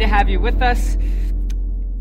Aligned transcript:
to 0.00 0.06
have 0.06 0.30
you 0.30 0.40
with 0.40 0.62
us. 0.62 0.96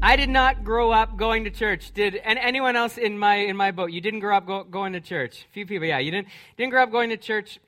I 0.02 0.16
did 0.16 0.30
not 0.30 0.64
grow 0.64 0.92
up 0.92 1.18
going 1.18 1.44
to 1.44 1.50
church. 1.50 1.92
Did 1.92 2.16
and 2.16 2.40
anyone 2.40 2.78
else 2.78 2.98
in 2.98 3.20
my 3.20 3.36
in 3.36 3.58
my 3.58 3.72
boat? 3.72 3.92
You 3.92 4.00
didn't 4.00 4.22
grow 4.22 4.38
up 4.38 4.48
go, 4.48 4.64
going 4.64 4.94
to 4.94 5.02
church. 5.02 5.46
A 5.50 5.54
few 5.54 5.66
people, 5.66 5.86
yeah. 5.86 6.00
You 6.00 6.10
didn't 6.10 6.30
didn't 6.56 6.72
grow 6.72 6.84
up 6.84 6.92
going 6.92 7.10
to 7.10 7.18
church. 7.18 7.60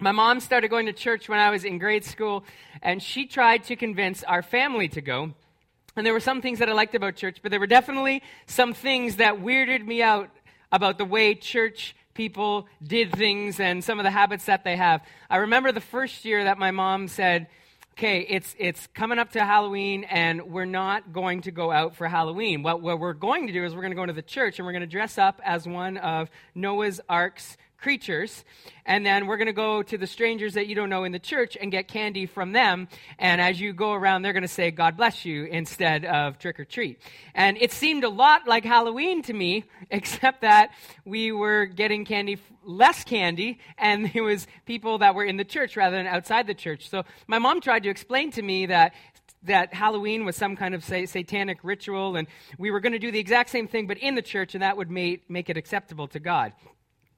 My 0.00 0.10
mom 0.10 0.40
started 0.40 0.68
going 0.68 0.86
to 0.86 0.92
church 0.92 1.28
when 1.28 1.38
I 1.38 1.50
was 1.50 1.64
in 1.64 1.78
grade 1.78 2.04
school, 2.04 2.44
and 2.82 3.00
she 3.00 3.26
tried 3.26 3.62
to 3.64 3.76
convince 3.76 4.24
our 4.24 4.42
family 4.42 4.88
to 4.88 5.00
go. 5.00 5.34
And 5.94 6.04
there 6.04 6.12
were 6.12 6.18
some 6.18 6.42
things 6.42 6.58
that 6.58 6.68
I 6.68 6.72
liked 6.72 6.96
about 6.96 7.14
church, 7.14 7.38
but 7.40 7.52
there 7.52 7.60
were 7.60 7.68
definitely 7.68 8.24
some 8.46 8.74
things 8.74 9.16
that 9.16 9.36
weirded 9.36 9.86
me 9.86 10.02
out 10.02 10.30
about 10.72 10.98
the 10.98 11.04
way 11.04 11.36
church 11.36 11.94
people 12.14 12.66
did 12.82 13.12
things 13.12 13.60
and 13.60 13.84
some 13.84 14.00
of 14.00 14.04
the 14.04 14.10
habits 14.10 14.46
that 14.46 14.64
they 14.64 14.76
have. 14.76 15.00
I 15.28 15.36
remember 15.36 15.70
the 15.70 15.80
first 15.80 16.24
year 16.24 16.42
that 16.42 16.58
my 16.58 16.72
mom 16.72 17.06
said, 17.06 17.46
okay, 17.92 18.20
it's, 18.28 18.54
it's 18.58 18.86
coming 18.88 19.18
up 19.18 19.32
to 19.32 19.44
Halloween 19.44 20.04
and 20.04 20.42
we're 20.50 20.64
not 20.64 21.12
going 21.12 21.42
to 21.42 21.50
go 21.50 21.70
out 21.70 21.96
for 21.96 22.08
Halloween. 22.08 22.62
What, 22.62 22.80
what 22.80 22.98
we're 22.98 23.12
going 23.12 23.46
to 23.46 23.52
do 23.52 23.64
is 23.64 23.74
we're 23.74 23.82
going 23.82 23.92
to 23.92 23.96
go 23.96 24.06
to 24.06 24.12
the 24.12 24.22
church 24.22 24.58
and 24.58 24.66
we're 24.66 24.72
going 24.72 24.80
to 24.80 24.86
dress 24.86 25.18
up 25.18 25.40
as 25.44 25.66
one 25.66 25.96
of 25.98 26.30
Noah's 26.54 27.00
Ark's 27.08 27.56
creatures. 27.80 28.44
And 28.84 29.04
then 29.04 29.26
we're 29.26 29.36
going 29.36 29.46
to 29.46 29.52
go 29.52 29.82
to 29.82 29.98
the 29.98 30.06
strangers 30.06 30.54
that 30.54 30.66
you 30.66 30.74
don't 30.74 30.90
know 30.90 31.04
in 31.04 31.12
the 31.12 31.18
church 31.18 31.56
and 31.60 31.70
get 31.70 31.88
candy 31.88 32.26
from 32.26 32.52
them. 32.52 32.88
And 33.18 33.40
as 33.40 33.60
you 33.60 33.72
go 33.72 33.92
around, 33.92 34.22
they're 34.22 34.32
going 34.32 34.42
to 34.42 34.48
say, 34.48 34.70
God 34.70 34.96
bless 34.96 35.24
you, 35.24 35.44
instead 35.44 36.04
of 36.04 36.38
trick 36.38 36.58
or 36.58 36.64
treat. 36.64 36.98
And 37.34 37.56
it 37.60 37.72
seemed 37.72 38.04
a 38.04 38.08
lot 38.08 38.46
like 38.46 38.64
Halloween 38.64 39.22
to 39.22 39.32
me, 39.32 39.64
except 39.90 40.40
that 40.42 40.70
we 41.04 41.32
were 41.32 41.66
getting 41.66 42.04
candy, 42.04 42.38
less 42.64 43.04
candy, 43.04 43.58
and 43.78 44.10
it 44.14 44.20
was 44.20 44.46
people 44.66 44.98
that 44.98 45.14
were 45.14 45.24
in 45.24 45.36
the 45.36 45.44
church 45.44 45.76
rather 45.76 45.96
than 45.96 46.06
outside 46.06 46.46
the 46.46 46.54
church. 46.54 46.88
So 46.88 47.04
my 47.26 47.38
mom 47.38 47.60
tried 47.60 47.84
to 47.84 47.90
explain 47.90 48.30
to 48.32 48.42
me 48.42 48.66
that 48.66 48.94
that 49.42 49.72
Halloween 49.72 50.24
was 50.24 50.36
some 50.36 50.54
kind 50.54 50.74
of 50.74 50.84
say, 50.84 51.06
satanic 51.06 51.58
ritual, 51.62 52.16
and 52.16 52.28
we 52.58 52.70
were 52.70 52.80
going 52.80 52.92
to 52.92 52.98
do 52.98 53.10
the 53.10 53.18
exact 53.18 53.50
same 53.50 53.68
thing, 53.68 53.86
but 53.86 53.96
in 53.98 54.14
the 54.14 54.22
church, 54.22 54.54
and 54.54 54.62
that 54.62 54.76
would 54.76 54.90
make, 54.90 55.28
make 55.30 55.48
it 55.48 55.56
acceptable 55.56 56.08
to 56.08 56.20
God. 56.20 56.52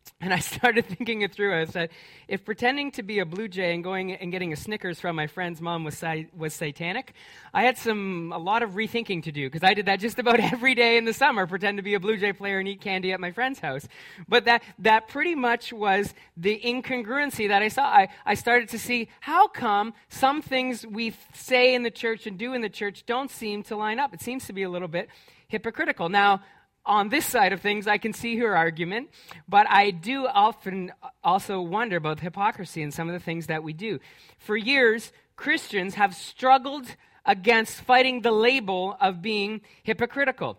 And 0.22 0.33
I 0.33 0.39
started 0.39 0.86
thinking 0.86 1.22
it 1.22 1.33
through. 1.33 1.61
I 1.61 1.64
said, 1.64 1.91
if 2.28 2.45
pretending 2.45 2.92
to 2.92 3.03
be 3.03 3.19
a 3.19 3.27
blue 3.27 3.48
jay 3.48 3.75
and 3.75 3.83
going 3.83 4.12
and 4.12 4.31
getting 4.31 4.53
a 4.53 4.56
Snickers 4.56 5.00
from 5.00 5.17
my 5.17 5.27
friend's 5.27 5.61
mom 5.61 5.83
was, 5.83 6.00
was 6.36 6.55
satanic, 6.55 7.14
I 7.53 7.64
had 7.64 7.77
some 7.77 8.33
a 8.33 8.39
lot 8.39 8.62
of 8.62 8.70
rethinking 8.70 9.25
to 9.25 9.33
do 9.33 9.50
because 9.50 9.69
I 9.69 9.75
did 9.75 9.86
that 9.86 9.98
just 9.98 10.20
about 10.20 10.39
every 10.53 10.77
day 10.77 10.97
in 10.97 11.06
the 11.06 11.12
summer, 11.12 11.48
pretend 11.48 11.78
to 11.78 11.83
be 11.83 11.95
a 11.95 12.00
blue 12.00 12.17
jay 12.17 12.33
player 12.33 12.61
and 12.61 12.69
eat 12.69 12.80
candy 12.80 13.11
at 13.11 13.19
my 13.19 13.33
friend's 13.33 13.58
house. 13.58 13.89
But 14.28 14.45
that, 14.45 14.62
that 14.78 15.08
pretty 15.08 15.34
much 15.34 15.73
was 15.73 16.14
the 16.36 16.61
incongruency 16.64 17.48
that 17.48 17.61
I 17.61 17.67
saw. 17.67 17.83
I, 17.83 18.08
I 18.25 18.34
started 18.34 18.69
to 18.69 18.78
see 18.78 19.08
how 19.19 19.48
come 19.48 19.92
some 20.08 20.41
things 20.41 20.86
we 20.86 21.14
say 21.34 21.75
in 21.75 21.83
the 21.83 21.91
church 21.91 22.28
and 22.28 22.39
do 22.39 22.53
in 22.53 22.62
the 22.62 22.69
church 22.69 23.05
don't 23.06 23.30
seem 23.30 23.64
to 23.64 23.77
line 23.77 23.98
up. 23.98 24.14
It 24.14 24.20
seems 24.20 24.47
to 24.47 24.53
be 24.53 24.62
a 24.62 24.70
little 24.70 24.86
bit 24.86 25.08
hypocritical. 25.48 26.08
Now, 26.08 26.42
on 26.85 27.09
this 27.09 27.25
side 27.25 27.53
of 27.53 27.61
things, 27.61 27.87
I 27.87 27.99
can 27.99 28.13
see 28.13 28.37
her 28.39 28.57
argument, 28.57 29.11
but 29.49 29.67
I 29.69 29.91
do 29.91 30.27
often 30.27 30.93
also 31.23 31.61
wonder 31.61 31.97
about 31.97 32.21
hypocrisy 32.21 32.83
in 32.83 32.91
some 32.91 33.09
of 33.09 33.13
the 33.13 33.21
things 33.21 33.47
that 33.47 33.63
we 33.63 33.73
do. 33.73 34.01
For 34.39 34.57
years, 34.57 35.13
Christians 35.37 35.95
have 35.95 36.15
struggled 36.15 36.87
against 37.25 37.81
fighting 37.83 38.23
the 38.23 38.33
label 38.33 38.97
of 39.01 39.23
being 39.23 39.61
hypocritical. 39.83 40.59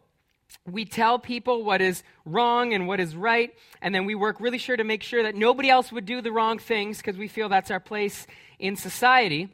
We 0.65 0.85
tell 0.85 1.19
people 1.19 1.63
what 1.63 1.81
is 1.81 2.03
wrong 2.25 2.73
and 2.73 2.87
what 2.87 2.99
is 2.99 3.15
right, 3.15 3.53
and 3.81 3.93
then 3.93 4.05
we 4.05 4.15
work 4.15 4.39
really 4.39 4.59
sure 4.59 4.77
to 4.77 4.83
make 4.83 5.03
sure 5.03 5.23
that 5.23 5.35
nobody 5.35 5.69
else 5.69 5.91
would 5.91 6.05
do 6.05 6.21
the 6.21 6.31
wrong 6.31 6.59
things 6.59 6.97
because 6.97 7.17
we 7.17 7.27
feel 7.27 7.49
that's 7.49 7.71
our 7.71 7.79
place 7.79 8.27
in 8.59 8.75
society. 8.75 9.53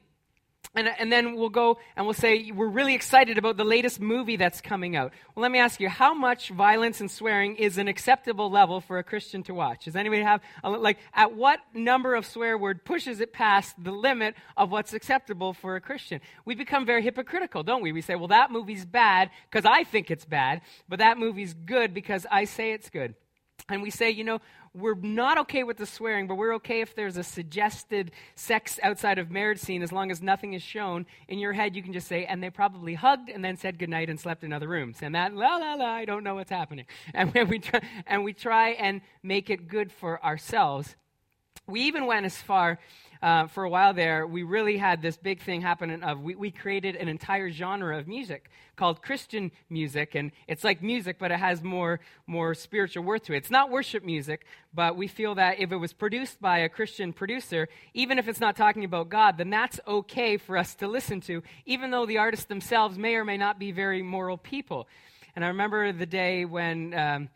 And, 0.76 0.88
and 0.88 1.12
then 1.12 1.36
we'll 1.36 1.50
go 1.50 1.80
and 1.96 2.06
we'll 2.06 2.14
say, 2.14 2.52
We're 2.52 2.68
really 2.68 2.94
excited 2.94 3.40
about 3.40 3.58
the 3.58 3.64
latest 3.64 4.00
movie 4.00 4.36
that's 4.36 4.62
coming 4.62 4.96
out. 4.96 5.14
Well, 5.34 5.42
let 5.42 5.52
me 5.52 5.58
ask 5.58 5.80
you, 5.80 5.90
how 5.90 6.14
much 6.14 6.50
violence 6.50 7.02
and 7.02 7.10
swearing 7.10 7.56
is 7.56 7.80
an 7.80 7.88
acceptable 7.88 8.52
level 8.52 8.80
for 8.80 9.00
a 9.00 9.04
Christian 9.04 9.42
to 9.44 9.54
watch? 9.54 9.86
Does 9.86 9.96
anybody 9.96 10.22
have, 10.22 10.42
a, 10.64 10.70
like, 10.70 11.00
at 11.14 11.34
what 11.34 11.60
number 11.74 12.14
of 12.14 12.26
swear 12.26 12.56
word 12.56 12.86
pushes 12.86 13.20
it 13.20 13.34
past 13.34 13.84
the 13.84 13.92
limit 13.92 14.36
of 14.56 14.70
what's 14.70 14.94
acceptable 14.94 15.54
for 15.54 15.76
a 15.76 15.82
Christian? 15.82 16.22
We 16.46 16.54
become 16.54 16.86
very 16.86 17.02
hypocritical, 17.02 17.64
don't 17.64 17.82
we? 17.82 17.92
We 17.92 18.02
say, 18.02 18.16
Well, 18.16 18.28
that 18.28 18.52
movie's 18.52 18.86
bad 18.86 19.32
because 19.50 19.66
I 19.66 19.84
think 19.86 20.12
it's 20.12 20.26
bad, 20.26 20.62
but 20.88 21.00
that 21.00 21.18
movie's 21.18 21.56
good 21.56 21.96
because 21.96 22.28
I 22.30 22.44
say 22.46 22.74
it's 22.74 22.92
good. 22.92 23.16
And 23.70 23.82
we 23.82 23.90
say, 23.90 24.10
you 24.10 24.24
know, 24.24 24.42
we're 24.74 24.96
not 24.96 25.38
okay 25.40 25.64
with 25.64 25.78
the 25.78 25.86
swearing, 25.86 26.28
but 26.28 26.36
we're 26.36 26.56
okay 26.56 26.82
if 26.82 26.96
there's 26.96 27.18
a 27.18 27.24
suggested 27.24 28.12
sex 28.36 28.80
outside 28.84 29.18
of 29.18 29.32
marriage 29.32 29.60
scene 29.60 29.82
as 29.82 29.92
long 29.92 30.12
as 30.12 30.22
nothing 30.22 30.54
is 30.54 30.62
shown. 30.62 31.06
In 31.28 31.40
your 31.40 31.54
head, 31.54 31.76
you 31.76 31.84
can 31.84 31.94
just 31.94 32.08
say, 32.08 32.26
and 32.26 32.44
they 32.44 32.50
probably 32.50 32.94
hugged 32.94 33.30
and 33.30 33.44
then 33.44 33.58
said 33.58 33.80
goodnight 33.80 34.10
and 34.10 34.20
slept 34.20 34.44
in 34.44 34.54
other 34.54 34.68
rooms. 34.68 34.98
And 35.02 35.16
that, 35.16 35.34
la, 35.34 35.58
la, 35.58 35.74
la, 35.74 35.86
I 35.86 36.06
don't 36.06 36.24
know 36.24 36.36
what's 36.36 36.52
happening. 36.52 36.86
And 37.14 37.50
we 37.50 37.60
try, 37.60 37.82
and 38.08 38.24
we 38.24 38.34
try 38.34 38.70
and 38.70 39.02
make 39.24 39.50
it 39.50 39.68
good 39.68 39.92
for 39.92 40.24
ourselves. 40.24 40.96
We 41.68 41.82
even 41.82 42.06
went 42.06 42.26
as 42.26 42.38
far 42.38 42.80
uh, 43.22 43.48
for 43.48 43.64
a 43.66 43.70
while 43.70 43.94
there, 43.94 44.26
we 44.26 44.44
really 44.44 44.78
had 44.78 45.02
this 45.02 45.18
big 45.18 45.42
thing 45.42 45.62
happening 45.62 46.04
of 46.04 46.22
we, 46.22 46.36
we 46.36 46.52
created 46.52 46.96
an 46.96 47.10
entire 47.10 47.52
genre 47.52 47.98
of 47.98 48.08
music 48.08 48.50
called 48.78 49.02
Christian 49.02 49.52
music, 49.70 50.16
and 50.16 50.32
it's 50.48 50.64
like 50.64 50.82
music, 50.82 51.18
but 51.20 51.30
it 51.32 51.40
has 51.40 51.62
more, 51.62 52.00
more 52.28 52.54
spiritual 52.54 53.04
worth 53.04 53.24
to 53.24 53.34
it. 53.34 53.38
It's 53.38 53.52
not 53.52 53.70
worship 53.70 54.06
music, 54.06 54.46
but 54.74 54.96
we 54.96 55.08
feel 55.08 55.36
that 55.36 55.60
if 55.60 55.74
it 55.74 55.76
was 55.76 55.92
produced 55.92 56.40
by 56.40 56.60
a 56.60 56.70
Christian 56.70 57.12
producer, 57.12 57.68
even 57.94 58.20
if 58.20 58.30
it's 58.30 58.40
not 58.40 58.56
talking 58.56 58.86
about 58.86 59.10
God, 59.10 59.38
then 59.38 59.50
that's 59.50 59.82
okay 59.86 60.38
for 60.38 60.56
us 60.56 60.76
to 60.76 60.88
listen 60.88 61.20
to, 61.22 61.44
even 61.66 61.92
though 61.92 62.06
the 62.06 62.20
artists 62.20 62.46
themselves 62.46 62.98
may 62.98 63.16
or 63.16 63.26
may 63.26 63.38
not 63.38 63.60
be 63.60 63.74
very 63.74 64.02
moral 64.02 64.38
people. 64.38 64.88
And 65.36 65.44
I 65.44 65.50
remember 65.50 65.92
the 65.92 66.06
day 66.06 66.46
when. 66.46 66.94
Um, 66.94 67.30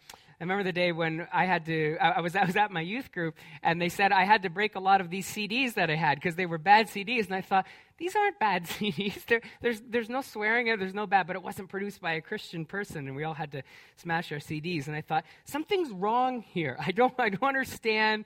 I 0.43 0.45
remember 0.45 0.65
the 0.65 0.73
day 0.73 0.91
when 0.91 1.25
I 1.31 1.45
had 1.45 1.65
to, 1.67 1.95
I 2.01 2.19
was, 2.19 2.35
I 2.35 2.43
was 2.43 2.57
at 2.57 2.69
my 2.69 2.81
youth 2.81 3.13
group, 3.13 3.37
and 3.61 3.81
they 3.81 3.87
said 3.87 4.11
I 4.11 4.25
had 4.25 4.43
to 4.43 4.49
break 4.49 4.75
a 4.75 4.79
lot 4.81 4.99
of 4.99 5.09
these 5.09 5.25
CDs 5.25 5.75
that 5.75 5.89
I 5.89 5.95
had 5.95 6.15
because 6.15 6.35
they 6.35 6.45
were 6.45 6.57
bad 6.57 6.87
CDs. 6.89 7.27
And 7.27 7.35
I 7.35 7.39
thought, 7.39 7.65
these 7.97 8.13
aren't 8.13 8.39
bad 8.39 8.65
CDs. 8.65 9.25
There, 9.25 9.39
there's, 9.61 9.79
there's 9.87 10.09
no 10.09 10.19
swearing, 10.19 10.65
there's 10.77 10.93
no 10.93 11.07
bad, 11.07 11.27
but 11.27 11.37
it 11.37 11.43
wasn't 11.43 11.69
produced 11.69 12.01
by 12.01 12.15
a 12.15 12.21
Christian 12.21 12.65
person, 12.65 13.07
and 13.07 13.15
we 13.15 13.23
all 13.23 13.33
had 13.33 13.53
to 13.53 13.63
smash 13.95 14.33
our 14.33 14.39
CDs. 14.39 14.87
And 14.87 14.97
I 14.97 15.01
thought, 15.01 15.23
something's 15.45 15.91
wrong 15.91 16.41
here. 16.41 16.75
I 16.77 16.91
don't, 16.91 17.13
I 17.17 17.29
don't 17.29 17.47
understand 17.47 18.25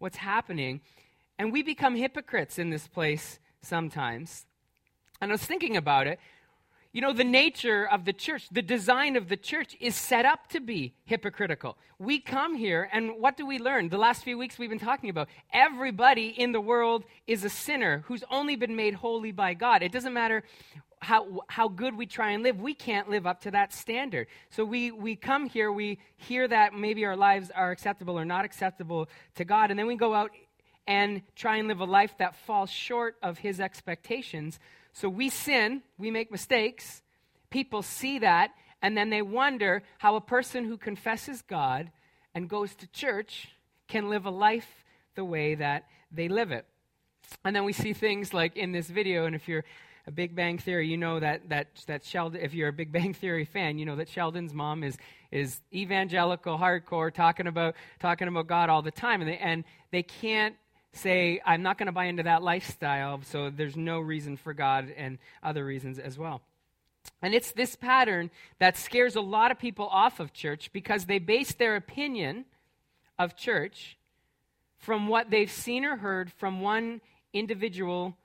what's 0.00 0.16
happening. 0.16 0.80
And 1.38 1.52
we 1.52 1.62
become 1.62 1.94
hypocrites 1.94 2.58
in 2.58 2.70
this 2.70 2.88
place 2.88 3.38
sometimes. 3.60 4.46
And 5.20 5.30
I 5.30 5.34
was 5.34 5.44
thinking 5.44 5.76
about 5.76 6.08
it, 6.08 6.18
you 6.92 7.00
know, 7.00 7.12
the 7.14 7.24
nature 7.24 7.88
of 7.88 8.04
the 8.04 8.12
church, 8.12 8.48
the 8.52 8.60
design 8.60 9.16
of 9.16 9.28
the 9.28 9.36
church 9.36 9.76
is 9.80 9.96
set 9.96 10.26
up 10.26 10.48
to 10.48 10.60
be 10.60 10.94
hypocritical. 11.04 11.78
We 11.98 12.20
come 12.20 12.54
here, 12.54 12.88
and 12.92 13.12
what 13.18 13.38
do 13.38 13.46
we 13.46 13.58
learn? 13.58 13.88
The 13.88 13.96
last 13.96 14.22
few 14.22 14.36
weeks 14.36 14.58
we've 14.58 14.68
been 14.68 14.78
talking 14.78 15.08
about 15.08 15.28
everybody 15.54 16.28
in 16.28 16.52
the 16.52 16.60
world 16.60 17.04
is 17.26 17.44
a 17.44 17.48
sinner 17.48 18.04
who's 18.06 18.24
only 18.30 18.56
been 18.56 18.76
made 18.76 18.94
holy 18.94 19.32
by 19.32 19.54
God. 19.54 19.82
It 19.82 19.90
doesn't 19.90 20.12
matter 20.12 20.42
how, 21.00 21.40
how 21.48 21.68
good 21.68 21.96
we 21.96 22.06
try 22.06 22.30
and 22.30 22.42
live, 22.42 22.60
we 22.60 22.74
can't 22.74 23.08
live 23.08 23.26
up 23.26 23.40
to 23.42 23.50
that 23.52 23.72
standard. 23.72 24.26
So 24.50 24.64
we, 24.64 24.90
we 24.90 25.16
come 25.16 25.48
here, 25.48 25.72
we 25.72 25.98
hear 26.16 26.46
that 26.46 26.74
maybe 26.74 27.06
our 27.06 27.16
lives 27.16 27.50
are 27.50 27.70
acceptable 27.70 28.18
or 28.18 28.24
not 28.26 28.44
acceptable 28.44 29.08
to 29.36 29.44
God, 29.44 29.70
and 29.70 29.78
then 29.78 29.86
we 29.86 29.96
go 29.96 30.14
out 30.14 30.30
and 30.86 31.22
try 31.34 31.56
and 31.56 31.68
live 31.68 31.80
a 31.80 31.84
life 31.84 32.14
that 32.18 32.36
falls 32.36 32.70
short 32.70 33.16
of 33.22 33.38
His 33.38 33.60
expectations. 33.60 34.58
So 34.92 35.08
we 35.08 35.28
sin, 35.30 35.82
we 35.98 36.10
make 36.10 36.30
mistakes, 36.30 37.02
people 37.50 37.82
see 37.82 38.18
that, 38.18 38.52
and 38.82 38.96
then 38.96 39.10
they 39.10 39.22
wonder 39.22 39.82
how 39.98 40.16
a 40.16 40.20
person 40.20 40.64
who 40.64 40.76
confesses 40.76 41.42
God 41.42 41.90
and 42.34 42.48
goes 42.48 42.74
to 42.76 42.86
church 42.88 43.48
can 43.88 44.08
live 44.08 44.26
a 44.26 44.30
life 44.30 44.84
the 45.14 45.24
way 45.24 45.54
that 45.54 45.84
they 46.10 46.28
live 46.28 46.50
it. 46.50 46.66
And 47.44 47.54
then 47.54 47.64
we 47.64 47.72
see 47.72 47.92
things 47.92 48.34
like 48.34 48.56
in 48.56 48.72
this 48.72 48.88
video, 48.88 49.26
and 49.26 49.34
if 49.34 49.48
you're 49.48 49.64
a 50.06 50.10
Big 50.10 50.34
Bang 50.34 50.58
Theory, 50.58 50.88
you 50.88 50.96
know 50.96 51.20
that 51.20 51.48
that 51.48 51.68
that 51.86 52.04
Sheldon. 52.04 52.40
If 52.40 52.54
you're 52.54 52.68
a 52.68 52.72
Big 52.72 52.90
Bang 52.92 53.14
Theory 53.14 53.44
fan, 53.44 53.78
you 53.78 53.86
know 53.86 53.96
that 53.96 54.08
Sheldon's 54.08 54.52
mom 54.52 54.82
is 54.82 54.98
is 55.30 55.60
evangelical, 55.72 56.58
hardcore, 56.58 57.12
talking 57.12 57.46
about 57.46 57.76
talking 58.00 58.28
about 58.28 58.46
God 58.46 58.68
all 58.68 58.82
the 58.82 58.90
time, 58.90 59.20
and 59.20 59.30
they 59.30 59.38
and 59.38 59.64
they 59.90 60.02
can't 60.02 60.56
say, 60.92 61.40
I'm 61.44 61.62
not 61.62 61.78
going 61.78 61.86
to 61.86 61.92
buy 61.92 62.04
into 62.04 62.22
that 62.24 62.42
lifestyle, 62.42 63.20
so 63.24 63.50
there's 63.50 63.76
no 63.76 64.00
reason 64.00 64.36
for 64.36 64.52
God 64.52 64.92
and 64.96 65.18
other 65.42 65.64
reasons 65.64 65.98
as 65.98 66.18
well. 66.18 66.42
And 67.20 67.34
it's 67.34 67.52
this 67.52 67.76
pattern 67.76 68.30
that 68.58 68.76
scares 68.76 69.16
a 69.16 69.20
lot 69.20 69.50
of 69.50 69.58
people 69.58 69.86
off 69.88 70.20
of 70.20 70.32
church 70.32 70.70
because 70.72 71.06
they 71.06 71.18
base 71.18 71.52
their 71.52 71.76
opinion 71.76 72.44
of 73.18 73.36
church 73.36 73.96
from 74.78 75.08
what 75.08 75.30
they've 75.30 75.50
seen 75.50 75.84
or 75.84 75.96
heard 75.96 76.32
from 76.32 76.60
one 76.60 77.00
individual, 77.32 78.16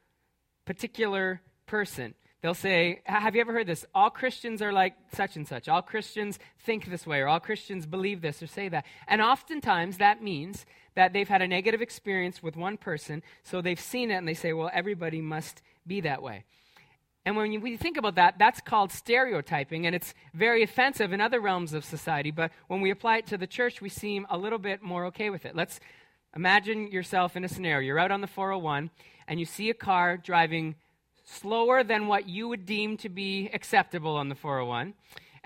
particular 0.65 1.41
person. 1.65 2.13
They'll 2.41 2.53
say, 2.53 3.01
Have 3.05 3.35
you 3.35 3.41
ever 3.41 3.53
heard 3.53 3.67
this? 3.67 3.85
All 3.95 4.09
Christians 4.09 4.61
are 4.61 4.71
like 4.71 4.95
such 5.13 5.35
and 5.35 5.47
such. 5.47 5.67
All 5.67 5.81
Christians 5.81 6.39
think 6.59 6.85
this 6.85 7.07
way, 7.07 7.19
or 7.19 7.27
all 7.27 7.39
Christians 7.39 7.85
believe 7.85 8.21
this, 8.21 8.43
or 8.43 8.47
say 8.47 8.69
that. 8.69 8.85
And 9.07 9.21
oftentimes 9.21 9.97
that 9.97 10.21
means 10.21 10.65
that 10.97 11.13
they've 11.13 11.27
had 11.27 11.41
a 11.41 11.47
negative 11.47 11.81
experience 11.81 12.41
with 12.41 12.55
one 12.55 12.75
person, 12.75 13.21
so 13.43 13.61
they've 13.61 13.79
seen 13.79 14.09
it 14.09 14.15
and 14.15 14.27
they 14.27 14.33
say, 14.33 14.51
well, 14.51 14.69
everybody 14.73 15.21
must 15.21 15.61
be 15.85 16.01
that 16.01 16.23
way. 16.23 16.43
And 17.23 17.35
when 17.35 17.61
we 17.61 17.75
think 17.75 17.97
about 17.97 18.15
that, 18.15 18.39
that's 18.39 18.61
called 18.61 18.91
stereotyping, 18.91 19.85
and 19.85 19.93
it's 19.93 20.13
very 20.33 20.63
offensive 20.63 21.11
in 21.13 21.21
other 21.21 21.39
realms 21.39 21.73
of 21.73 21.83
society. 21.83 22.31
But 22.31 22.51
when 22.67 22.81
we 22.81 22.89
apply 22.89 23.17
it 23.17 23.27
to 23.27 23.37
the 23.37 23.45
church, 23.45 23.81
we 23.81 23.89
seem 23.89 24.25
a 24.29 24.37
little 24.37 24.57
bit 24.57 24.81
more 24.81 25.05
okay 25.07 25.29
with 25.29 25.45
it. 25.45 25.55
Let's 25.55 25.79
imagine 26.35 26.89
yourself 26.89 27.35
in 27.35 27.43
a 27.43 27.49
scenario. 27.49 27.85
You're 27.85 27.99
out 27.99 28.11
on 28.11 28.21
the 28.21 28.27
401, 28.27 28.89
and 29.27 29.39
you 29.39 29.45
see 29.45 29.69
a 29.69 29.73
car 29.73 30.17
driving 30.17 30.75
slower 31.27 31.83
than 31.83 32.07
what 32.07 32.27
you 32.27 32.47
would 32.47 32.65
deem 32.65 32.97
to 32.97 33.09
be 33.09 33.49
acceptable 33.53 34.15
on 34.15 34.29
the 34.29 34.35
401 34.35 34.93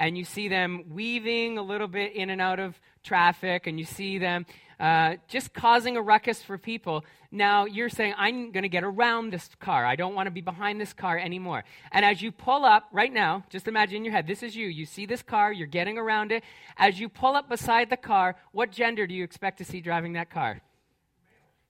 and 0.01 0.17
you 0.17 0.25
see 0.25 0.47
them 0.47 0.83
weaving 0.89 1.59
a 1.59 1.61
little 1.61 1.87
bit 1.87 2.15
in 2.15 2.31
and 2.31 2.41
out 2.41 2.59
of 2.59 2.79
traffic, 3.03 3.67
and 3.67 3.77
you 3.77 3.85
see 3.85 4.17
them 4.17 4.47
uh, 4.79 5.15
just 5.27 5.53
causing 5.53 5.95
a 5.95 6.01
ruckus 6.01 6.41
for 6.41 6.57
people. 6.57 7.05
Now 7.31 7.65
you're 7.65 7.87
saying, 7.87 8.15
I'm 8.17 8.51
going 8.51 8.63
to 8.63 8.69
get 8.69 8.83
around 8.83 9.31
this 9.31 9.47
car. 9.59 9.85
I 9.85 9.95
don't 9.95 10.15
want 10.15 10.25
to 10.25 10.31
be 10.31 10.41
behind 10.41 10.81
this 10.81 10.91
car 10.91 11.19
anymore. 11.19 11.63
And 11.91 12.03
as 12.03 12.19
you 12.19 12.31
pull 12.31 12.65
up 12.65 12.87
right 12.91 13.13
now, 13.13 13.43
just 13.51 13.67
imagine 13.67 13.97
in 13.97 14.05
your 14.05 14.13
head, 14.13 14.25
this 14.25 14.41
is 14.41 14.55
you. 14.55 14.65
You 14.67 14.87
see 14.87 15.05
this 15.05 15.21
car, 15.21 15.53
you're 15.53 15.67
getting 15.67 15.99
around 15.99 16.31
it. 16.31 16.43
As 16.77 16.99
you 16.99 17.07
pull 17.07 17.35
up 17.35 17.47
beside 17.47 17.91
the 17.91 17.97
car, 17.97 18.35
what 18.53 18.71
gender 18.71 19.05
do 19.05 19.13
you 19.13 19.23
expect 19.23 19.59
to 19.59 19.65
see 19.65 19.81
driving 19.81 20.13
that 20.13 20.31
car? 20.31 20.61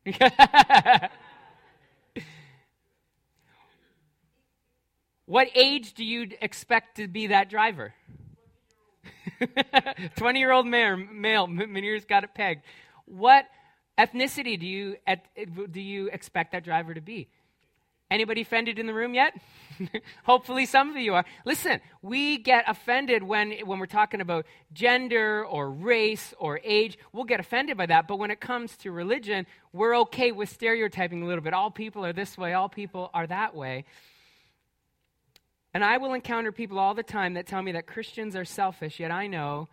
what 5.31 5.47
age 5.55 5.93
do 5.93 6.03
you 6.03 6.27
expect 6.41 6.97
to 6.97 7.07
be 7.07 7.27
that 7.27 7.49
driver? 7.49 7.93
20 10.17 10.37
year 10.37 10.51
old 10.51 10.67
male, 10.67 10.97
male, 10.97 11.47
Manir's 11.47 12.03
got 12.03 12.25
it 12.25 12.33
pegged. 12.35 12.63
What 13.05 13.45
ethnicity 13.97 14.59
do 14.59 14.67
you, 14.67 14.97
do 15.71 15.79
you 15.79 16.07
expect 16.07 16.51
that 16.51 16.65
driver 16.65 16.93
to 16.93 16.99
be? 16.99 17.29
Anybody 18.09 18.41
offended 18.41 18.77
in 18.77 18.87
the 18.87 18.93
room 18.93 19.13
yet? 19.13 19.33
Hopefully, 20.25 20.65
some 20.65 20.89
of 20.89 20.97
you 20.97 21.13
are. 21.13 21.23
Listen, 21.45 21.79
we 22.01 22.37
get 22.37 22.65
offended 22.67 23.23
when, 23.23 23.53
when 23.63 23.79
we're 23.79 23.85
talking 23.85 24.19
about 24.19 24.45
gender 24.73 25.45
or 25.45 25.71
race 25.71 26.33
or 26.39 26.59
age. 26.61 26.97
We'll 27.13 27.23
get 27.23 27.39
offended 27.39 27.77
by 27.77 27.85
that. 27.85 28.05
But 28.05 28.17
when 28.17 28.31
it 28.31 28.41
comes 28.41 28.75
to 28.79 28.91
religion, 28.91 29.47
we're 29.71 29.97
okay 29.99 30.33
with 30.33 30.49
stereotyping 30.49 31.23
a 31.23 31.25
little 31.25 31.41
bit. 31.41 31.53
All 31.53 31.71
people 31.71 32.05
are 32.05 32.11
this 32.11 32.37
way, 32.37 32.51
all 32.51 32.67
people 32.67 33.09
are 33.13 33.27
that 33.27 33.55
way. 33.55 33.85
And 35.73 35.83
I 35.83 35.97
will 35.97 36.13
encounter 36.13 36.51
people 36.51 36.79
all 36.79 36.93
the 36.93 37.03
time 37.03 37.35
that 37.35 37.47
tell 37.47 37.61
me 37.61 37.71
that 37.73 37.87
Christians 37.87 38.35
are 38.35 38.45
selfish, 38.45 38.99
yet 38.99 39.11
I 39.11 39.27
know 39.27 39.69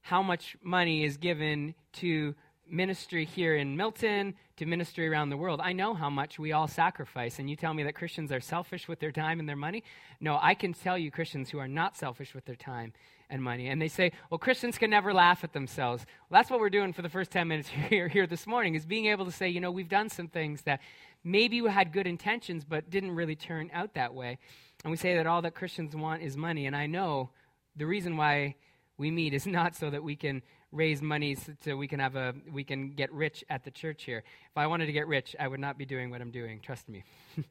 how 0.00 0.22
much 0.22 0.56
money 0.62 1.04
is 1.04 1.16
given 1.16 1.74
to 1.94 2.34
ministry 2.68 3.24
here 3.24 3.56
in 3.56 3.76
Milton, 3.76 4.34
to 4.56 4.66
ministry 4.66 5.08
around 5.08 5.30
the 5.30 5.36
world. 5.36 5.60
I 5.62 5.72
know 5.72 5.94
how 5.94 6.10
much 6.10 6.38
we 6.38 6.52
all 6.52 6.66
sacrifice. 6.66 7.38
And 7.38 7.48
you 7.48 7.56
tell 7.56 7.74
me 7.74 7.82
that 7.84 7.94
Christians 7.94 8.32
are 8.32 8.40
selfish 8.40 8.88
with 8.88 8.98
their 8.98 9.12
time 9.12 9.38
and 9.38 9.48
their 9.48 9.56
money? 9.56 9.84
No, 10.20 10.38
I 10.40 10.54
can 10.54 10.72
tell 10.72 10.98
you 10.98 11.10
Christians 11.10 11.50
who 11.50 11.58
are 11.58 11.68
not 11.68 11.96
selfish 11.96 12.34
with 12.34 12.44
their 12.44 12.56
time 12.56 12.92
and 13.28 13.42
money. 13.42 13.68
And 13.68 13.80
they 13.80 13.88
say, 13.88 14.12
well, 14.30 14.38
Christians 14.38 14.78
can 14.78 14.90
never 14.90 15.12
laugh 15.12 15.44
at 15.44 15.52
themselves. 15.52 16.06
Well, 16.28 16.40
that's 16.40 16.50
what 16.50 16.60
we're 16.60 16.70
doing 16.70 16.92
for 16.92 17.02
the 17.02 17.08
first 17.08 17.30
10 17.30 17.48
minutes 17.48 17.68
here, 17.90 18.08
here 18.08 18.26
this 18.26 18.46
morning, 18.46 18.74
is 18.74 18.86
being 18.86 19.06
able 19.06 19.24
to 19.24 19.32
say, 19.32 19.48
you 19.48 19.60
know, 19.60 19.70
we've 19.70 19.88
done 19.88 20.08
some 20.08 20.28
things 20.28 20.62
that 20.62 20.80
maybe 21.24 21.60
we 21.60 21.70
had 21.70 21.92
good 21.92 22.06
intentions, 22.06 22.64
but 22.64 22.90
didn't 22.90 23.12
really 23.12 23.36
turn 23.36 23.70
out 23.72 23.94
that 23.94 24.14
way. 24.14 24.38
And 24.84 24.90
we 24.90 24.96
say 24.96 25.14
that 25.16 25.26
all 25.26 25.42
that 25.42 25.54
Christians 25.54 25.96
want 25.96 26.22
is 26.22 26.36
money. 26.36 26.66
And 26.66 26.76
I 26.76 26.86
know 26.86 27.30
the 27.76 27.86
reason 27.86 28.16
why 28.16 28.56
we 28.96 29.10
meet 29.10 29.34
is 29.34 29.46
not 29.58 29.76
so 29.76 29.90
that 29.90 30.02
we 30.02 30.16
can 30.16 30.42
raise 30.72 31.00
money 31.00 31.36
so 31.64 31.76
we 31.76 31.88
can 31.88 32.00
have 32.00 32.16
a 32.16 32.34
we 32.52 32.64
can 32.64 32.90
get 32.90 33.12
rich 33.12 33.44
at 33.48 33.64
the 33.64 33.70
church 33.70 34.04
here. 34.04 34.22
If 34.50 34.56
I 34.56 34.66
wanted 34.66 34.86
to 34.86 34.92
get 34.92 35.06
rich, 35.06 35.36
I 35.38 35.48
would 35.48 35.60
not 35.60 35.78
be 35.78 35.86
doing 35.86 36.10
what 36.10 36.20
I'm 36.20 36.30
doing, 36.30 36.60
trust 36.60 36.88
me. 36.88 37.04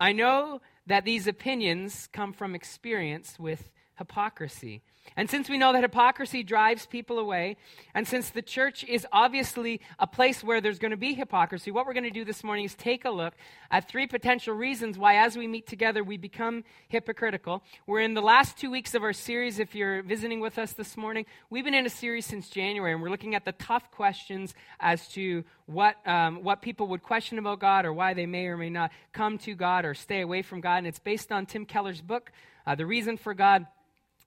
I 0.00 0.12
know 0.12 0.60
that 0.86 1.04
these 1.04 1.26
opinions 1.26 2.08
come 2.12 2.32
from 2.32 2.54
experience 2.54 3.38
with 3.38 3.70
hypocrisy. 3.98 4.82
And 5.16 5.28
since 5.28 5.48
we 5.48 5.58
know 5.58 5.72
that 5.72 5.82
hypocrisy 5.82 6.42
drives 6.42 6.86
people 6.86 7.18
away, 7.18 7.56
and 7.94 8.06
since 8.06 8.30
the 8.30 8.42
church 8.42 8.84
is 8.84 9.06
obviously 9.12 9.80
a 9.98 10.06
place 10.06 10.44
where 10.44 10.60
there's 10.60 10.78
going 10.78 10.90
to 10.90 10.96
be 10.96 11.14
hypocrisy, 11.14 11.70
what 11.70 11.86
we're 11.86 11.94
going 11.94 12.04
to 12.04 12.10
do 12.10 12.24
this 12.24 12.44
morning 12.44 12.64
is 12.64 12.74
take 12.74 13.04
a 13.04 13.10
look 13.10 13.34
at 13.70 13.88
three 13.88 14.06
potential 14.06 14.54
reasons 14.54 14.98
why, 14.98 15.16
as 15.16 15.36
we 15.36 15.46
meet 15.46 15.66
together, 15.66 16.04
we 16.04 16.16
become 16.16 16.64
hypocritical. 16.88 17.62
We're 17.86 18.00
in 18.00 18.14
the 18.14 18.22
last 18.22 18.58
two 18.58 18.70
weeks 18.70 18.94
of 18.94 19.02
our 19.02 19.12
series. 19.12 19.58
If 19.58 19.74
you're 19.74 20.02
visiting 20.02 20.40
with 20.40 20.58
us 20.58 20.72
this 20.72 20.96
morning, 20.96 21.26
we've 21.50 21.64
been 21.64 21.74
in 21.74 21.86
a 21.86 21.90
series 21.90 22.26
since 22.26 22.48
January, 22.48 22.92
and 22.92 23.02
we're 23.02 23.10
looking 23.10 23.34
at 23.34 23.44
the 23.44 23.52
tough 23.52 23.90
questions 23.90 24.54
as 24.78 25.08
to 25.08 25.44
what, 25.66 25.96
um, 26.06 26.42
what 26.44 26.62
people 26.62 26.86
would 26.88 27.02
question 27.02 27.38
about 27.38 27.60
God 27.60 27.84
or 27.84 27.92
why 27.92 28.14
they 28.14 28.26
may 28.26 28.46
or 28.46 28.56
may 28.56 28.70
not 28.70 28.92
come 29.12 29.38
to 29.38 29.54
God 29.54 29.84
or 29.84 29.94
stay 29.94 30.20
away 30.20 30.42
from 30.42 30.60
God. 30.60 30.78
And 30.78 30.86
it's 30.86 30.98
based 30.98 31.32
on 31.32 31.46
Tim 31.46 31.64
Keller's 31.64 32.00
book, 32.00 32.30
uh, 32.66 32.74
The 32.74 32.86
Reason 32.86 33.16
for 33.16 33.34
God. 33.34 33.66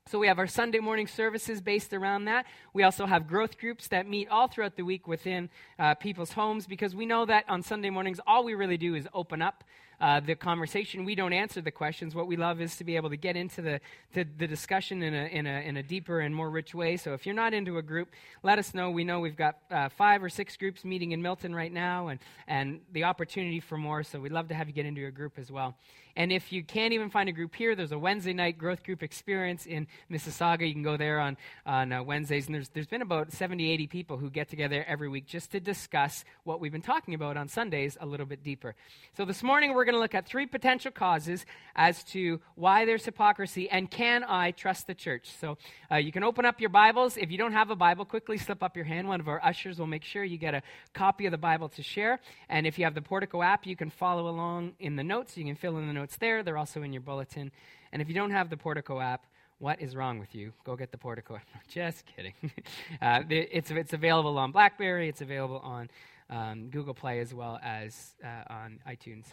So 0.07 0.17
we 0.17 0.27
have 0.27 0.39
our 0.39 0.47
Sunday 0.47 0.79
morning 0.79 1.05
services 1.05 1.61
based 1.61 1.93
around 1.93 2.25
that. 2.25 2.45
We 2.73 2.83
also 2.83 3.05
have 3.05 3.27
growth 3.27 3.57
groups 3.59 3.87
that 3.89 4.09
meet 4.09 4.27
all 4.29 4.47
throughout 4.47 4.75
the 4.75 4.83
week 4.83 5.07
within 5.07 5.49
uh, 5.77 5.93
people's 5.93 6.33
homes 6.33 6.65
because 6.65 6.95
we 6.95 7.05
know 7.05 7.25
that 7.25 7.45
on 7.47 7.61
Sunday 7.61 7.91
mornings, 7.91 8.19
all 8.25 8.43
we 8.43 8.55
really 8.55 8.77
do 8.77 8.95
is 8.95 9.07
open 9.13 9.43
up 9.43 9.63
uh, 10.01 10.19
the 10.19 10.35
conversation. 10.35 11.05
We 11.05 11.13
don't 11.13 11.31
answer 11.31 11.61
the 11.61 11.71
questions. 11.71 12.15
What 12.15 12.25
we 12.25 12.35
love 12.35 12.59
is 12.59 12.75
to 12.77 12.83
be 12.83 12.95
able 12.95 13.11
to 13.11 13.17
get 13.17 13.37
into 13.37 13.61
the, 13.61 13.79
the, 14.13 14.25
the, 14.37 14.47
discussion 14.47 15.03
in 15.03 15.13
a, 15.13 15.25
in, 15.27 15.45
a, 15.45 15.61
in 15.61 15.77
a 15.77 15.83
deeper 15.83 16.21
and 16.21 16.33
more 16.33 16.49
rich 16.49 16.73
way. 16.73 16.97
So 16.97 17.13
if 17.13 17.25
you're 17.25 17.35
not 17.35 17.53
into 17.53 17.77
a 17.77 17.83
group, 17.83 18.09
let 18.41 18.57
us 18.57 18.73
know. 18.73 18.89
We 18.89 19.03
know 19.03 19.19
we've 19.19 19.37
got 19.37 19.57
uh, 19.69 19.89
five 19.89 20.23
or 20.23 20.29
six 20.29 20.57
groups 20.57 20.83
meeting 20.83 21.11
in 21.11 21.21
Milton 21.21 21.53
right 21.53 21.71
now 21.71 22.07
and, 22.07 22.19
and 22.47 22.81
the 22.91 23.03
opportunity 23.03 23.59
for 23.59 23.77
more. 23.77 24.01
So 24.01 24.19
we'd 24.19 24.31
love 24.31 24.47
to 24.47 24.55
have 24.55 24.67
you 24.67 24.73
get 24.73 24.87
into 24.87 25.05
a 25.05 25.11
group 25.11 25.37
as 25.37 25.51
well. 25.51 25.75
And 26.15 26.31
if 26.31 26.51
you 26.51 26.63
can't 26.63 26.93
even 26.93 27.09
find 27.09 27.29
a 27.29 27.31
group 27.31 27.55
here, 27.55 27.75
there's 27.75 27.91
a 27.91 27.99
Wednesday 27.99 28.33
night 28.33 28.57
growth 28.57 28.83
group 28.83 29.03
experience 29.03 29.65
in 29.65 29.87
Mississauga. 30.09 30.67
You 30.67 30.73
can 30.73 30.83
go 30.83 30.97
there 30.97 31.19
on, 31.19 31.37
on 31.65 31.91
uh, 31.91 32.03
Wednesdays. 32.03 32.47
And 32.47 32.55
there's, 32.55 32.69
there's 32.69 32.87
been 32.87 33.01
about 33.01 33.31
70, 33.31 33.71
80 33.71 33.87
people 33.87 34.17
who 34.17 34.29
get 34.29 34.49
together 34.49 34.83
every 34.87 35.09
week 35.09 35.25
just 35.25 35.51
to 35.51 35.59
discuss 35.59 36.23
what 36.43 36.59
we've 36.59 36.71
been 36.71 36.81
talking 36.81 37.13
about 37.13 37.37
on 37.37 37.47
Sundays 37.47 37.97
a 38.01 38.05
little 38.05 38.25
bit 38.25 38.43
deeper. 38.43 38.75
So 39.15 39.25
this 39.25 39.43
morning, 39.43 39.73
we're 39.73 39.85
going 39.85 39.90
to 39.91 39.99
look 39.99 40.15
at 40.15 40.25
three 40.25 40.45
potential 40.45 40.91
causes 40.91 41.45
as 41.75 42.03
to 42.05 42.39
why 42.55 42.85
there's 42.85 43.05
hypocrisy 43.05 43.69
and 43.69 43.89
can 43.89 44.23
I 44.23 44.51
trust 44.51 44.87
the 44.87 44.93
church. 44.93 45.31
So 45.39 45.57
uh, 45.91 45.95
you 45.95 46.11
can 46.11 46.23
open 46.23 46.45
up 46.45 46.59
your 46.59 46.69
Bibles. 46.69 47.17
If 47.17 47.31
you 47.31 47.37
don't 47.37 47.53
have 47.53 47.69
a 47.69 47.75
Bible, 47.75 48.05
quickly 48.05 48.37
slip 48.37 48.63
up 48.63 48.75
your 48.75 48.85
hand. 48.85 49.07
One 49.07 49.19
of 49.19 49.27
our 49.27 49.43
ushers 49.43 49.79
will 49.79 49.87
make 49.87 50.03
sure 50.03 50.23
you 50.23 50.37
get 50.37 50.53
a 50.53 50.61
copy 50.93 51.25
of 51.25 51.31
the 51.31 51.37
Bible 51.37 51.69
to 51.69 51.83
share. 51.83 52.19
And 52.49 52.67
if 52.67 52.77
you 52.77 52.85
have 52.85 52.95
the 52.95 53.01
Portico 53.01 53.41
app, 53.41 53.65
you 53.65 53.75
can 53.75 53.89
follow 53.89 54.27
along 54.27 54.73
in 54.79 54.95
the 54.95 55.03
notes. 55.03 55.37
You 55.37 55.45
can 55.45 55.55
fill 55.55 55.77
in 55.77 55.87
the 55.87 55.93
notes 55.93 56.17
there. 56.17 56.43
They're 56.43 56.57
also 56.57 56.83
in 56.83 56.93
your 56.93 57.01
bulletin. 57.01 57.51
And 57.91 58.01
if 58.01 58.07
you 58.07 58.15
don't 58.15 58.31
have 58.31 58.49
the 58.49 58.57
Portico 58.57 58.99
app, 58.99 59.25
what 59.59 59.79
is 59.79 59.95
wrong 59.95 60.17
with 60.17 60.33
you? 60.33 60.53
Go 60.63 60.75
get 60.75 60.91
the 60.91 60.97
Portico. 60.97 61.39
Just 61.67 62.03
kidding. 62.05 62.33
uh, 63.01 63.21
it's, 63.29 63.69
it's 63.69 63.93
available 63.93 64.37
on 64.37 64.51
Blackberry. 64.51 65.07
It's 65.07 65.21
available 65.21 65.59
on 65.59 65.89
um, 66.31 66.69
Google 66.69 66.95
Play 66.95 67.19
as 67.19 67.33
well 67.33 67.59
as 67.61 68.15
uh, 68.23 68.51
on 68.51 68.79
iTunes. 68.87 69.25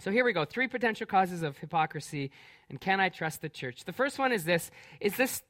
So 0.00 0.10
here 0.10 0.24
we 0.24 0.32
go. 0.32 0.44
Three 0.44 0.68
potential 0.68 1.06
causes 1.06 1.42
of 1.42 1.56
hypocrisy, 1.58 2.30
and 2.68 2.80
can 2.80 3.00
I 3.00 3.08
trust 3.08 3.40
the 3.40 3.48
church? 3.48 3.84
The 3.84 3.92
first 3.92 4.18
one 4.18 4.32
is 4.32 4.44
this: 4.44 4.70
is 5.00 5.16
this 5.16 5.42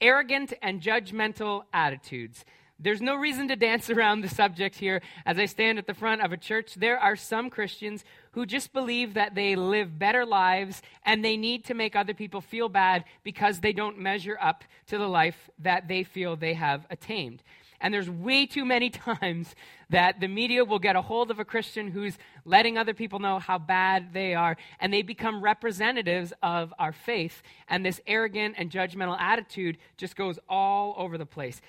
arrogant 0.00 0.52
and 0.62 0.80
judgmental 0.80 1.64
attitudes. 1.72 2.44
There's 2.82 3.02
no 3.02 3.14
reason 3.16 3.48
to 3.48 3.56
dance 3.56 3.90
around 3.90 4.22
the 4.22 4.28
subject 4.28 4.76
here. 4.76 5.02
As 5.26 5.38
I 5.38 5.44
stand 5.44 5.78
at 5.78 5.86
the 5.86 5.94
front 5.94 6.22
of 6.22 6.32
a 6.32 6.36
church, 6.36 6.74
there 6.74 6.98
are 6.98 7.14
some 7.14 7.50
Christians 7.50 8.04
who 8.32 8.46
just 8.46 8.72
believe 8.72 9.14
that 9.14 9.34
they 9.34 9.54
live 9.54 9.98
better 9.98 10.24
lives 10.24 10.80
and 11.04 11.24
they 11.24 11.36
need 11.36 11.64
to 11.66 11.74
make 11.74 11.94
other 11.94 12.14
people 12.14 12.40
feel 12.40 12.68
bad 12.68 13.04
because 13.22 13.60
they 13.60 13.72
don't 13.72 13.98
measure 13.98 14.38
up 14.40 14.64
to 14.86 14.96
the 14.98 15.08
life 15.08 15.50
that 15.58 15.88
they 15.88 16.04
feel 16.04 16.36
they 16.36 16.54
have 16.54 16.86
attained. 16.90 17.42
And 17.80 17.92
there's 17.92 18.10
way 18.10 18.46
too 18.46 18.64
many 18.64 18.90
times 18.90 19.54
that 19.88 20.20
the 20.20 20.28
media 20.28 20.64
will 20.64 20.78
get 20.78 20.96
a 20.96 21.02
hold 21.02 21.30
of 21.30 21.38
a 21.38 21.44
Christian 21.44 21.90
who's 21.90 22.18
letting 22.44 22.78
other 22.78 22.94
people 22.94 23.18
know 23.18 23.38
how 23.38 23.58
bad 23.58 24.12
they 24.12 24.34
are, 24.34 24.56
and 24.78 24.92
they 24.92 25.02
become 25.02 25.42
representatives 25.42 26.32
of 26.42 26.72
our 26.78 26.92
faith. 26.92 27.42
And 27.68 27.84
this 27.84 28.00
arrogant 28.06 28.54
and 28.58 28.70
judgmental 28.70 29.18
attitude 29.18 29.78
just 29.96 30.16
goes 30.16 30.38
all 30.48 30.94
over 30.96 31.18
the 31.18 31.26
place 31.26 31.60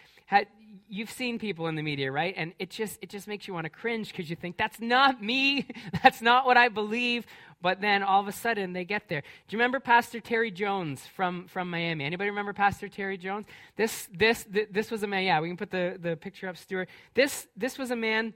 you've 0.92 1.10
seen 1.10 1.40
people 1.40 1.68
in 1.68 1.76
the 1.76 1.82
media, 1.82 2.12
right? 2.12 2.34
And 2.38 2.54
it 2.60 2.70
just 2.70 3.00
it 3.02 3.10
just 3.10 3.28
makes 3.28 3.48
you 3.48 3.54
want 3.54 3.66
to 3.66 3.70
cringe 3.70 4.10
because 4.10 4.30
you 4.30 4.36
think 4.36 4.58
that's 4.58 4.80
not 4.80 5.24
me, 5.24 5.66
that's 6.04 6.22
not 6.22 6.46
what 6.46 6.58
I 6.58 6.70
believe. 6.70 7.26
But 7.62 7.80
then 7.80 8.02
all 8.04 8.20
of 8.20 8.28
a 8.28 8.32
sudden 8.32 8.74
they 8.74 8.86
get 8.86 9.08
there. 9.08 9.22
Do 9.22 9.28
you 9.56 9.58
remember 9.58 9.80
Pastor 9.80 10.20
Terry 10.20 10.50
Jones 10.50 11.06
from, 11.06 11.48
from 11.48 11.70
Miami? 11.70 12.06
Anybody 12.06 12.32
remember 12.32 12.54
Pastor 12.54 12.90
Terry 12.90 13.18
Jones? 13.18 13.46
This 13.76 14.10
this 14.14 14.46
this 14.50 14.92
was 14.92 15.04
a 15.04 15.08
man. 15.08 15.24
Yeah, 15.24 15.40
we 15.40 15.48
can 15.48 15.58
put 15.58 15.72
the, 15.72 15.98
the 16.00 16.16
picture 16.16 16.48
up, 16.48 16.58
Stuart. 16.58 16.90
This 17.14 17.48
this 17.56 17.78
was 17.78 17.92
a 17.92 17.96
man 17.96 18.34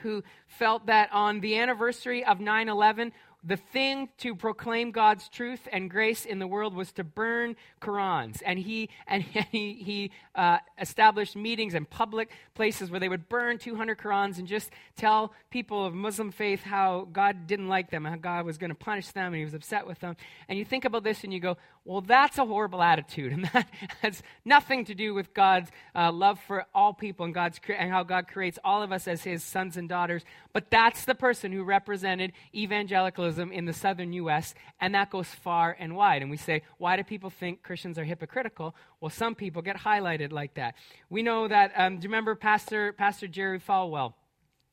who 0.00 0.22
felt 0.46 0.86
that 0.86 1.08
on 1.12 1.40
the 1.40 1.58
anniversary 1.58 2.24
of 2.24 2.40
9 2.40 2.68
11, 2.68 3.12
the 3.44 3.56
thing 3.56 4.08
to 4.18 4.34
proclaim 4.34 4.90
God's 4.90 5.28
truth 5.28 5.68
and 5.70 5.88
grace 5.88 6.24
in 6.24 6.40
the 6.40 6.46
world 6.46 6.74
was 6.74 6.92
to 6.92 7.04
burn 7.04 7.54
Qurans. 7.80 8.42
And 8.44 8.58
he, 8.58 8.90
and 9.06 9.22
he, 9.52 9.74
he 9.74 10.10
uh, 10.34 10.58
established 10.80 11.36
meetings 11.36 11.74
and 11.74 11.88
public 11.88 12.30
places 12.54 12.90
where 12.90 12.98
they 12.98 13.08
would 13.08 13.28
burn 13.28 13.58
200 13.58 13.98
Qurans 13.98 14.38
and 14.38 14.48
just 14.48 14.70
tell 14.96 15.32
people 15.50 15.84
of 15.84 15.94
Muslim 15.94 16.32
faith 16.32 16.62
how 16.62 17.06
God 17.12 17.46
didn't 17.46 17.68
like 17.68 17.90
them 17.90 18.04
how 18.04 18.16
God 18.16 18.44
was 18.44 18.58
going 18.58 18.70
to 18.70 18.76
punish 18.76 19.08
them 19.08 19.26
and 19.26 19.36
he 19.36 19.44
was 19.44 19.54
upset 19.54 19.86
with 19.86 20.00
them. 20.00 20.16
And 20.48 20.58
you 20.58 20.64
think 20.64 20.84
about 20.84 21.04
this 21.04 21.24
and 21.24 21.32
you 21.32 21.40
go, 21.40 21.56
well, 21.88 22.02
that's 22.02 22.36
a 22.36 22.44
horrible 22.44 22.82
attitude. 22.82 23.32
And 23.38 23.44
that 23.54 23.68
has 24.02 24.22
nothing 24.44 24.84
to 24.86 24.94
do 24.94 25.14
with 25.14 25.32
God's 25.32 25.70
uh, 25.94 26.12
love 26.12 26.38
for 26.46 26.66
all 26.74 26.92
people 26.92 27.24
and, 27.24 27.32
God's 27.32 27.58
and 27.68 27.90
how 27.90 28.02
God 28.02 28.28
creates 28.28 28.58
all 28.62 28.82
of 28.82 28.92
us 28.92 29.08
as 29.08 29.22
his 29.22 29.42
sons 29.42 29.78
and 29.78 29.88
daughters. 29.88 30.22
But 30.52 30.70
that's 30.70 31.06
the 31.06 31.14
person 31.14 31.50
who 31.50 31.62
represented 31.62 32.32
evangelicalism 32.54 33.52
in 33.52 33.64
the 33.64 33.72
southern 33.72 34.12
U.S., 34.12 34.54
and 34.80 34.94
that 34.94 35.08
goes 35.08 35.28
far 35.28 35.76
and 35.78 35.96
wide. 35.96 36.20
And 36.20 36.30
we 36.30 36.36
say, 36.36 36.62
why 36.76 36.96
do 36.96 37.04
people 37.04 37.30
think 37.30 37.62
Christians 37.62 37.98
are 37.98 38.04
hypocritical? 38.04 38.74
Well, 39.00 39.10
some 39.10 39.34
people 39.34 39.62
get 39.62 39.76
highlighted 39.76 40.30
like 40.30 40.54
that. 40.54 40.74
We 41.08 41.22
know 41.22 41.48
that, 41.48 41.72
um, 41.74 41.96
do 41.96 42.02
you 42.02 42.08
remember 42.08 42.34
Pastor, 42.34 42.92
Pastor 42.92 43.28
Jerry 43.28 43.60
Falwell? 43.60 44.12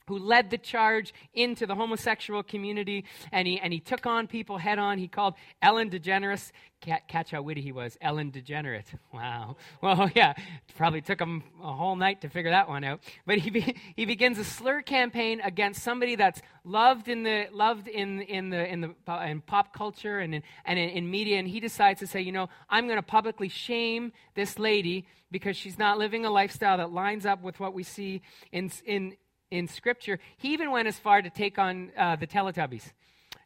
Who 0.07 0.17
led 0.17 0.49
the 0.49 0.57
charge 0.57 1.13
into 1.33 1.65
the 1.65 1.75
homosexual 1.75 2.43
community, 2.43 3.05
and 3.31 3.47
he, 3.47 3.59
and 3.59 3.73
he 3.73 3.79
took 3.79 4.05
on 4.05 4.27
people 4.27 4.57
head 4.57 4.79
on. 4.79 4.97
He 4.97 5.07
called 5.07 5.35
Ellen 5.61 5.89
DeGeneres. 5.89 6.51
Catch 6.81 7.31
how 7.31 7.41
witty 7.41 7.61
he 7.61 7.71
was. 7.71 7.97
Ellen 7.99 8.31
DeGenerate. 8.31 8.85
Wow. 9.11 9.55
Well, 9.81 10.09
yeah, 10.15 10.33
probably 10.77 11.01
took 11.01 11.19
him 11.19 11.43
a 11.63 11.73
whole 11.73 11.95
night 11.95 12.21
to 12.21 12.29
figure 12.29 12.51
that 12.51 12.69
one 12.69 12.83
out. 12.83 13.01
But 13.25 13.39
he, 13.39 13.49
be, 13.49 13.75
he 13.95 14.05
begins 14.05 14.37
a 14.37 14.43
slur 14.43 14.83
campaign 14.83 15.41
against 15.41 15.81
somebody 15.81 16.15
that's 16.15 16.41
loved 16.63 17.07
in 17.07 17.23
the 17.23 17.47
loved 17.51 17.87
in 17.87 18.21
in 18.21 18.49
the 18.49 18.71
in 18.71 18.81
the 18.81 18.95
in 19.25 19.41
pop 19.41 19.73
culture 19.73 20.19
and 20.19 20.35
in, 20.35 20.43
and 20.65 20.77
in, 20.77 20.89
in 20.89 21.09
media, 21.09 21.39
and 21.39 21.47
he 21.47 21.59
decides 21.59 22.01
to 22.01 22.07
say, 22.07 22.21
you 22.21 22.31
know, 22.31 22.49
I'm 22.69 22.85
going 22.85 22.97
to 22.97 23.03
publicly 23.03 23.49
shame 23.49 24.11
this 24.35 24.59
lady 24.59 25.07
because 25.31 25.57
she's 25.57 25.79
not 25.79 25.97
living 25.97 26.25
a 26.25 26.29
lifestyle 26.29 26.77
that 26.77 26.91
lines 26.91 27.25
up 27.25 27.41
with 27.41 27.59
what 27.59 27.73
we 27.73 27.83
see 27.83 28.21
in 28.51 28.71
in 28.85 29.15
in 29.51 29.67
Scripture. 29.67 30.19
He 30.37 30.53
even 30.53 30.71
went 30.71 30.87
as 30.87 30.97
far 30.99 31.21
to 31.21 31.29
take 31.29 31.57
on 31.59 31.91
uh, 31.97 32.15
the 32.15 32.27
Teletubbies. 32.27 32.91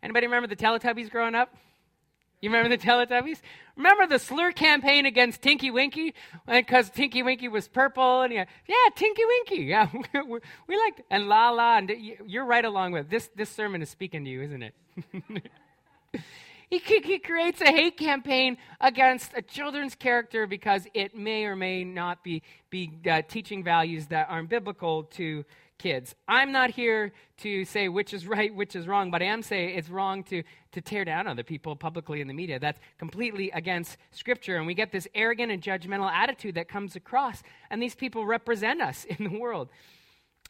Anybody 0.01 0.27
remember 0.27 0.47
the 0.47 0.55
Teletubbies 0.55 1.09
growing 1.09 1.35
up? 1.35 1.53
You 2.41 2.49
remember 2.49 2.75
the 2.75 2.81
Teletubbies? 2.81 3.41
Remember 3.75 4.07
the 4.07 4.17
slur 4.17 4.53
campaign 4.53 5.05
against 5.05 5.41
Tinky 5.41 5.71
Winky? 5.71 6.13
Because 6.47 6.89
Tinky 6.89 7.21
Winky 7.21 7.49
was 7.49 7.67
purple, 7.67 8.21
and 8.21 8.31
yeah, 8.31 8.45
yeah, 8.65 8.75
Tinky 8.95 9.23
Winky, 9.25 9.63
yeah, 9.65 9.89
we, 10.13 10.39
we 10.67 10.77
liked, 10.77 11.01
and 11.09 11.27
La 11.27 11.49
La, 11.49 11.77
and 11.77 11.91
you're 12.25 12.45
right 12.45 12.63
along 12.63 12.93
with 12.93 13.09
this. 13.09 13.29
This 13.35 13.49
sermon 13.49 13.81
is 13.81 13.89
speaking 13.89 14.23
to 14.23 14.29
you, 14.29 14.41
isn't 14.43 14.63
it? 14.63 14.73
he, 16.69 16.77
he 16.77 17.19
creates 17.19 17.59
a 17.59 17.71
hate 17.71 17.97
campaign 17.97 18.57
against 18.79 19.31
a 19.35 19.41
children's 19.41 19.95
character 19.95 20.47
because 20.47 20.87
it 20.93 21.17
may 21.17 21.43
or 21.43 21.57
may 21.57 21.83
not 21.83 22.23
be 22.23 22.41
be 22.69 22.91
uh, 23.09 23.21
teaching 23.27 23.65
values 23.65 24.07
that 24.07 24.27
aren't 24.29 24.49
biblical 24.49 25.03
to 25.03 25.43
kids. 25.79 26.13
I'm 26.27 26.51
not 26.51 26.69
here 26.69 27.11
to 27.37 27.65
say 27.65 27.89
which 27.89 28.13
is 28.13 28.27
right, 28.35 28.53
which 28.53 28.75
is 28.75 28.87
wrong, 28.87 29.09
but 29.09 29.23
I 29.23 29.25
am 29.25 29.41
saying 29.41 29.75
it's 29.75 29.89
wrong 29.89 30.23
to, 30.25 30.43
to 30.73 30.81
tear 30.81 31.03
down 31.03 31.27
other 31.27 31.43
people 31.43 31.75
publicly 31.75 32.21
in 32.21 32.27
the 32.27 32.33
media. 32.33 32.59
That's 32.59 32.79
completely 32.99 33.49
against 33.51 33.97
Scripture. 34.11 34.57
And 34.57 34.67
we 34.67 34.75
get 34.75 34.91
this 34.91 35.07
arrogant 35.15 35.51
and 35.51 35.63
judgmental 35.63 36.11
attitude 36.11 36.55
that 36.55 36.67
comes 36.67 36.95
across. 36.95 37.41
And 37.71 37.81
these 37.81 37.95
people 37.95 38.25
represent 38.25 38.81
us 38.81 39.05
in 39.09 39.23
the 39.23 39.39
world. 39.39 39.69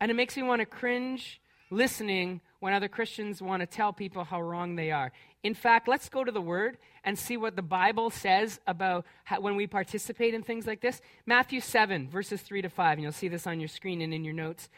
And 0.01 0.11
it 0.11 0.15
makes 0.15 0.35
me 0.35 0.43
want 0.43 0.59
to 0.59 0.65
cringe 0.65 1.39
listening 1.71 2.41
when 2.59 2.73
other 2.73 2.87
Christians 2.87 3.41
want 3.41 3.61
to 3.61 3.65
tell 3.65 3.93
people 3.93 4.23
how 4.23 4.41
wrong 4.41 4.75
they 4.75 4.91
are. 4.91 5.11
In 5.43 5.53
fact, 5.53 5.87
let's 5.87 6.09
go 6.09 6.23
to 6.23 6.31
the 6.31 6.41
Word 6.41 6.77
and 7.03 7.17
see 7.17 7.37
what 7.37 7.55
the 7.55 7.61
Bible 7.61 8.09
says 8.09 8.59
about 8.67 9.05
how, 9.23 9.39
when 9.39 9.55
we 9.55 9.67
participate 9.67 10.33
in 10.33 10.43
things 10.43 10.67
like 10.67 10.81
this. 10.81 11.01
Matthew 11.25 11.61
7, 11.61 12.09
verses 12.09 12.41
3 12.41 12.63
to 12.63 12.69
5, 12.69 12.93
and 12.93 13.03
you'll 13.03 13.11
see 13.11 13.29
this 13.29 13.47
on 13.47 13.59
your 13.59 13.69
screen 13.69 14.01
and 14.01 14.13
in 14.13 14.25
your 14.25 14.33
notes. 14.33 14.69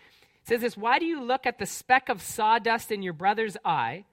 It 0.41 0.47
says 0.47 0.61
this 0.61 0.77
Why 0.77 0.99
do 0.99 1.05
you 1.05 1.21
look 1.21 1.45
at 1.45 1.59
the 1.59 1.65
speck 1.65 2.09
of 2.09 2.21
sawdust 2.21 2.91
in 2.91 3.03
your 3.03 3.13
brother's 3.13 3.57
eye 3.63 4.05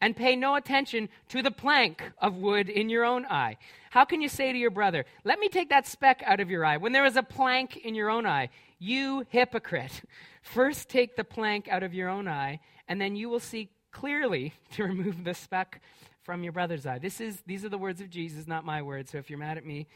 and 0.00 0.16
pay 0.16 0.36
no 0.36 0.54
attention 0.54 1.08
to 1.28 1.42
the 1.42 1.50
plank 1.50 2.02
of 2.18 2.36
wood 2.36 2.68
in 2.68 2.88
your 2.88 3.04
own 3.04 3.26
eye? 3.26 3.56
How 3.90 4.04
can 4.04 4.20
you 4.20 4.28
say 4.28 4.52
to 4.52 4.58
your 4.58 4.70
brother, 4.70 5.04
Let 5.24 5.38
me 5.38 5.48
take 5.48 5.70
that 5.70 5.86
speck 5.86 6.22
out 6.24 6.40
of 6.40 6.50
your 6.50 6.64
eye, 6.64 6.76
when 6.76 6.92
there 6.92 7.06
is 7.06 7.16
a 7.16 7.22
plank 7.22 7.76
in 7.76 7.94
your 7.94 8.10
own 8.10 8.26
eye? 8.26 8.50
You 8.78 9.26
hypocrite. 9.30 10.02
First 10.42 10.88
take 10.88 11.16
the 11.16 11.24
plank 11.24 11.68
out 11.68 11.82
of 11.82 11.92
your 11.92 12.08
own 12.08 12.28
eye, 12.28 12.60
and 12.86 13.00
then 13.00 13.16
you 13.16 13.28
will 13.28 13.40
see 13.40 13.70
clearly 13.90 14.54
to 14.72 14.84
remove 14.84 15.24
the 15.24 15.34
speck 15.34 15.80
from 16.22 16.42
your 16.42 16.52
brother's 16.52 16.86
eye. 16.86 16.98
This 16.98 17.20
is, 17.20 17.42
these 17.46 17.64
are 17.64 17.68
the 17.68 17.78
words 17.78 18.00
of 18.00 18.10
Jesus, 18.10 18.46
not 18.46 18.64
my 18.64 18.82
words. 18.82 19.10
So 19.10 19.18
if 19.18 19.30
you're 19.30 19.38
mad 19.38 19.56
at 19.56 19.64
me, 19.64 19.86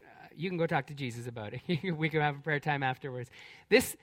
uh, 0.00 0.06
you 0.34 0.48
can 0.48 0.56
go 0.56 0.66
talk 0.66 0.86
to 0.86 0.94
Jesus 0.94 1.26
about 1.26 1.52
it. 1.54 1.94
we 1.96 2.08
can 2.08 2.20
have 2.20 2.36
a 2.36 2.40
prayer 2.40 2.60
time 2.60 2.82
afterwards. 2.82 3.30
This, 3.68 3.96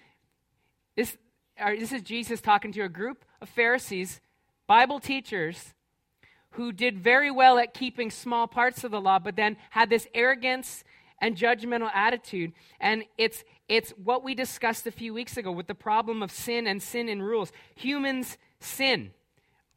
this, 0.96 1.18
this 1.58 1.92
is 1.92 2.02
Jesus 2.02 2.42
talking 2.42 2.72
to 2.74 2.82
a 2.82 2.90
group 2.90 3.26
of 3.42 3.50
Pharisees, 3.50 4.22
Bible 4.68 5.00
teachers, 5.00 5.74
who 6.52 6.72
did 6.72 7.00
very 7.00 7.32
well 7.32 7.58
at 7.58 7.74
keeping 7.74 8.12
small 8.12 8.48
parts 8.48 8.84
of 8.84 8.92
the 8.92 9.02
law, 9.02 9.20
but 9.20 9.36
then 9.36 9.58
had 9.70 9.90
this 9.90 10.08
arrogance 10.14 10.84
and 11.20 11.38
judgmental 11.38 11.90
attitude. 11.94 12.52
And 12.80 13.06
it's, 13.18 13.44
it's 13.70 13.92
what 13.92 14.24
we 14.24 14.36
discussed 14.36 14.86
a 14.88 14.92
few 14.92 15.14
weeks 15.14 15.38
ago 15.38 15.52
with 15.52 15.68
the 15.68 15.76
problem 15.76 16.22
of 16.22 16.32
sin 16.32 16.68
and 16.68 16.82
sin 16.82 17.08
in 17.08 17.22
rules. 17.22 17.52
Humans 17.76 18.38
sin. 18.60 19.12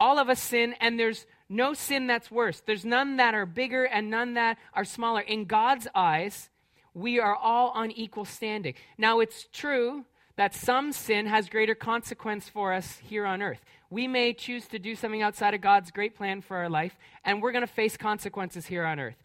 All 0.01 0.19
of 0.19 0.29
us 0.29 0.41
sin, 0.41 0.75
and 0.81 0.99
there's 0.99 1.27
no 1.49 1.75
sin 1.75 2.09
that's 2.09 2.31
worse. 2.31 2.61
There's 2.61 2.85
none 2.85 3.19
that 3.19 3.35
are 3.35 3.47
bigger 3.47 3.85
and 3.85 4.11
none 4.11 4.35
that 4.35 4.59
are 4.73 4.85
smaller. 4.85 5.21
In 5.21 5.45
God's 5.45 5.87
eyes, 5.95 6.51
we 6.95 7.21
are 7.21 7.37
all 7.37 7.71
on 7.71 7.93
equal 7.93 8.25
standing. 8.25 8.75
Now, 8.99 9.21
it's 9.21 9.47
true 9.53 10.05
that 10.37 10.55
some 10.55 10.93
sin 10.93 11.27
has 11.27 11.49
greater 11.49 11.75
consequence 11.75 12.49
for 12.49 12.73
us 12.73 12.99
here 12.99 13.25
on 13.25 13.41
earth. 13.41 13.65
We 13.91 14.09
may 14.09 14.33
choose 14.33 14.67
to 14.69 14.79
do 14.79 14.97
something 14.97 15.23
outside 15.23 15.55
of 15.55 15.61
God's 15.61 15.91
great 15.91 16.17
plan 16.17 16.41
for 16.41 16.57
our 16.57 16.69
life, 16.69 16.97
and 17.25 17.41
we're 17.41 17.53
going 17.53 17.67
to 17.67 17.73
face 17.73 17.97
consequences 17.97 18.67
here 18.67 18.85
on 18.85 18.99
earth. 18.99 19.17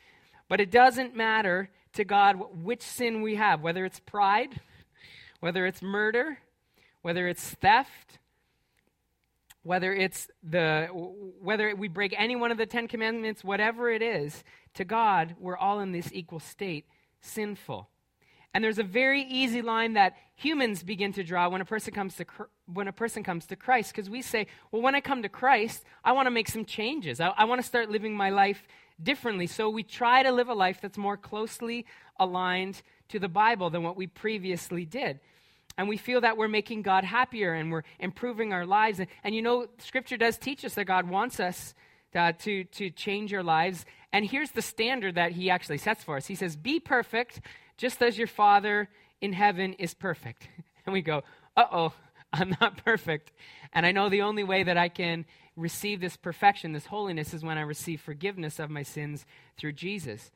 But 0.48 0.62
it 0.62 0.72
doesn't 0.72 1.16
matter 1.16 1.70
to 1.94 2.04
God 2.04 2.40
which 2.64 2.82
sin 2.82 3.22
we 3.22 3.36
have, 3.36 3.62
whether 3.62 3.86
it's 3.86 4.00
pride, 4.00 4.60
whether 5.40 5.66
it's 5.66 5.82
murder, 5.82 6.40
whether 7.02 7.28
it's 7.28 7.44
theft, 7.56 8.20
whether 9.64 9.94
it's 9.94 10.28
the 10.44 10.88
whether 11.42 11.76
we 11.76 11.88
break 11.88 12.14
any 12.18 12.36
one 12.36 12.52
of 12.52 12.58
the 12.58 12.66
10 12.66 12.88
commandments, 12.88 13.44
whatever 13.44 13.90
it 13.90 14.02
is, 14.02 14.44
to 14.76 14.86
God, 14.86 15.36
we're 15.40 15.58
all 15.58 15.80
in 15.80 15.92
this 15.92 16.10
equal 16.14 16.40
state, 16.40 16.86
sinful. 17.22 17.90
And 18.54 18.64
there's 18.64 18.80
a 18.80 18.84
very 18.84 19.22
easy 19.24 19.62
line 19.62 19.94
that 19.94 20.18
humans 20.36 20.82
begin 20.82 21.14
to 21.14 21.24
draw 21.24 21.50
when 21.50 21.62
a 21.62 21.66
person 21.66 21.94
comes 21.94 22.16
to, 22.16 22.26
when 22.66 22.88
a 22.88 22.94
person 22.94 23.24
comes 23.24 23.46
to 23.48 23.56
Christ, 23.56 23.92
because 23.92 24.10
we 24.10 24.22
say, 24.22 24.48
well, 24.72 24.82
when 24.82 24.96
I 24.96 25.02
come 25.02 25.22
to 25.22 25.30
Christ, 25.30 25.84
I 26.04 26.14
want 26.14 26.26
to 26.26 26.32
make 26.32 26.50
some 26.50 26.66
changes. 26.66 27.20
I, 27.20 27.28
I 27.30 27.46
want 27.46 27.62
to 27.62 27.68
start 27.68 27.92
living 27.92 28.16
my 28.16 28.32
life 28.32 28.68
differently. 29.02 29.46
So 29.46 29.70
we 29.70 29.84
try 29.84 30.24
to 30.24 30.32
live 30.32 30.50
a 30.50 30.54
life 30.54 30.80
that's 30.82 30.98
more 30.98 31.16
closely 31.16 31.86
aligned 32.20 32.82
to 33.10 33.20
the 33.20 33.30
Bible 33.30 33.70
than 33.70 33.84
what 33.84 33.96
we 33.96 34.08
previously 34.08 34.86
did. 34.86 35.20
And 35.78 35.88
we 35.88 35.98
feel 35.98 36.22
that 36.22 36.36
we're 36.36 36.50
making 36.50 36.82
God 36.82 37.04
happier 37.04 37.54
and 37.54 37.72
we're 37.72 37.84
improving 38.00 38.52
our 38.52 38.66
lives. 38.66 39.00
And, 39.00 39.08
and 39.24 39.36
you 39.36 39.42
know, 39.42 39.68
Scripture 39.78 40.18
does 40.18 40.38
teach 40.38 40.66
us 40.66 40.74
that 40.74 40.86
God 40.86 41.08
wants 41.08 41.40
us 41.40 41.74
uh, 42.16 42.34
to, 42.40 42.64
to 42.66 42.90
change 42.90 43.34
our 43.34 43.44
lives. 43.44 43.86
And 44.12 44.26
here's 44.26 44.52
the 44.52 44.62
standard 44.62 45.16
that 45.16 45.34
He 45.34 45.50
actually 45.50 45.78
sets 45.78 46.04
for 46.04 46.18
us 46.18 46.26
He 46.26 46.36
says, 46.36 46.56
Be 46.56 46.80
perfect 46.80 47.42
just 47.80 48.04
as 48.04 48.18
your 48.18 48.28
Father 48.28 48.90
in 49.22 49.34
heaven 49.34 49.74
is 49.74 49.94
perfect. 49.96 50.48
And 50.86 50.94
we 50.94 51.02
go, 51.04 51.22
uh 51.56 51.66
oh, 51.72 51.94
I'm 52.34 52.56
not 52.60 52.84
perfect. 52.84 53.32
And 53.74 53.86
I 53.86 53.92
know 53.92 54.10
the 54.10 54.24
only 54.24 54.44
way 54.44 54.64
that 54.64 54.78
I 54.78 54.90
can 54.90 55.26
receive 55.56 56.02
this 56.02 56.18
perfection, 56.18 56.72
this 56.72 56.88
holiness, 56.88 57.32
is 57.32 57.44
when 57.44 57.60
I 57.60 57.62
receive 57.62 58.02
forgiveness 58.02 58.58
of 58.58 58.72
my 58.72 58.82
sins 58.82 59.24
through 59.56 59.74
Jesus. 59.74 60.32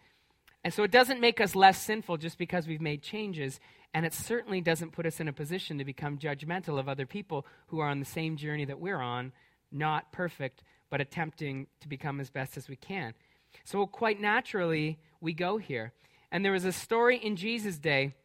And 0.63 0.71
so 0.71 0.83
it 0.83 0.91
doesn't 0.91 1.19
make 1.19 1.41
us 1.41 1.55
less 1.55 1.81
sinful 1.81 2.17
just 2.17 2.37
because 2.37 2.67
we've 2.67 2.81
made 2.81 3.01
changes. 3.01 3.59
And 3.95 4.05
it 4.05 4.13
certainly 4.13 4.61
doesn't 4.61 4.91
put 4.91 5.07
us 5.07 5.19
in 5.19 5.27
a 5.27 5.33
position 5.33 5.79
to 5.79 5.85
become 5.85 6.19
judgmental 6.19 6.77
of 6.77 6.87
other 6.87 7.07
people 7.07 7.47
who 7.67 7.79
are 7.79 7.89
on 7.89 7.99
the 7.99 8.05
same 8.05 8.37
journey 8.37 8.65
that 8.65 8.79
we're 8.79 9.01
on, 9.01 9.31
not 9.71 10.11
perfect, 10.11 10.61
but 10.91 11.01
attempting 11.01 11.65
to 11.79 11.87
become 11.87 12.19
as 12.19 12.29
best 12.29 12.57
as 12.57 12.69
we 12.69 12.75
can. 12.75 13.15
So, 13.63 13.87
quite 13.87 14.21
naturally, 14.21 14.99
we 15.19 15.33
go 15.33 15.57
here. 15.57 15.93
And 16.33 16.43
there 16.43 16.51
was 16.51 16.65
a 16.65 16.71
story 16.71 17.17
in 17.17 17.35
Jesus' 17.35 17.77
day, 17.77 18.15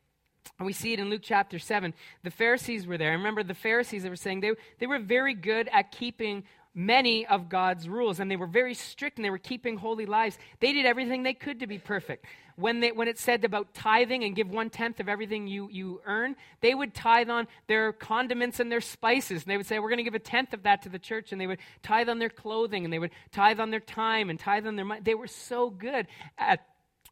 and 0.58 0.64
we 0.64 0.72
see 0.72 0.94
it 0.94 0.98
in 0.98 1.10
Luke 1.10 1.20
chapter 1.22 1.58
7. 1.58 1.92
The 2.24 2.30
Pharisees 2.30 2.86
were 2.86 2.96
there. 2.96 3.10
I 3.10 3.12
remember, 3.12 3.42
the 3.42 3.52
Pharisees, 3.52 4.02
they 4.02 4.08
were 4.08 4.16
saying 4.16 4.40
they, 4.40 4.52
they 4.78 4.86
were 4.86 4.98
very 4.98 5.34
good 5.34 5.68
at 5.70 5.92
keeping 5.92 6.44
many 6.74 7.26
of 7.26 7.50
God's 7.50 7.86
rules, 7.86 8.18
and 8.18 8.30
they 8.30 8.36
were 8.36 8.46
very 8.46 8.72
strict 8.72 9.18
and 9.18 9.24
they 9.26 9.30
were 9.30 9.36
keeping 9.36 9.76
holy 9.76 10.06
lives. 10.06 10.38
They 10.60 10.72
did 10.72 10.86
everything 10.86 11.22
they 11.22 11.34
could 11.34 11.60
to 11.60 11.66
be 11.66 11.76
perfect. 11.76 12.24
When, 12.56 12.80
they, 12.80 12.92
when 12.92 13.08
it 13.08 13.18
said 13.18 13.44
about 13.44 13.74
tithing 13.74 14.24
and 14.24 14.34
give 14.34 14.48
one 14.48 14.70
tenth 14.70 15.00
of 15.00 15.08
everything 15.08 15.46
you, 15.46 15.68
you 15.70 16.00
earn, 16.06 16.34
they 16.62 16.74
would 16.74 16.94
tithe 16.94 17.28
on 17.28 17.46
their 17.66 17.92
condiments 17.92 18.58
and 18.58 18.72
their 18.72 18.80
spices. 18.80 19.42
And 19.42 19.52
they 19.52 19.58
would 19.58 19.66
say, 19.66 19.78
We're 19.78 19.90
going 19.90 19.98
to 19.98 20.02
give 20.02 20.14
a 20.14 20.18
tenth 20.18 20.54
of 20.54 20.62
that 20.62 20.82
to 20.82 20.88
the 20.88 20.98
church. 20.98 21.30
And 21.30 21.40
they 21.40 21.46
would 21.46 21.60
tithe 21.82 22.08
on 22.08 22.18
their 22.18 22.30
clothing 22.30 22.84
and 22.84 22.92
they 22.92 22.98
would 22.98 23.12
tithe 23.32 23.60
on 23.60 23.70
their 23.70 23.80
time 23.80 24.30
and 24.30 24.40
tithe 24.40 24.66
on 24.66 24.76
their 24.76 24.84
money. 24.84 25.02
They 25.04 25.14
were 25.14 25.28
so 25.28 25.70
good 25.70 26.08
at 26.36 26.64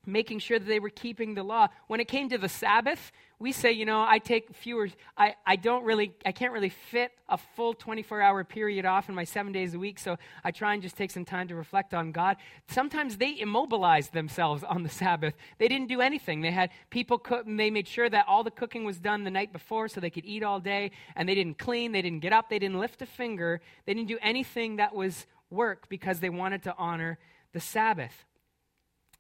making 0.07 0.39
sure 0.39 0.59
that 0.59 0.67
they 0.67 0.81
were 0.81 0.91
keeping 0.91 1.35
the 1.35 1.43
law. 1.43 1.69
When 1.89 2.01
it 2.01 2.09
came 2.09 2.29
to 2.31 2.39
the 2.39 2.49
Sabbath, 2.49 3.13
we 3.39 3.53
say, 3.53 3.73
you 3.73 3.85
know, 3.85 4.03
I 4.09 4.19
take 4.19 4.55
fewer, 4.55 4.89
I, 5.17 5.35
I 5.45 5.57
don't 5.57 5.85
really, 5.85 6.15
I 6.25 6.33
can't 6.33 6.53
really 6.53 6.71
fit 6.71 7.13
a 7.29 7.37
full 7.37 7.75
24 7.75 8.23
hour 8.23 8.45
period 8.45 8.87
off 8.87 9.09
in 9.11 9.15
my 9.15 9.25
seven 9.25 9.53
days 9.53 9.75
a 9.75 9.79
week, 9.79 9.99
so 9.99 10.17
I 10.43 10.53
try 10.53 10.73
and 10.73 10.83
just 10.83 10.97
take 10.97 11.11
some 11.11 11.25
time 11.25 11.49
to 11.49 11.55
reflect 11.55 11.93
on 11.93 12.13
God. 12.13 12.37
Sometimes 12.69 13.19
they 13.19 13.39
immobilized 13.39 14.15
themselves 14.15 14.63
on 14.63 14.85
the 14.85 14.89
Sabbath. 14.89 15.35
They 15.59 15.69
didn't 15.69 15.89
do 15.89 16.01
anything. 16.01 16.41
They 16.41 16.51
had 16.51 16.71
people 16.89 17.19
cook, 17.19 17.47
and 17.47 17.61
they 17.61 17.71
made 17.71 17.89
sure 17.89 18.09
that 18.09 18.25
all 18.27 18.43
the 18.43 18.51
cooking 18.51 18.85
was 18.85 18.99
done 18.99 19.25
the 19.25 19.31
night 19.31 19.53
before 19.53 19.89
so 19.89 20.01
they 20.01 20.11
could 20.11 20.25
eat 20.25 20.43
all 20.43 20.61
day, 20.61 20.93
and 21.15 21.29
they 21.29 21.35
didn't 21.35 21.59
clean, 21.59 21.93
they 21.93 22.03
didn't 22.03 22.21
get 22.21 22.33
up, 22.33 22.49
they 22.49 22.59
didn't 22.59 22.79
lift 22.79 23.03
a 23.03 23.07
finger, 23.07 23.61
they 23.85 23.93
didn't 23.93 24.09
do 24.09 24.19
anything 24.23 24.77
that 24.77 24.95
was 24.95 25.27
work 25.51 25.89
because 25.89 26.21
they 26.21 26.31
wanted 26.31 26.63
to 26.63 26.75
honor 26.79 27.19
the 27.53 27.61
Sabbath. 27.61 28.25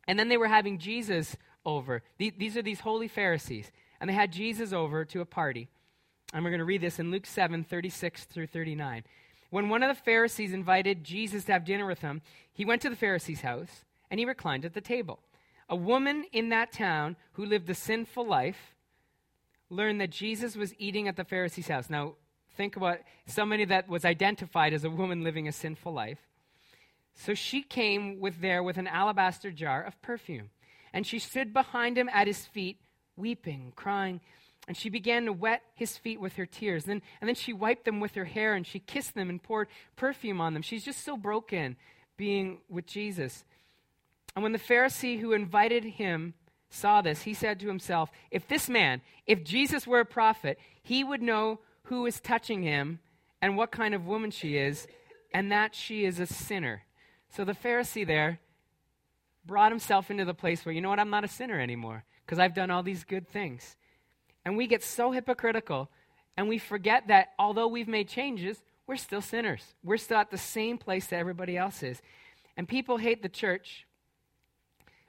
And 0.06 0.18
then 0.18 0.28
they 0.28 0.36
were 0.36 0.48
having 0.48 0.78
Jesus 0.78 1.36
over. 1.64 2.02
These 2.18 2.56
are 2.56 2.62
these 2.62 2.80
holy 2.80 3.08
Pharisees. 3.08 3.70
And 4.00 4.08
they 4.08 4.14
had 4.14 4.32
Jesus 4.32 4.72
over 4.72 5.04
to 5.06 5.20
a 5.20 5.26
party. 5.26 5.68
And 6.32 6.44
we're 6.44 6.50
going 6.50 6.58
to 6.58 6.64
read 6.64 6.80
this 6.80 6.98
in 6.98 7.10
Luke 7.10 7.26
7 7.26 7.64
36 7.64 8.24
through 8.24 8.48
39. 8.48 9.04
When 9.50 9.68
one 9.68 9.82
of 9.82 9.94
the 9.94 10.02
Pharisees 10.02 10.52
invited 10.52 11.04
Jesus 11.04 11.44
to 11.44 11.52
have 11.52 11.64
dinner 11.64 11.86
with 11.86 12.00
him, 12.00 12.20
he 12.52 12.64
went 12.64 12.82
to 12.82 12.90
the 12.90 12.96
Pharisee's 12.96 13.42
house 13.42 13.84
and 14.10 14.18
he 14.18 14.26
reclined 14.26 14.64
at 14.64 14.74
the 14.74 14.80
table. 14.80 15.20
A 15.68 15.76
woman 15.76 16.24
in 16.32 16.48
that 16.50 16.72
town 16.72 17.16
who 17.32 17.44
lived 17.44 17.68
a 17.70 17.74
sinful 17.74 18.26
life 18.26 18.74
learned 19.70 20.00
that 20.00 20.10
Jesus 20.10 20.56
was 20.56 20.74
eating 20.78 21.08
at 21.08 21.16
the 21.16 21.24
Pharisee's 21.24 21.68
house. 21.68 21.90
Now, 21.90 22.14
think 22.56 22.76
about 22.76 22.98
somebody 23.26 23.64
that 23.64 23.88
was 23.88 24.04
identified 24.04 24.72
as 24.72 24.84
a 24.84 24.90
woman 24.90 25.22
living 25.22 25.48
a 25.48 25.52
sinful 25.52 25.92
life. 25.92 26.18
So 27.16 27.34
she 27.34 27.62
came 27.62 28.20
with 28.20 28.40
there 28.40 28.62
with 28.62 28.76
an 28.76 28.86
alabaster 28.86 29.50
jar 29.50 29.82
of 29.82 30.00
perfume, 30.02 30.50
and 30.92 31.06
she 31.06 31.18
stood 31.18 31.52
behind 31.52 31.96
him 31.96 32.10
at 32.12 32.26
his 32.26 32.44
feet, 32.44 32.78
weeping, 33.16 33.72
crying. 33.74 34.20
And 34.68 34.76
she 34.76 34.90
began 34.90 35.26
to 35.26 35.32
wet 35.32 35.62
his 35.74 35.96
feet 35.96 36.20
with 36.20 36.34
her 36.34 36.46
tears. 36.46 36.84
Then, 36.84 37.00
and 37.20 37.28
then 37.28 37.36
she 37.36 37.52
wiped 37.52 37.84
them 37.84 38.00
with 38.00 38.14
her 38.14 38.24
hair, 38.24 38.54
and 38.54 38.66
she 38.66 38.80
kissed 38.80 39.14
them 39.14 39.30
and 39.30 39.42
poured 39.42 39.68
perfume 39.94 40.40
on 40.40 40.54
them. 40.54 40.62
She's 40.62 40.84
just 40.84 41.04
so 41.04 41.16
broken 41.16 41.76
being 42.16 42.58
with 42.68 42.86
Jesus. 42.86 43.44
And 44.34 44.42
when 44.42 44.52
the 44.52 44.58
Pharisee 44.58 45.20
who 45.20 45.32
invited 45.32 45.84
him 45.84 46.34
saw 46.68 47.00
this, 47.00 47.22
he 47.22 47.32
said 47.32 47.60
to 47.60 47.68
himself, 47.68 48.10
If 48.30 48.48
this 48.48 48.68
man, 48.68 49.02
if 49.26 49.44
Jesus 49.44 49.86
were 49.86 50.00
a 50.00 50.06
prophet, 50.06 50.58
he 50.82 51.04
would 51.04 51.22
know 51.22 51.60
who 51.84 52.04
is 52.06 52.20
touching 52.20 52.62
him 52.62 52.98
and 53.40 53.56
what 53.56 53.70
kind 53.70 53.94
of 53.94 54.06
woman 54.06 54.30
she 54.30 54.56
is, 54.56 54.86
and 55.32 55.52
that 55.52 55.74
she 55.74 56.04
is 56.04 56.18
a 56.18 56.26
sinner. 56.26 56.82
So 57.30 57.44
the 57.44 57.52
Pharisee 57.52 58.06
there 58.06 58.40
brought 59.44 59.72
himself 59.72 60.10
into 60.10 60.24
the 60.24 60.34
place 60.34 60.64
where, 60.64 60.74
you 60.74 60.80
know 60.80 60.88
what, 60.88 60.98
I'm 60.98 61.10
not 61.10 61.24
a 61.24 61.28
sinner 61.28 61.60
anymore 61.60 62.04
because 62.24 62.38
I've 62.38 62.54
done 62.54 62.70
all 62.70 62.82
these 62.82 63.04
good 63.04 63.28
things. 63.28 63.76
And 64.44 64.56
we 64.56 64.66
get 64.66 64.82
so 64.82 65.12
hypocritical 65.12 65.90
and 66.36 66.48
we 66.48 66.58
forget 66.58 67.08
that 67.08 67.28
although 67.38 67.68
we've 67.68 67.88
made 67.88 68.08
changes, 68.08 68.62
we're 68.86 68.96
still 68.96 69.20
sinners. 69.20 69.74
We're 69.82 69.96
still 69.96 70.18
at 70.18 70.30
the 70.30 70.38
same 70.38 70.78
place 70.78 71.06
that 71.08 71.16
everybody 71.16 71.56
else 71.56 71.82
is. 71.82 72.00
And 72.56 72.68
people 72.68 72.98
hate 72.98 73.22
the 73.22 73.28
church 73.28 73.86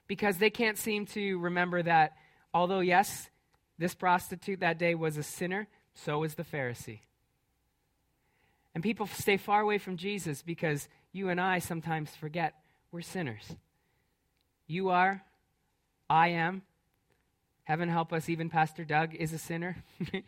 because 0.06 0.38
they 0.38 0.50
can't 0.50 0.78
seem 0.78 1.06
to 1.06 1.38
remember 1.38 1.82
that 1.82 2.14
although, 2.52 2.80
yes, 2.80 3.30
this 3.78 3.94
prostitute 3.94 4.60
that 4.60 4.78
day 4.78 4.94
was 4.94 5.16
a 5.16 5.22
sinner, 5.22 5.68
so 5.94 6.18
was 6.20 6.34
the 6.34 6.44
Pharisee. 6.44 7.00
And 8.74 8.82
people 8.82 9.06
stay 9.06 9.36
far 9.36 9.60
away 9.60 9.78
from 9.78 9.96
Jesus 9.96 10.42
because 10.42 10.88
you 11.18 11.28
and 11.28 11.40
I 11.40 11.58
sometimes 11.58 12.10
forget 12.14 12.54
we're 12.92 13.02
sinners. 13.02 13.56
You 14.68 14.90
are, 14.90 15.22
I 16.08 16.28
am. 16.28 16.62
Heaven 17.64 17.88
help 17.88 18.12
us, 18.12 18.28
even 18.28 18.48
Pastor 18.48 18.84
Doug 18.84 19.14
is 19.14 19.32
a 19.32 19.38
sinner. 19.38 19.76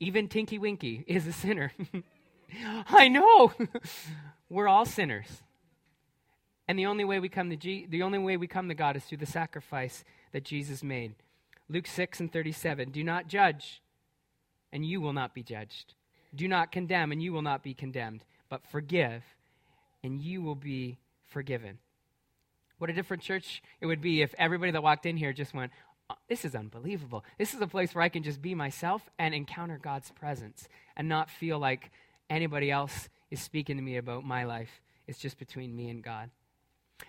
even 0.00 0.28
Tinky 0.28 0.58
Winky 0.58 1.04
is 1.08 1.26
a 1.26 1.32
sinner. 1.32 1.72
I 2.88 3.08
know. 3.08 3.52
we're 4.50 4.68
all 4.68 4.84
sinners. 4.84 5.42
And 6.68 6.78
the 6.78 6.86
only 6.86 7.04
way 7.04 7.18
we 7.18 7.30
come 7.30 7.48
to 7.48 7.56
G- 7.56 7.86
the 7.88 8.02
only 8.02 8.18
way 8.18 8.36
we 8.36 8.46
come 8.46 8.68
to 8.68 8.74
God 8.74 8.94
is 8.94 9.04
through 9.04 9.18
the 9.18 9.26
sacrifice 9.26 10.04
that 10.32 10.44
Jesus 10.44 10.82
made. 10.82 11.14
Luke 11.70 11.86
6 11.86 12.20
and 12.20 12.32
37. 12.32 12.90
Do 12.90 13.02
not 13.02 13.26
judge, 13.26 13.80
and 14.70 14.84
you 14.84 15.00
will 15.00 15.14
not 15.14 15.34
be 15.34 15.42
judged. 15.42 15.94
Do 16.34 16.46
not 16.46 16.72
condemn, 16.72 17.10
and 17.10 17.22
you 17.22 17.32
will 17.32 17.42
not 17.42 17.62
be 17.62 17.72
condemned, 17.72 18.22
but 18.50 18.66
forgive, 18.66 19.22
and 20.02 20.20
you 20.20 20.42
will 20.42 20.54
be 20.54 20.98
forgiven. 21.26 21.78
What 22.78 22.90
a 22.90 22.92
different 22.92 23.22
church 23.22 23.62
it 23.80 23.86
would 23.86 24.00
be 24.00 24.22
if 24.22 24.34
everybody 24.38 24.72
that 24.72 24.82
walked 24.82 25.06
in 25.06 25.16
here 25.16 25.32
just 25.32 25.54
went, 25.54 25.72
oh, 26.10 26.14
This 26.28 26.44
is 26.44 26.54
unbelievable. 26.54 27.24
This 27.38 27.54
is 27.54 27.60
a 27.60 27.66
place 27.66 27.94
where 27.94 28.02
I 28.02 28.08
can 28.08 28.22
just 28.22 28.40
be 28.40 28.54
myself 28.54 29.02
and 29.18 29.34
encounter 29.34 29.78
God's 29.82 30.10
presence 30.12 30.68
and 30.96 31.08
not 31.08 31.30
feel 31.30 31.58
like 31.58 31.90
anybody 32.30 32.70
else 32.70 33.08
is 33.30 33.40
speaking 33.40 33.76
to 33.76 33.82
me 33.82 33.96
about 33.96 34.24
my 34.24 34.44
life. 34.44 34.80
It's 35.06 35.18
just 35.18 35.38
between 35.38 35.74
me 35.74 35.90
and 35.90 36.02
God. 36.02 36.30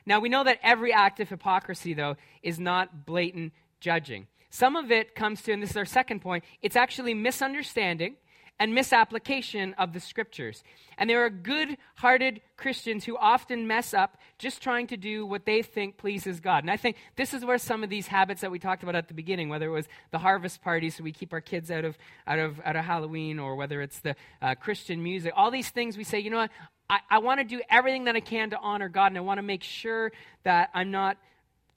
Now, 0.05 0.19
we 0.19 0.29
know 0.29 0.43
that 0.43 0.59
every 0.63 0.93
act 0.93 1.19
of 1.19 1.29
hypocrisy, 1.29 1.93
though, 1.93 2.15
is 2.43 2.59
not 2.59 3.05
blatant 3.05 3.53
judging. 3.79 4.27
Some 4.49 4.75
of 4.75 4.91
it 4.91 5.15
comes 5.15 5.41
to, 5.43 5.51
and 5.51 5.61
this 5.61 5.71
is 5.71 5.77
our 5.77 5.85
second 5.85 6.21
point, 6.21 6.43
it's 6.61 6.75
actually 6.75 7.13
misunderstanding 7.13 8.15
and 8.59 8.75
misapplication 8.75 9.73
of 9.77 9.93
the 9.93 9.99
scriptures. 9.99 10.63
And 10.97 11.09
there 11.09 11.23
are 11.23 11.29
good 11.29 11.77
hearted 11.95 12.41
Christians 12.57 13.05
who 13.05 13.17
often 13.17 13.67
mess 13.67 13.93
up 13.93 14.17
just 14.37 14.61
trying 14.61 14.87
to 14.87 14.97
do 14.97 15.25
what 15.25 15.45
they 15.45 15.61
think 15.61 15.97
pleases 15.97 16.41
God. 16.41 16.63
And 16.63 16.71
I 16.71 16.75
think 16.75 16.97
this 17.15 17.33
is 17.33 17.45
where 17.45 17.57
some 17.57 17.83
of 17.83 17.89
these 17.89 18.07
habits 18.07 18.41
that 18.41 18.51
we 18.51 18.59
talked 18.59 18.83
about 18.83 18.95
at 18.95 19.07
the 19.07 19.13
beginning, 19.13 19.47
whether 19.47 19.67
it 19.67 19.73
was 19.73 19.87
the 20.11 20.17
harvest 20.17 20.61
party, 20.61 20.89
so 20.89 21.03
we 21.03 21.13
keep 21.13 21.31
our 21.31 21.41
kids 21.41 21.71
out 21.71 21.85
of, 21.85 21.97
out 22.27 22.39
of, 22.39 22.59
out 22.65 22.75
of 22.75 22.83
Halloween, 22.83 23.39
or 23.39 23.55
whether 23.55 23.81
it's 23.81 23.99
the 24.01 24.15
uh, 24.41 24.55
Christian 24.55 25.01
music, 25.01 25.31
all 25.35 25.51
these 25.51 25.69
things 25.69 25.97
we 25.97 26.03
say, 26.03 26.19
you 26.19 26.29
know 26.29 26.37
what, 26.37 26.51
I, 26.89 26.99
I 27.09 27.17
want 27.19 27.39
to 27.39 27.45
do 27.45 27.61
everything 27.69 28.05
that 28.05 28.15
I 28.15 28.19
can 28.19 28.49
to 28.49 28.59
honor 28.59 28.89
God, 28.89 29.07
and 29.07 29.17
I 29.17 29.21
want 29.21 29.37
to 29.37 29.43
make 29.43 29.63
sure 29.63 30.11
that 30.43 30.69
I'm 30.73 30.91
not 30.91 31.17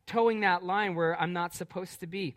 toeing 0.07 0.41
that 0.41 0.65
line 0.65 0.95
where 0.97 1.21
I'm 1.21 1.33
not 1.33 1.55
supposed 1.55 2.01
to 2.01 2.07
be. 2.07 2.35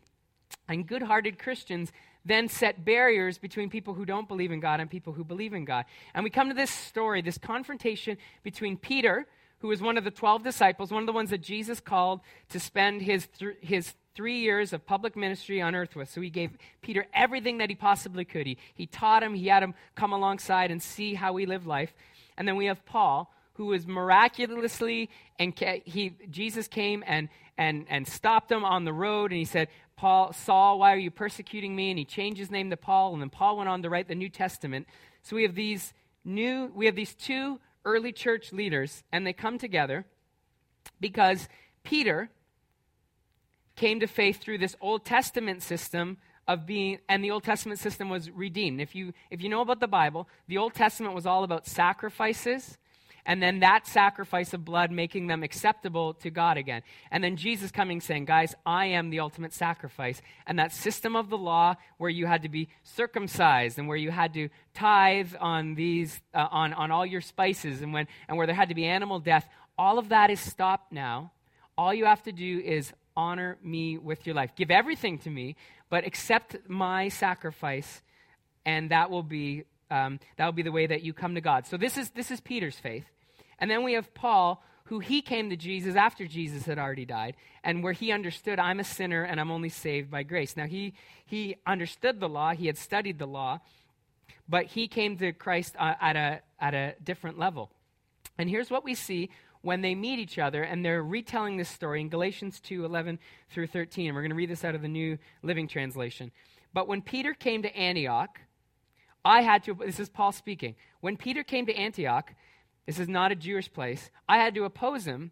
And 0.68 0.86
good 0.86 1.02
hearted 1.02 1.40
Christians 1.40 1.92
then 2.26 2.50
set 2.50 2.84
barriers 2.84 3.38
between 3.38 3.70
people 3.70 3.94
who 3.94 4.06
don't 4.06 4.28
believe 4.28 4.52
in 4.52 4.60
God 4.60 4.80
and 4.80 4.90
people 4.90 5.14
who 5.14 5.24
believe 5.24 5.54
in 5.54 5.64
God. 5.64 5.86
And 6.14 6.24
we 6.24 6.30
come 6.30 6.50
to 6.50 6.56
this 6.56 6.72
story, 6.72 7.22
this 7.22 7.38
confrontation 7.38 8.18
between 8.44 8.78
Peter, 8.78 9.28
who 9.60 9.68
was 9.68 9.82
one 9.82 9.98
of 9.98 10.04
the 10.04 10.12
12 10.12 10.44
disciples, 10.44 10.92
one 10.92 11.04
of 11.04 11.08
the 11.08 11.14
ones 11.14 11.30
that 11.30 11.42
Jesus 11.42 11.80
called 11.80 12.22
to 12.50 12.60
spend 12.60 13.02
his, 13.02 13.28
th- 13.40 13.58
his 13.62 13.94
three 14.16 14.40
years 14.40 14.74
of 14.74 14.86
public 14.86 15.16
ministry 15.16 15.62
on 15.62 15.76
earth 15.76 15.96
with. 15.96 16.10
So 16.10 16.22
he 16.22 16.30
gave 16.30 16.52
Peter 16.82 17.06
everything 17.14 17.60
that 17.60 17.70
he 17.70 17.76
possibly 17.76 18.26
could. 18.26 18.48
He, 18.48 18.58
he 18.74 18.88
taught 18.88 19.22
him, 19.22 19.34
he 19.34 19.48
had 19.48 19.62
him 19.62 19.76
come 19.96 20.14
alongside 20.14 20.72
and 20.72 20.82
see 20.82 21.14
how 21.14 21.36
he 21.36 21.46
lived 21.46 21.68
life. 21.68 21.94
And 22.38 22.48
then 22.48 22.56
we 22.56 22.66
have 22.66 22.86
Paul, 22.86 23.34
who 23.54 23.68
was 23.68 23.86
miraculously, 23.86 25.10
and 25.40 25.54
he, 25.86 26.14
Jesus 26.30 26.68
came 26.68 27.04
and, 27.06 27.30
and, 27.58 27.86
and 27.90 28.08
stopped 28.08 28.52
him 28.52 28.66
on 28.66 28.84
the 28.84 28.94
road, 28.94 29.32
and 29.32 29.38
he 29.38 29.46
said, 29.46 29.68
Paul, 29.98 30.34
Saul, 30.34 30.80
why 30.80 30.94
are 30.94 30.98
you 30.98 31.12
persecuting 31.12 31.76
me? 31.76 31.90
And 31.90 31.98
he 31.98 32.06
changed 32.06 32.40
his 32.40 32.52
name 32.52 32.70
to 32.70 32.78
Paul, 32.78 33.14
and 33.14 33.22
then 33.22 33.30
Paul 33.30 33.58
went 33.58 33.70
on 33.70 33.82
to 33.84 33.90
write 33.90 34.08
the 34.08 34.16
New 34.16 34.30
Testament. 34.30 34.88
So 35.22 35.36
we 35.36 35.44
have 35.44 35.56
these 35.56 35.94
new, 36.24 36.72
we 36.76 36.86
have 36.86 36.96
these 36.96 37.16
two 37.16 37.60
early 37.86 38.12
church 38.12 38.52
leaders, 38.52 39.04
and 39.12 39.26
they 39.26 39.34
come 39.34 39.58
together 39.58 40.06
because 41.00 41.48
Peter 41.84 42.30
came 43.76 44.00
to 44.00 44.08
faith 44.08 44.42
through 44.42 44.58
this 44.58 44.76
Old 44.82 45.06
Testament 45.06 45.62
system 45.64 46.18
of 46.48 46.66
being 46.66 47.00
and 47.10 47.24
the 47.24 47.32
old 47.32 47.44
testament 47.44 47.80
system 47.80 48.10
was 48.10 48.30
redeemed 48.30 48.80
if 48.80 48.94
you 48.94 49.14
if 49.32 49.42
you 49.42 49.50
know 49.50 49.62
about 49.62 49.80
the 49.80 49.88
bible 49.88 50.28
the 50.48 50.58
old 50.58 50.74
testament 50.74 51.16
was 51.16 51.26
all 51.26 51.44
about 51.44 51.66
sacrifices 51.66 52.78
and 53.26 53.42
then 53.42 53.60
that 53.60 53.88
sacrifice 53.88 54.54
of 54.54 54.64
blood 54.64 54.92
making 54.92 55.28
them 55.28 55.42
acceptable 55.42 56.14
to 56.16 56.30
God 56.30 56.58
again. 56.58 56.84
And 57.10 57.24
then 57.24 57.38
Jesus 57.38 57.72
coming 57.72 58.00
saying, 58.00 58.26
Guys, 58.26 58.54
I 58.66 58.88
am 58.88 59.10
the 59.10 59.20
ultimate 59.20 59.52
sacrifice. 59.52 60.22
And 60.46 60.60
that 60.60 60.72
system 60.72 61.16
of 61.16 61.30
the 61.30 61.38
law 61.38 61.76
where 61.98 62.10
you 62.10 62.28
had 62.28 62.44
to 62.44 62.50
be 62.50 62.70
circumcised 62.84 63.80
and 63.80 63.88
where 63.88 63.98
you 63.98 64.12
had 64.12 64.34
to 64.36 64.50
tithe 64.76 65.34
on 65.40 65.74
these, 65.74 66.22
uh, 66.36 66.48
on, 66.52 66.74
on 66.74 66.92
all 66.92 67.06
your 67.06 67.22
spices 67.22 67.82
and, 67.82 67.94
when, 67.94 68.08
and 68.28 68.38
where 68.38 68.46
there 68.46 68.56
had 68.56 68.70
to 68.70 68.76
be 68.76 68.86
animal 68.86 69.20
death, 69.20 69.50
all 69.78 69.98
of 69.98 70.10
that 70.10 70.30
is 70.30 70.40
stopped 70.40 70.92
now. 70.92 71.32
All 71.78 71.94
you 71.94 72.06
have 72.06 72.24
to 72.24 72.32
do 72.32 72.62
is 72.64 72.94
honor 73.18 73.58
me 73.64 73.98
with 73.98 74.28
your 74.28 74.36
life. 74.36 74.52
Give 74.56 74.70
everything 74.70 75.18
to 75.20 75.30
me, 75.30 75.56
but 75.90 76.06
accept 76.06 76.56
my 76.68 77.10
sacrifice, 77.10 78.02
and 78.66 78.92
that 78.92 79.10
will 79.10 79.24
be 79.24 79.64
um, 79.92 80.20
that 80.38 80.46
will 80.46 80.54
be 80.54 80.64
the 80.64 80.72
way 80.72 80.88
that 80.88 81.04
you 81.04 81.14
come 81.14 81.36
to 81.36 81.42
God. 81.42 81.68
So 81.68 81.78
this 81.78 81.98
is, 81.98 82.10
this 82.12 82.32
is 82.32 82.40
Peter's 82.42 82.80
faith. 82.80 83.06
And 83.60 83.70
then 83.70 83.84
we 83.84 83.94
have 83.94 84.14
Paul, 84.14 84.64
who 84.86 85.00
he 85.00 85.22
came 85.22 85.50
to 85.50 85.56
Jesus 85.56 85.96
after 85.96 86.28
Jesus 86.28 86.66
had 86.66 86.78
already 86.78 87.06
died, 87.06 87.36
and 87.64 87.84
where 87.84 87.94
he 87.94 88.12
understood, 88.12 88.60
I'm 88.60 88.80
a 88.80 88.84
sinner 88.84 89.24
and 89.24 89.40
I'm 89.40 89.52
only 89.52 89.70
saved 89.70 90.12
by 90.12 90.24
grace. 90.24 90.56
Now, 90.56 90.68
he, 90.68 90.94
he 91.26 91.56
understood 91.66 92.20
the 92.20 92.30
law, 92.30 92.54
he 92.54 92.68
had 92.68 92.78
studied 92.78 93.18
the 93.18 93.26
law, 93.26 93.60
but 94.48 94.66
he 94.66 94.88
came 94.88 95.18
to 95.18 95.32
Christ 95.34 95.76
uh, 95.80 95.96
at, 96.00 96.16
a, 96.16 96.42
at 96.60 96.74
a 96.74 96.96
different 97.04 97.40
level. 97.40 97.72
And 98.38 98.50
here's 98.50 98.70
what 98.70 98.84
we 98.84 98.94
see 98.94 99.30
when 99.62 99.82
they 99.82 99.96
meet 99.96 100.20
each 100.20 100.38
other, 100.38 100.62
and 100.62 100.86
they're 100.86 101.02
retelling 101.02 101.58
this 101.58 101.70
story 101.70 102.00
in 102.00 102.10
Galatians 102.10 102.60
2 102.60 102.86
11 102.86 103.18
through 103.50 103.68
13. 103.68 104.14
We're 104.14 104.22
going 104.22 104.30
to 104.30 104.36
read 104.36 104.52
this 104.52 104.64
out 104.64 104.76
of 104.76 104.84
the 104.84 104.88
New 104.88 105.18
Living 105.42 105.68
Translation. 105.68 106.32
But 106.72 106.88
when 106.88 107.02
Peter 107.02 107.34
came 107.34 107.64
to 107.64 107.76
Antioch, 107.76 108.40
I 109.24 109.42
had 109.42 109.64
to, 109.64 109.74
this 109.74 110.00
is 110.00 110.10
Paul 110.10 110.32
speaking. 110.32 110.76
When 111.02 111.18
Peter 111.18 111.42
came 111.42 111.66
to 111.66 111.74
Antioch, 111.74 112.32
this 112.86 113.00
is 113.00 113.08
not 113.08 113.32
a 113.32 113.36
Jewish 113.36 113.72
place, 113.72 114.10
I 114.28 114.38
had 114.38 114.56
to 114.56 114.64
oppose 114.64 115.06
him 115.06 115.32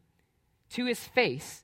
to 0.72 0.86
his 0.86 1.04
face, 1.04 1.64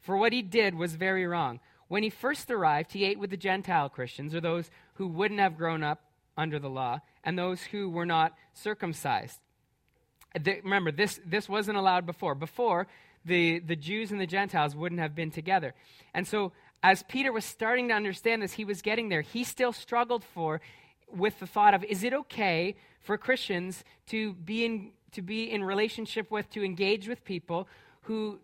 for 0.00 0.16
what 0.16 0.32
he 0.32 0.42
did 0.42 0.74
was 0.74 0.94
very 0.94 1.26
wrong. 1.26 1.60
When 1.88 2.02
he 2.02 2.10
first 2.10 2.50
arrived, 2.50 2.92
he 2.92 3.04
ate 3.04 3.18
with 3.18 3.30
the 3.30 3.36
Gentile 3.36 3.88
Christians, 3.88 4.34
or 4.34 4.40
those 4.40 4.70
who 4.94 5.06
wouldn't 5.06 5.40
have 5.40 5.56
grown 5.56 5.82
up 5.82 6.02
under 6.36 6.58
the 6.58 6.70
law, 6.70 7.00
and 7.24 7.38
those 7.38 7.62
who 7.62 7.90
were 7.90 8.06
not 8.06 8.34
circumcised. 8.54 9.38
The, 10.38 10.60
remember, 10.62 10.92
this, 10.92 11.20
this 11.26 11.48
wasn't 11.48 11.78
allowed 11.78 12.06
before. 12.06 12.34
Before, 12.34 12.86
the, 13.24 13.58
the 13.58 13.76
Jews 13.76 14.12
and 14.12 14.20
the 14.20 14.26
Gentiles 14.26 14.76
wouldn't 14.76 15.00
have 15.00 15.14
been 15.14 15.30
together. 15.30 15.74
And 16.14 16.26
so, 16.26 16.52
as 16.82 17.02
Peter 17.02 17.32
was 17.32 17.44
starting 17.44 17.88
to 17.88 17.94
understand 17.94 18.42
this, 18.42 18.52
he 18.52 18.64
was 18.64 18.82
getting 18.82 19.08
there. 19.08 19.22
He 19.22 19.42
still 19.44 19.72
struggled 19.72 20.22
for 20.22 20.60
with 21.10 21.40
the 21.40 21.46
thought 21.46 21.74
of 21.74 21.82
is 21.84 22.04
it 22.04 22.12
okay 22.12 22.76
for 23.00 23.16
Christians 23.16 23.82
to 24.06 24.34
be 24.34 24.64
in 24.64 24.90
to 25.12 25.22
be 25.22 25.50
in 25.50 25.64
relationship 25.64 26.30
with, 26.30 26.50
to 26.50 26.64
engage 26.64 27.08
with 27.08 27.24
people 27.24 27.68
who 28.02 28.38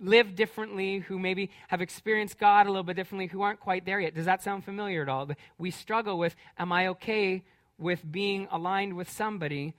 live 0.00 0.34
differently, 0.34 0.98
who 0.98 1.18
maybe 1.18 1.50
have 1.68 1.80
experienced 1.80 2.38
God 2.38 2.66
a 2.66 2.70
little 2.70 2.84
bit 2.84 2.96
differently, 2.96 3.26
who 3.26 3.42
aren't 3.42 3.60
quite 3.60 3.84
there 3.84 4.00
yet. 4.00 4.14
Does 4.14 4.26
that 4.26 4.42
sound 4.42 4.64
familiar 4.64 5.02
at 5.02 5.08
all? 5.08 5.28
We 5.58 5.70
struggle 5.70 6.18
with 6.18 6.34
am 6.58 6.72
I 6.72 6.88
okay 6.88 7.42
with 7.78 8.10
being 8.10 8.48
aligned 8.50 8.94
with 8.94 9.10
somebody 9.10 9.74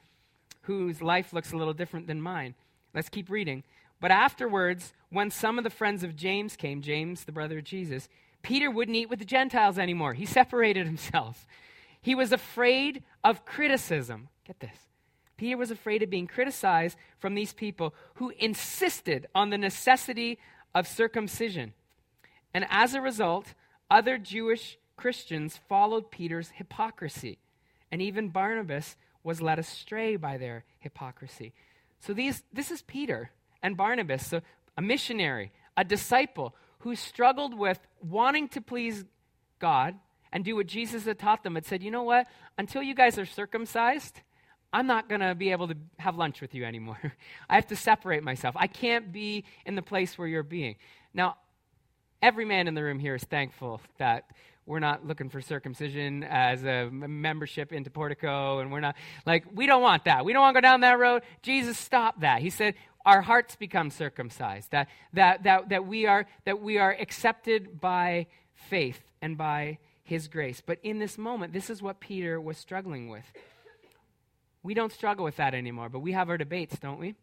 whose 0.64 1.02
life 1.02 1.34
looks 1.34 1.52
a 1.52 1.58
little 1.58 1.74
different 1.74 2.08
than 2.08 2.22
mine? 2.22 2.56
Let's 2.94 3.10
keep 3.10 3.30
reading. 3.30 3.64
But 4.02 4.12
afterwards, 4.12 4.94
when 5.10 5.32
some 5.32 5.58
of 5.58 5.64
the 5.64 5.70
friends 5.70 6.04
of 6.04 6.16
James 6.16 6.56
came, 6.56 6.82
James, 6.82 7.24
the 7.24 7.32
brother 7.32 7.60
of 7.60 7.64
Jesus, 7.64 8.10
Peter 8.42 8.70
wouldn't 8.70 8.96
eat 8.96 9.10
with 9.10 9.20
the 9.20 9.26
Gentiles 9.26 9.80
anymore. 9.80 10.14
He 10.14 10.26
separated 10.26 10.86
himself. 10.86 11.48
He 12.02 12.14
was 12.14 12.32
afraid 12.32 13.04
of 13.24 13.46
criticism. 13.46 14.30
Get 14.46 14.60
this. 14.60 14.78
Peter 15.38 15.58
was 15.58 15.72
afraid 15.72 16.02
of 16.02 16.10
being 16.10 16.28
criticized 16.28 16.98
from 17.20 17.36
these 17.36 17.54
people 17.54 17.94
who 18.16 18.32
insisted 18.40 19.28
on 19.36 19.50
the 19.50 19.58
necessity 19.58 20.40
of 20.74 20.88
circumcision. 20.88 21.74
And 22.54 22.66
as 22.70 22.94
a 22.94 23.02
result, 23.02 23.54
other 23.90 24.18
Jewish 24.18 24.78
Christians 24.96 25.60
followed 25.68 26.12
Peter's 26.12 26.52
hypocrisy. 26.52 27.40
And 27.92 28.02
even 28.02 28.30
Barnabas 28.30 28.96
was 29.24 29.42
led 29.42 29.60
astray 29.60 30.16
by 30.16 30.38
their 30.38 30.64
hypocrisy. 30.80 31.54
So 32.00 32.14
these, 32.14 32.44
this 32.54 32.72
is 32.72 32.82
Peter 32.82 33.32
and 33.62 33.76
Barnabas, 33.76 34.28
so 34.28 34.42
a 34.78 34.82
missionary, 34.82 35.52
a 35.76 35.84
disciple 35.84 36.56
who 36.80 36.96
struggled 36.96 37.58
with 37.58 37.80
wanting 38.02 38.48
to 38.50 38.62
please 38.62 39.06
God 39.60 39.96
and 40.32 40.46
do 40.46 40.56
what 40.56 40.68
Jesus 40.68 41.06
had 41.06 41.18
taught 41.18 41.44
them, 41.44 41.56
had 41.56 41.66
said, 41.66 41.82
you 41.82 41.92
know 41.92 42.04
what? 42.04 42.28
Until 42.58 42.84
you 42.84 42.94
guys 42.94 43.18
are 43.18 43.26
circumcised, 43.26 44.22
I'm 44.76 44.88
not 44.88 45.08
going 45.08 45.22
to 45.22 45.34
be 45.36 45.52
able 45.54 45.70
to 45.70 45.78
have 46.00 46.18
lunch 46.18 46.42
with 46.42 46.54
you 46.54 46.66
anymore. 46.66 47.00
I 47.50 47.56
have 47.56 47.68
to 47.68 47.78
separate 47.78 48.24
myself. 48.24 48.56
I 48.58 48.68
can't 48.68 49.14
be 49.14 49.46
in 49.66 49.76
the 49.76 49.82
place 49.82 50.18
where 50.18 50.28
you're 50.28 50.44
being. 50.44 50.76
Now, 51.14 51.38
every 52.22 52.44
man 52.44 52.68
in 52.68 52.74
the 52.74 52.84
room 52.84 53.00
here 53.00 53.16
is 53.16 53.24
thankful 53.24 53.80
that 54.00 54.30
we're 54.66 54.80
not 54.80 55.08
looking 55.08 55.30
for 55.30 55.40
circumcision 55.40 56.26
as 56.26 56.66
a 56.66 56.90
membership 56.92 57.72
into 57.72 57.90
Portico, 57.90 58.60
and 58.60 58.70
we're 58.70 58.82
not 58.82 58.96
like, 59.26 59.46
we 59.54 59.66
don't 59.66 59.82
want 59.82 60.04
that. 60.06 60.26
We 60.26 60.34
don't 60.34 60.42
want 60.42 60.56
to 60.56 60.62
go 60.62 60.68
down 60.68 60.82
that 60.82 61.00
road. 61.00 61.22
Jesus 61.42 61.78
stopped 61.78 62.20
that. 62.20 62.42
He 62.42 62.50
said, 62.50 62.74
our 63.06 63.22
hearts 63.22 63.56
become 63.56 63.90
circumcised, 63.90 64.72
that, 64.72 64.90
that, 65.14 65.44
that, 65.44 65.70
that, 65.70 65.88
we, 65.88 66.06
are, 66.06 66.26
that 66.44 66.60
we 66.60 66.80
are 66.80 66.92
accepted 67.00 67.80
by 67.80 68.28
faith 68.56 69.00
and 69.22 69.38
by 69.38 69.78
his 70.04 70.28
grace. 70.28 70.62
But 70.66 70.80
in 70.84 71.00
this 71.00 71.18
moment, 71.18 71.54
this 71.54 71.70
is 71.70 71.82
what 71.82 72.02
Peter 72.02 72.42
was 72.42 72.58
struggling 72.58 73.08
with. 73.08 73.24
We 74.66 74.74
don't 74.74 74.92
struggle 74.92 75.24
with 75.24 75.36
that 75.36 75.54
anymore, 75.54 75.90
but 75.90 76.00
we 76.00 76.14
have 76.14 76.28
our 76.28 76.40
debates, 76.40 76.80
don't 76.80 77.00
we? 77.00 77.14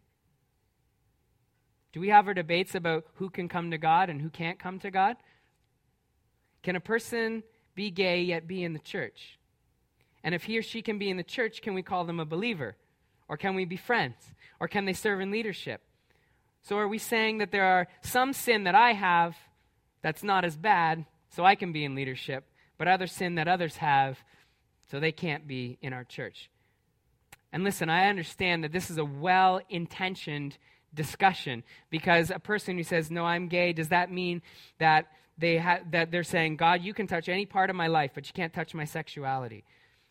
Do 1.92 1.98
we 1.98 2.10
have 2.10 2.28
our 2.28 2.34
debates 2.34 2.76
about 2.76 3.04
who 3.14 3.30
can 3.30 3.48
come 3.48 3.72
to 3.72 3.78
God 3.78 4.08
and 4.08 4.22
who 4.22 4.30
can't 4.30 4.60
come 4.60 4.78
to 4.78 4.92
God? 4.92 5.16
Can 6.62 6.76
a 6.76 6.80
person 6.80 7.42
be 7.74 7.90
gay 7.90 8.22
yet 8.22 8.46
be 8.46 8.62
in 8.62 8.74
the 8.74 8.78
church? 8.78 9.40
And 10.22 10.36
if 10.36 10.44
he 10.44 10.56
or 10.56 10.62
she 10.62 10.82
can 10.82 11.00
be 11.00 11.10
in 11.10 11.16
the 11.16 11.24
church, 11.24 11.62
can 11.62 11.74
we 11.74 11.82
call 11.82 12.04
them 12.04 12.20
a 12.20 12.24
believer? 12.24 12.76
Or 13.28 13.36
can 13.36 13.56
we 13.56 13.64
be 13.64 13.76
friends? 13.76 14.14
Or 14.60 14.68
can 14.68 14.84
they 14.84 14.92
serve 14.92 15.20
in 15.20 15.32
leadership? 15.32 15.82
So 16.62 16.78
are 16.78 16.86
we 16.86 16.98
saying 16.98 17.38
that 17.38 17.50
there 17.50 17.64
are 17.64 17.88
some 18.02 18.34
sin 18.34 18.62
that 18.64 18.76
I 18.76 18.92
have 18.92 19.34
that's 20.00 20.22
not 20.22 20.44
as 20.44 20.56
bad, 20.56 21.06
so 21.30 21.44
I 21.44 21.56
can 21.56 21.72
be 21.72 21.84
in 21.84 21.96
leadership, 21.96 22.44
but 22.78 22.86
other 22.86 23.08
sin 23.08 23.34
that 23.34 23.48
others 23.48 23.78
have, 23.78 24.20
so 24.88 25.00
they 25.00 25.10
can't 25.10 25.48
be 25.48 25.76
in 25.82 25.92
our 25.92 26.04
church. 26.04 26.48
And 27.52 27.64
listen, 27.64 27.90
I 27.90 28.08
understand 28.08 28.64
that 28.64 28.72
this 28.72 28.90
is 28.90 28.98
a 28.98 29.04
well 29.04 29.60
intentioned 29.68 30.56
discussion 30.94 31.62
because 31.90 32.30
a 32.30 32.38
person 32.38 32.76
who 32.76 32.82
says, 32.82 33.10
No, 33.10 33.24
I'm 33.24 33.48
gay, 33.48 33.72
does 33.72 33.88
that 33.88 34.10
mean 34.10 34.42
that, 34.78 35.06
they 35.38 35.58
ha- 35.58 35.80
that 35.90 36.10
they're 36.10 36.24
saying, 36.24 36.56
God, 36.56 36.82
you 36.82 36.94
can 36.94 37.06
touch 37.06 37.28
any 37.28 37.46
part 37.46 37.70
of 37.70 37.76
my 37.76 37.86
life, 37.86 38.12
but 38.14 38.26
you 38.26 38.32
can't 38.32 38.52
touch 38.52 38.74
my 38.74 38.84
sexuality? 38.84 39.64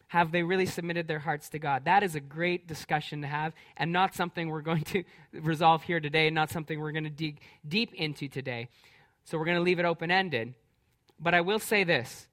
Have 0.08 0.32
they 0.32 0.44
really 0.44 0.66
submitted 0.66 1.08
their 1.08 1.20
hearts 1.20 1.50
to 1.50 1.60
God? 1.60 1.86
That 1.86 2.04
is 2.04 2.16
a 2.16 2.20
great 2.20 2.68
discussion 2.68 3.22
to 3.22 3.28
have, 3.28 3.54
and 3.78 3.94
not 3.94 4.14
something 4.14 4.50
we're 4.50 4.62
going 4.62 4.84
to 4.86 5.04
resolve 5.34 5.84
here 5.84 6.00
today, 6.00 6.28
and 6.28 6.36
not 6.36 6.50
something 6.50 6.80
we're 6.80 6.92
going 6.92 7.06
to 7.06 7.10
dig 7.10 7.40
deep 7.68 7.94
into 7.94 8.28
today. 8.28 8.68
So 9.24 9.38
we're 9.38 9.46
going 9.46 9.58
to 9.58 9.64
leave 9.64 9.80
it 9.80 9.86
open 9.86 10.12
ended. 10.12 10.54
But 11.20 11.34
I 11.34 11.42
will 11.42 11.60
say 11.60 11.84
this 11.84 12.28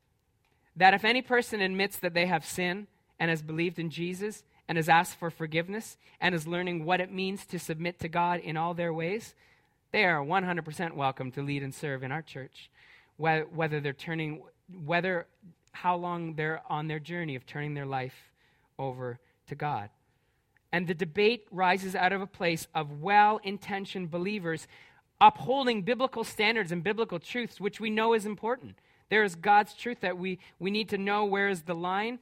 that 0.77 0.95
if 0.95 1.05
any 1.05 1.23
person 1.23 1.61
admits 1.61 1.99
that 1.99 2.15
they 2.15 2.27
have 2.27 2.45
sinned 2.45 2.87
and 3.19 3.31
has 3.31 3.43
believed 3.43 3.79
in 3.79 3.91
Jesus 3.91 4.45
and 4.69 4.77
has 4.77 4.89
asked 4.89 5.19
for 5.19 5.31
forgiveness 5.31 5.97
and 6.21 6.35
is 6.35 6.47
learning 6.47 6.85
what 6.85 7.01
it 7.01 7.13
means 7.13 7.47
to 7.47 7.59
submit 7.59 7.99
to 8.01 8.09
God 8.09 8.41
in 8.41 8.57
all 8.57 8.75
their 8.75 8.93
ways, 8.93 9.35
they 9.91 10.05
are 10.05 10.23
100% 10.23 10.95
welcome 10.95 11.33
to 11.33 11.43
lead 11.43 11.63
and 11.63 11.75
serve 11.75 12.03
in 12.03 12.13
our 12.13 12.23
church. 12.23 12.71
Whether 13.17 13.81
they're 13.81 13.93
turning, 13.93 14.43
whether 14.85 15.27
how 15.73 15.97
long 15.97 16.35
they're 16.35 16.63
on 16.69 16.89
their 16.89 16.99
journey 16.99 17.35
of 17.35 17.47
turning 17.47 17.75
their 17.75 17.87
life 17.87 18.31
over 18.79 19.19
to 19.49 19.55
God. 19.55 19.91
And 20.71 20.87
the 20.87 20.95
debate 20.95 21.47
rises 21.51 21.95
out 21.95 22.13
of 22.13 22.21
a 22.21 22.27
place 22.27 22.69
of 22.75 23.01
well 23.01 23.41
intentioned 23.43 24.11
believers 24.11 24.69
upholding 25.21 25.83
biblical 25.83 26.25
standards 26.25 26.71
and 26.71 26.85
biblical 26.85 27.19
truths, 27.19 27.61
which 27.61 27.81
we 27.81 27.91
know 27.91 28.13
is 28.13 28.27
important. 28.27 28.77
There 29.09 29.25
is 29.25 29.35
God's 29.35 29.75
truth 29.75 30.01
that 30.01 30.19
we, 30.19 30.39
we 30.59 30.71
need 30.71 30.91
to 30.91 30.99
know 30.99 31.25
where 31.25 31.49
is 31.49 31.63
the 31.63 31.75
line, 31.75 32.19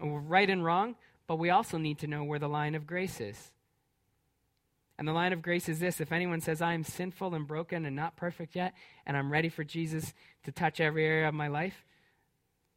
right 0.00 0.48
and 0.48 0.64
wrong, 0.64 0.94
but 1.32 1.38
we 1.38 1.48
also 1.48 1.78
need 1.78 1.96
to 2.00 2.06
know 2.06 2.22
where 2.22 2.38
the 2.38 2.46
line 2.46 2.74
of 2.74 2.86
grace 2.86 3.18
is. 3.18 3.52
And 4.98 5.08
the 5.08 5.14
line 5.14 5.32
of 5.32 5.40
grace 5.40 5.66
is 5.66 5.80
this 5.80 5.98
if 5.98 6.12
anyone 6.12 6.42
says, 6.42 6.60
I 6.60 6.74
am 6.74 6.84
sinful 6.84 7.34
and 7.34 7.46
broken 7.46 7.86
and 7.86 7.96
not 7.96 8.16
perfect 8.16 8.54
yet, 8.54 8.74
and 9.06 9.16
I'm 9.16 9.32
ready 9.32 9.48
for 9.48 9.64
Jesus 9.64 10.12
to 10.44 10.52
touch 10.52 10.78
every 10.78 11.06
area 11.06 11.26
of 11.26 11.32
my 11.32 11.48
life, 11.48 11.86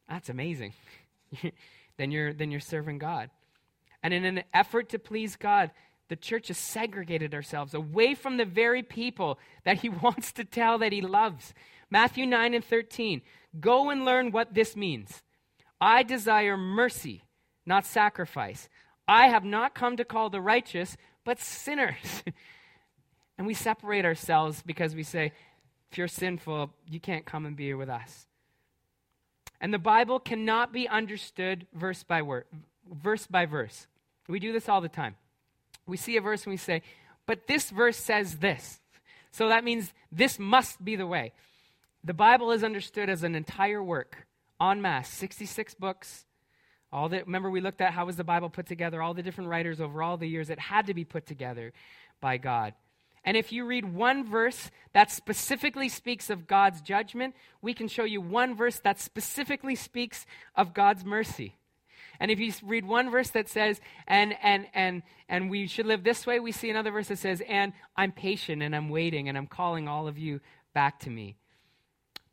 that's 0.08 0.30
amazing. 0.30 0.72
then, 1.98 2.10
you're, 2.10 2.32
then 2.32 2.50
you're 2.50 2.60
serving 2.60 2.96
God. 2.96 3.28
And 4.02 4.14
in 4.14 4.24
an 4.24 4.42
effort 4.54 4.88
to 4.88 4.98
please 4.98 5.36
God, 5.36 5.70
the 6.08 6.16
church 6.16 6.48
has 6.48 6.56
segregated 6.56 7.34
ourselves 7.34 7.74
away 7.74 8.14
from 8.14 8.38
the 8.38 8.46
very 8.46 8.82
people 8.82 9.38
that 9.64 9.80
he 9.80 9.88
wants 10.02 10.32
to 10.32 10.46
tell 10.46 10.78
that 10.78 10.92
he 10.92 11.02
loves. 11.02 11.52
Matthew 11.90 12.24
9 12.24 12.54
and 12.54 12.64
13. 12.64 13.20
Go 13.60 13.90
and 13.90 14.06
learn 14.06 14.32
what 14.32 14.54
this 14.54 14.74
means. 14.74 15.22
I 15.78 16.02
desire 16.02 16.56
mercy, 16.56 17.22
not 17.66 17.84
sacrifice. 17.84 18.68
I 19.08 19.28
have 19.28 19.44
not 19.44 19.74
come 19.74 19.96
to 19.96 20.04
call 20.04 20.30
the 20.30 20.40
righteous, 20.40 20.96
but 21.24 21.40
sinners. 21.40 22.22
and 23.38 23.46
we 23.46 23.54
separate 23.54 24.04
ourselves 24.04 24.62
because 24.64 24.94
we 24.94 25.02
say, 25.02 25.32
if 25.90 25.98
you're 25.98 26.08
sinful, 26.08 26.70
you 26.88 27.00
can't 27.00 27.24
come 27.24 27.46
and 27.46 27.56
be 27.56 27.72
with 27.74 27.88
us. 27.88 28.26
And 29.60 29.72
the 29.72 29.78
Bible 29.78 30.20
cannot 30.20 30.72
be 30.72 30.88
understood 30.88 31.66
verse 31.72 32.02
by 32.02 32.22
word, 32.22 32.44
verse 32.90 33.26
by 33.26 33.46
verse. 33.46 33.86
We 34.28 34.38
do 34.38 34.52
this 34.52 34.68
all 34.68 34.80
the 34.80 34.88
time. 34.88 35.16
We 35.86 35.96
see 35.96 36.16
a 36.16 36.20
verse 36.20 36.44
and 36.44 36.52
we 36.52 36.58
say, 36.58 36.82
but 37.26 37.46
this 37.46 37.70
verse 37.70 37.96
says 37.96 38.36
this. 38.36 38.80
So 39.30 39.48
that 39.48 39.64
means 39.64 39.92
this 40.10 40.38
must 40.38 40.84
be 40.84 40.96
the 40.96 41.06
way. 41.06 41.32
The 42.04 42.14
Bible 42.14 42.52
is 42.52 42.62
understood 42.62 43.08
as 43.08 43.22
an 43.22 43.34
entire 43.34 43.82
work, 43.82 44.26
en 44.60 44.80
masse, 44.80 45.08
66 45.08 45.74
books, 45.74 46.25
All 46.96 47.10
remember, 47.10 47.50
we 47.50 47.60
looked 47.60 47.82
at 47.82 47.92
how 47.92 48.06
was 48.06 48.16
the 48.16 48.24
Bible 48.24 48.48
put 48.48 48.64
together, 48.64 49.02
all 49.02 49.12
the 49.12 49.22
different 49.22 49.50
writers 49.50 49.82
over 49.82 50.02
all 50.02 50.16
the 50.16 50.26
years. 50.26 50.48
It 50.48 50.58
had 50.58 50.86
to 50.86 50.94
be 50.94 51.04
put 51.04 51.26
together 51.26 51.74
by 52.22 52.38
God. 52.38 52.72
And 53.22 53.36
if 53.36 53.52
you 53.52 53.66
read 53.66 53.84
one 53.84 54.24
verse 54.24 54.70
that 54.94 55.10
specifically 55.10 55.90
speaks 55.90 56.30
of 56.30 56.46
God's 56.46 56.80
judgment, 56.80 57.34
we 57.60 57.74
can 57.74 57.86
show 57.86 58.04
you 58.04 58.22
one 58.22 58.56
verse 58.56 58.78
that 58.78 58.98
specifically 58.98 59.74
speaks 59.74 60.24
of 60.54 60.72
God's 60.72 61.04
mercy. 61.04 61.58
And 62.18 62.30
if 62.30 62.38
you 62.38 62.50
read 62.62 62.86
one 62.86 63.10
verse 63.10 63.28
that 63.30 63.50
says, 63.50 63.78
and, 64.08 64.34
and, 64.42 64.66
and, 64.72 65.02
and 65.28 65.50
we 65.50 65.66
should 65.66 65.84
live 65.84 66.02
this 66.02 66.26
way, 66.26 66.40
we 66.40 66.50
see 66.50 66.70
another 66.70 66.92
verse 66.92 67.08
that 67.08 67.18
says, 67.18 67.42
and 67.46 67.74
I'm 67.94 68.10
patient 68.10 68.62
and 68.62 68.74
I'm 68.74 68.88
waiting 68.88 69.28
and 69.28 69.36
I'm 69.36 69.48
calling 69.48 69.86
all 69.86 70.08
of 70.08 70.16
you 70.16 70.40
back 70.72 71.00
to 71.00 71.10
me. 71.10 71.36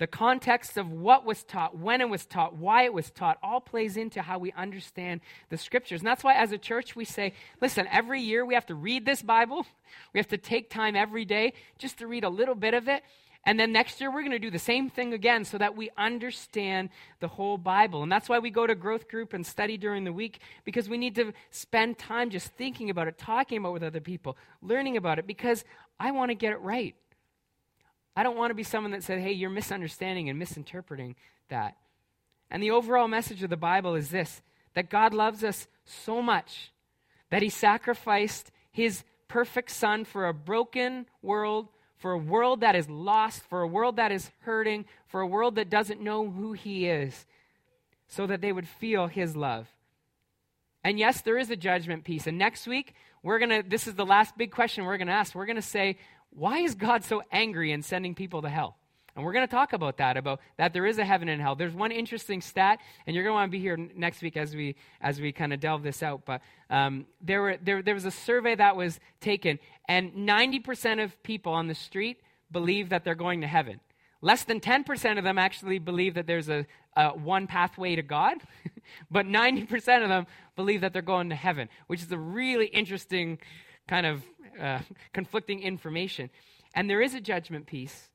The 0.04 0.08
context 0.08 0.76
of 0.76 0.92
what 0.92 1.24
was 1.24 1.46
taught, 1.46 1.78
when 1.78 2.02
it 2.02 2.10
was 2.10 2.26
taught, 2.26 2.58
why 2.58 2.84
it 2.84 2.94
was 2.94 3.10
taught, 3.10 3.38
all 3.42 3.62
plays 3.62 3.96
into 3.96 4.22
how 4.22 4.38
we 4.38 4.52
understand 4.52 5.22
the 5.48 5.58
scriptures. 5.58 6.02
And 6.02 6.08
that's 6.08 6.26
why, 6.26 6.34
as 6.34 6.52
a 6.52 6.58
church, 6.58 6.94
we 6.94 7.06
say, 7.06 7.32
listen, 7.62 7.88
every 7.89 8.20
year 8.20 8.46
we 8.46 8.54
have 8.54 8.66
to 8.66 8.76
read 8.76 9.06
this 9.06 9.22
Bible. 9.22 9.66
We 10.13 10.20
have 10.20 10.28
to 10.28 10.38
take 10.38 10.70
time 10.70 10.98
every 10.98 11.24
day 11.24 11.54
just 11.78 12.00
to 12.00 12.08
read 12.08 12.26
a 12.26 12.30
little 12.30 12.54
bit 12.54 12.74
of 12.74 12.89
it. 12.89 13.02
And 13.46 13.58
then 13.58 13.72
next 13.72 14.02
year, 14.02 14.12
we're 14.12 14.24
going 14.24 14.32
to 14.32 14.39
do 14.39 14.52
the 14.52 14.60
same 14.60 14.89
thing 14.89 15.13
again 15.13 15.46
so 15.46 15.58
that 15.58 15.78
we 15.78 15.89
understand 15.98 16.89
the 17.22 17.30
whole 17.30 17.58
Bible. 17.58 18.04
And 18.04 18.12
that's 18.12 18.28
why 18.28 18.39
we 18.39 18.50
go 18.50 18.68
to 18.68 18.76
growth 18.76 19.08
group 19.08 19.32
and 19.32 19.46
study 19.46 19.78
during 19.78 20.04
the 20.04 20.12
week 20.12 20.42
because 20.66 20.89
we 20.89 20.98
need 20.98 21.16
to 21.16 21.32
spend 21.50 21.98
time 21.98 22.30
just 22.30 22.48
thinking 22.58 22.89
about 22.89 23.08
it, 23.08 23.18
talking 23.18 23.60
about 23.60 23.70
it 23.70 23.74
with 23.74 23.84
other 23.84 24.02
people, 24.02 24.36
learning 24.62 24.98
about 24.98 25.18
it 25.18 25.28
because 25.28 25.63
I 25.98 26.12
want 26.12 26.30
to 26.30 26.36
get 26.36 26.52
it 26.52 26.60
right. 26.60 26.94
I 28.15 28.23
don't 28.23 28.38
want 28.38 28.52
to 28.52 28.56
be 28.56 28.63
someone 28.63 28.91
that 28.91 29.04
said, 29.04 29.19
hey, 29.19 29.32
you're 29.32 29.49
misunderstanding 29.49 30.30
and 30.30 30.38
misinterpreting 30.38 31.15
that. 31.49 31.78
And 32.52 32.62
the 32.62 32.71
overall 32.71 33.08
message 33.08 33.41
of 33.43 33.49
the 33.49 33.58
Bible 33.58 33.95
is 33.95 34.10
this 34.10 34.41
that 34.76 34.89
God 34.89 35.13
loves 35.13 35.43
us 35.43 35.67
so 35.86 36.21
much 36.21 36.71
that 37.30 37.41
he 37.41 37.49
sacrificed 37.49 38.52
his 38.71 39.04
perfect 39.28 39.71
son 39.71 40.06
for 40.06 40.28
a 40.28 40.34
broken 40.34 41.06
world, 41.21 41.67
for 41.97 42.12
a 42.12 42.17
world 42.17 42.62
that 42.62 42.76
is 42.76 42.89
lost, 42.89 43.43
for 43.43 43.62
a 43.62 43.67
world 43.67 43.95
that 43.95 44.12
is 44.12 44.32
hurting, 44.41 44.86
for 45.08 45.21
a 45.21 45.28
world 45.28 45.56
that 45.56 45.69
doesn't 45.69 46.02
know 46.02 46.30
who 46.30 46.54
he 46.54 46.88
is, 46.88 47.26
so 48.08 48.28
that 48.28 48.41
they 48.41 48.52
would 48.52 48.67
feel 48.67 49.08
his 49.08 49.36
love. 49.36 49.67
And 50.84 50.99
yes, 50.99 51.21
there 51.21 51.38
is 51.38 51.49
a 51.49 51.56
judgment 51.56 52.04
piece. 52.04 52.28
And 52.28 52.38
next 52.38 52.67
week, 52.67 52.93
we're 53.23 53.39
going 53.39 53.63
to, 53.63 53.67
this 53.67 53.88
is 53.88 53.95
the 53.95 54.06
last 54.06 54.38
big 54.38 54.52
question 54.52 54.86
we're 54.86 54.97
going 54.97 55.08
to 55.08 55.13
ask. 55.13 55.34
We're 55.34 55.45
going 55.45 55.56
to 55.56 55.62
say, 55.62 55.97
why 56.36 56.60
is 56.60 56.76
God 56.76 57.04
so 57.04 57.22
angry 57.32 57.72
in 57.72 57.82
sending 57.82 58.15
people 58.15 58.41
to 58.41 58.50
hell? 58.50 58.78
And 59.15 59.24
we're 59.24 59.34
going 59.34 59.48
to 59.48 59.52
talk 59.52 59.74
about 59.74 59.98
that, 59.98 60.17
about 60.17 60.39
that 60.58 60.74
there 60.74 60.88
is 60.88 60.98
a 60.98 61.06
heaven 61.06 61.30
and 61.30 61.39
hell. 61.39 61.56
There's 61.56 61.76
one 61.76 61.91
interesting 61.91 62.41
stat, 62.41 62.80
and 63.06 63.15
you're 63.15 63.24
going 63.24 63.34
to 63.34 63.36
want 63.36 63.52
to 63.52 63.58
be 63.58 63.60
here 63.60 63.78
next 63.78 64.24
week 64.24 64.38
as 64.38 64.56
we 64.56 64.76
as 65.02 65.22
we 65.22 65.32
kind 65.32 65.54
of 65.54 65.60
delve 65.60 65.84
this 65.84 66.02
out. 66.02 66.26
But 66.26 66.41
um, 66.72 67.06
there, 67.22 67.41
were, 67.41 67.58
there, 67.62 67.84
there 67.84 67.93
was 67.93 68.06
a 68.06 68.12
survey 68.12 68.56
that 68.56 68.76
was 68.76 69.00
taken, 69.22 69.60
and 69.88 70.13
90% 70.13 71.04
of 71.04 71.22
people 71.22 71.54
on 71.54 71.67
the 71.67 71.76
street 71.76 72.22
believe 72.52 72.89
that 72.89 73.04
they're 73.04 73.13
going 73.13 73.41
to 73.41 73.48
heaven. 73.48 73.80
Less 74.22 74.46
than 74.46 74.62
10% 74.62 75.17
of 75.17 75.24
them 75.24 75.38
actually 75.38 75.80
believe 75.80 76.15
that 76.15 76.26
there's 76.26 76.50
a, 76.50 76.65
a 76.96 77.10
one 77.10 77.46
pathway 77.46 77.96
to 77.96 78.02
God, 78.02 78.38
but 79.12 79.28
90% 79.28 80.02
of 80.02 80.10
them 80.10 80.26
believe 80.56 80.82
that 80.82 80.93
they're 80.93 81.02
going 81.02 81.30
to 81.30 81.36
heaven, 81.36 81.69
which 81.88 82.02
is 82.02 82.12
a 82.12 82.17
really 82.17 82.67
interesting 82.67 83.38
kind 83.88 84.06
of 84.06 84.24
uh, 84.60 84.80
conflicting 85.13 85.62
information. 85.62 86.30
And 86.76 86.89
there 86.89 87.02
is 87.02 87.13
a 87.13 87.22
judgment 87.22 87.68
piece, 87.68 88.10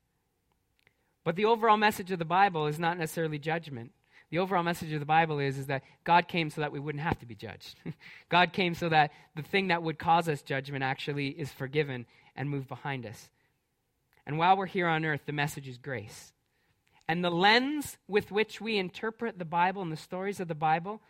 but 1.24 1.36
the 1.36 1.44
overall 1.44 1.76
message 1.76 2.10
of 2.10 2.18
the 2.18 2.24
Bible 2.24 2.66
is 2.66 2.78
not 2.78 2.98
necessarily 2.98 3.38
judgment. 3.38 3.92
The 4.30 4.38
overall 4.38 4.62
message 4.62 4.92
of 4.92 5.00
the 5.00 5.06
Bible 5.06 5.38
is, 5.38 5.56
is 5.56 5.66
that 5.66 5.82
God 6.04 6.28
came 6.28 6.50
so 6.50 6.60
that 6.60 6.72
we 6.72 6.80
wouldn't 6.80 7.02
have 7.02 7.18
to 7.20 7.26
be 7.26 7.34
judged. 7.34 7.76
God 8.28 8.52
came 8.52 8.74
so 8.74 8.88
that 8.90 9.10
the 9.34 9.42
thing 9.42 9.68
that 9.68 9.82
would 9.82 9.98
cause 9.98 10.28
us 10.28 10.42
judgment 10.42 10.84
actually 10.84 11.28
is 11.28 11.50
forgiven 11.50 12.04
and 12.36 12.50
moved 12.50 12.68
behind 12.68 13.06
us. 13.06 13.30
And 14.26 14.36
while 14.36 14.56
we're 14.56 14.66
here 14.66 14.86
on 14.86 15.06
earth, 15.06 15.22
the 15.24 15.32
message 15.32 15.66
is 15.66 15.78
grace. 15.78 16.34
And 17.08 17.24
the 17.24 17.30
lens 17.30 17.96
with 18.06 18.30
which 18.30 18.60
we 18.60 18.76
interpret 18.76 19.38
the 19.38 19.46
Bible 19.46 19.80
and 19.80 19.90
the 19.90 19.96
stories 19.96 20.40
of 20.40 20.48
the 20.48 20.54
Bible 20.54 21.00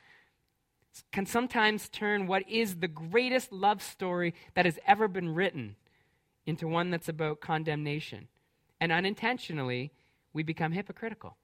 can 1.12 1.26
sometimes 1.26 1.88
turn 1.88 2.26
what 2.26 2.48
is 2.48 2.76
the 2.76 2.88
greatest 2.88 3.52
love 3.52 3.82
story 3.82 4.34
that 4.54 4.64
has 4.64 4.78
ever 4.86 5.08
been 5.08 5.34
written 5.34 5.76
into 6.46 6.66
one 6.66 6.90
that's 6.90 7.08
about 7.08 7.40
condemnation. 7.40 8.28
And 8.80 8.90
unintentionally, 8.92 9.92
we 10.32 10.42
become 10.42 10.72
hypocritical. 10.72 11.36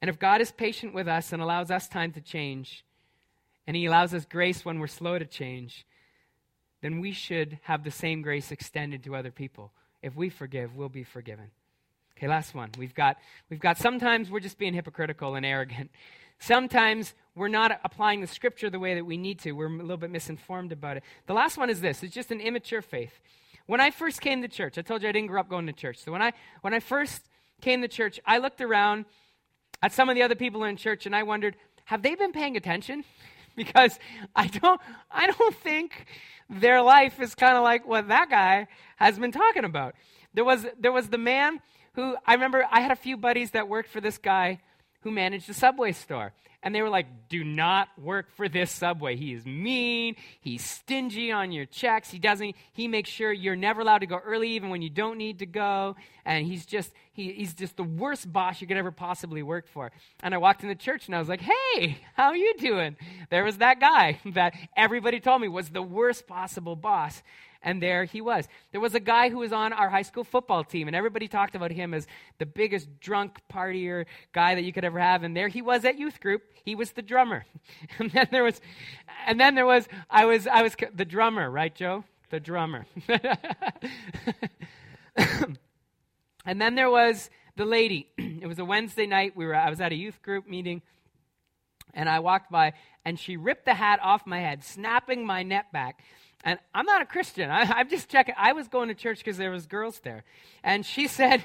And 0.00 0.08
if 0.08 0.18
God 0.18 0.40
is 0.40 0.50
patient 0.50 0.94
with 0.94 1.08
us 1.08 1.32
and 1.32 1.42
allows 1.42 1.70
us 1.70 1.88
time 1.88 2.12
to 2.12 2.20
change, 2.20 2.84
and 3.66 3.76
He 3.76 3.86
allows 3.86 4.14
us 4.14 4.24
grace 4.24 4.64
when 4.64 4.78
we're 4.78 4.86
slow 4.86 5.18
to 5.18 5.26
change, 5.26 5.86
then 6.80 7.00
we 7.00 7.12
should 7.12 7.58
have 7.62 7.84
the 7.84 7.90
same 7.90 8.22
grace 8.22 8.50
extended 8.50 9.04
to 9.04 9.14
other 9.14 9.30
people. 9.30 9.72
If 10.02 10.16
we 10.16 10.30
forgive, 10.30 10.74
we'll 10.74 10.88
be 10.88 11.04
forgiven. 11.04 11.50
Okay, 12.16 12.28
last 12.28 12.54
one. 12.54 12.70
We've 12.78 12.94
got, 12.94 13.18
we've 13.48 13.60
got 13.60 13.78
sometimes 13.78 14.30
we're 14.30 14.40
just 14.40 14.58
being 14.58 14.74
hypocritical 14.74 15.34
and 15.34 15.44
arrogant. 15.44 15.90
Sometimes 16.42 17.12
we're 17.40 17.48
not 17.48 17.80
applying 17.84 18.20
the 18.20 18.26
scripture 18.26 18.68
the 18.68 18.78
way 18.78 18.94
that 18.94 19.06
we 19.06 19.16
need 19.16 19.38
to. 19.38 19.52
We're 19.52 19.66
a 19.66 19.70
little 19.70 19.96
bit 19.96 20.10
misinformed 20.10 20.72
about 20.72 20.98
it. 20.98 21.02
The 21.26 21.32
last 21.32 21.56
one 21.56 21.70
is 21.70 21.80
this 21.80 22.02
it's 22.02 22.14
just 22.14 22.30
an 22.30 22.38
immature 22.38 22.82
faith. 22.82 23.18
When 23.64 23.80
I 23.80 23.90
first 23.90 24.20
came 24.20 24.42
to 24.42 24.48
church, 24.48 24.76
I 24.76 24.82
told 24.82 25.02
you 25.02 25.08
I 25.08 25.12
didn't 25.12 25.28
grow 25.28 25.40
up 25.40 25.48
going 25.48 25.66
to 25.66 25.72
church. 25.72 25.96
So 26.04 26.12
when 26.12 26.20
I, 26.20 26.34
when 26.60 26.74
I 26.74 26.80
first 26.80 27.22
came 27.62 27.80
to 27.80 27.88
church, 27.88 28.20
I 28.26 28.36
looked 28.36 28.60
around 28.60 29.06
at 29.82 29.92
some 29.92 30.10
of 30.10 30.16
the 30.16 30.22
other 30.22 30.34
people 30.34 30.64
in 30.64 30.76
church 30.76 31.06
and 31.06 31.16
I 31.16 31.22
wondered, 31.22 31.56
have 31.86 32.02
they 32.02 32.14
been 32.14 32.32
paying 32.32 32.58
attention? 32.58 33.04
because 33.56 33.98
I 34.36 34.48
don't, 34.48 34.80
I 35.10 35.28
don't 35.30 35.54
think 35.54 36.06
their 36.50 36.82
life 36.82 37.20
is 37.20 37.34
kind 37.34 37.56
of 37.56 37.62
like 37.62 37.86
what 37.86 38.08
that 38.08 38.28
guy 38.28 38.66
has 38.96 39.18
been 39.18 39.32
talking 39.32 39.64
about. 39.64 39.94
There 40.34 40.44
was, 40.44 40.66
there 40.78 40.92
was 40.92 41.08
the 41.08 41.18
man 41.18 41.60
who, 41.94 42.16
I 42.26 42.34
remember 42.34 42.66
I 42.70 42.80
had 42.80 42.90
a 42.90 42.96
few 42.96 43.16
buddies 43.16 43.52
that 43.52 43.66
worked 43.66 43.88
for 43.88 44.02
this 44.02 44.18
guy 44.18 44.60
who 45.02 45.10
managed 45.10 45.48
a 45.48 45.54
Subway 45.54 45.92
store. 45.92 46.32
And 46.62 46.74
they 46.74 46.82
were 46.82 46.90
like, 46.90 47.28
do 47.30 47.42
not 47.42 47.88
work 47.98 48.30
for 48.36 48.46
this 48.46 48.70
Subway. 48.70 49.16
He 49.16 49.32
is 49.32 49.46
mean. 49.46 50.16
He's 50.40 50.62
stingy 50.62 51.32
on 51.32 51.52
your 51.52 51.64
checks. 51.64 52.10
He 52.10 52.18
doesn't, 52.18 52.54
he 52.72 52.86
makes 52.86 53.08
sure 53.08 53.32
you're 53.32 53.56
never 53.56 53.80
allowed 53.80 53.98
to 53.98 54.06
go 54.06 54.18
early 54.18 54.50
even 54.50 54.68
when 54.68 54.82
you 54.82 54.90
don't 54.90 55.16
need 55.16 55.38
to 55.38 55.46
go. 55.46 55.96
And 56.26 56.46
he's 56.46 56.66
just, 56.66 56.92
he, 57.12 57.32
he's 57.32 57.54
just 57.54 57.78
the 57.78 57.82
worst 57.82 58.30
boss 58.30 58.60
you 58.60 58.66
could 58.66 58.76
ever 58.76 58.90
possibly 58.90 59.42
work 59.42 59.68
for. 59.68 59.90
And 60.22 60.34
I 60.34 60.38
walked 60.38 60.62
in 60.62 60.68
the 60.68 60.74
church 60.74 61.06
and 61.06 61.16
I 61.16 61.18
was 61.18 61.30
like, 61.30 61.40
hey, 61.40 61.96
how 62.14 62.26
are 62.26 62.36
you 62.36 62.54
doing? 62.58 62.96
There 63.30 63.44
was 63.44 63.56
that 63.58 63.80
guy 63.80 64.20
that 64.34 64.54
everybody 64.76 65.18
told 65.18 65.40
me 65.40 65.48
was 65.48 65.70
the 65.70 65.82
worst 65.82 66.26
possible 66.26 66.76
boss 66.76 67.22
and 67.62 67.82
there 67.82 68.04
he 68.04 68.20
was. 68.20 68.48
There 68.72 68.80
was 68.80 68.94
a 68.94 69.00
guy 69.00 69.28
who 69.28 69.38
was 69.38 69.52
on 69.52 69.72
our 69.72 69.90
high 69.90 70.02
school 70.02 70.24
football 70.24 70.64
team, 70.64 70.86
and 70.86 70.96
everybody 70.96 71.28
talked 71.28 71.54
about 71.54 71.70
him 71.70 71.92
as 71.92 72.06
the 72.38 72.46
biggest 72.46 73.00
drunk 73.00 73.38
partier 73.52 74.06
guy 74.32 74.54
that 74.54 74.62
you 74.62 74.72
could 74.72 74.84
ever 74.84 74.98
have. 74.98 75.22
And 75.22 75.36
there 75.36 75.48
he 75.48 75.62
was 75.62 75.84
at 75.84 75.98
youth 75.98 76.20
group. 76.20 76.42
He 76.64 76.74
was 76.74 76.92
the 76.92 77.02
drummer. 77.02 77.44
and 77.98 78.10
then 78.10 78.28
there 78.30 78.44
was, 78.44 78.60
and 79.26 79.38
then 79.38 79.54
there 79.54 79.66
was, 79.66 79.88
I 80.08 80.24
was, 80.24 80.46
I 80.46 80.62
was 80.62 80.74
the 80.94 81.04
drummer, 81.04 81.50
right, 81.50 81.74
Joe? 81.74 82.04
The 82.30 82.40
drummer. 82.40 82.86
and 86.46 86.60
then 86.60 86.74
there 86.74 86.90
was 86.90 87.28
the 87.56 87.64
lady. 87.64 88.08
it 88.18 88.46
was 88.46 88.58
a 88.58 88.64
Wednesday 88.64 89.06
night. 89.06 89.36
We 89.36 89.46
were, 89.46 89.54
I 89.54 89.68
was 89.68 89.80
at 89.80 89.92
a 89.92 89.96
youth 89.96 90.22
group 90.22 90.48
meeting, 90.48 90.80
and 91.92 92.08
I 92.08 92.20
walked 92.20 92.50
by, 92.50 92.72
and 93.04 93.18
she 93.18 93.36
ripped 93.36 93.66
the 93.66 93.74
hat 93.74 94.00
off 94.02 94.26
my 94.26 94.40
head, 94.40 94.64
snapping 94.64 95.26
my 95.26 95.42
net 95.42 95.72
back. 95.72 96.02
And 96.42 96.58
I'm 96.74 96.86
not 96.86 97.02
a 97.02 97.06
Christian. 97.06 97.50
I, 97.50 97.80
am 97.80 97.88
just 97.88 98.08
checking. 98.08 98.34
I 98.38 98.52
was 98.52 98.68
going 98.68 98.88
to 98.88 98.94
church 98.94 99.18
because 99.18 99.36
there 99.36 99.50
was 99.50 99.66
girls 99.66 100.00
there. 100.00 100.24
And 100.64 100.86
she 100.86 101.06
said, 101.06 101.44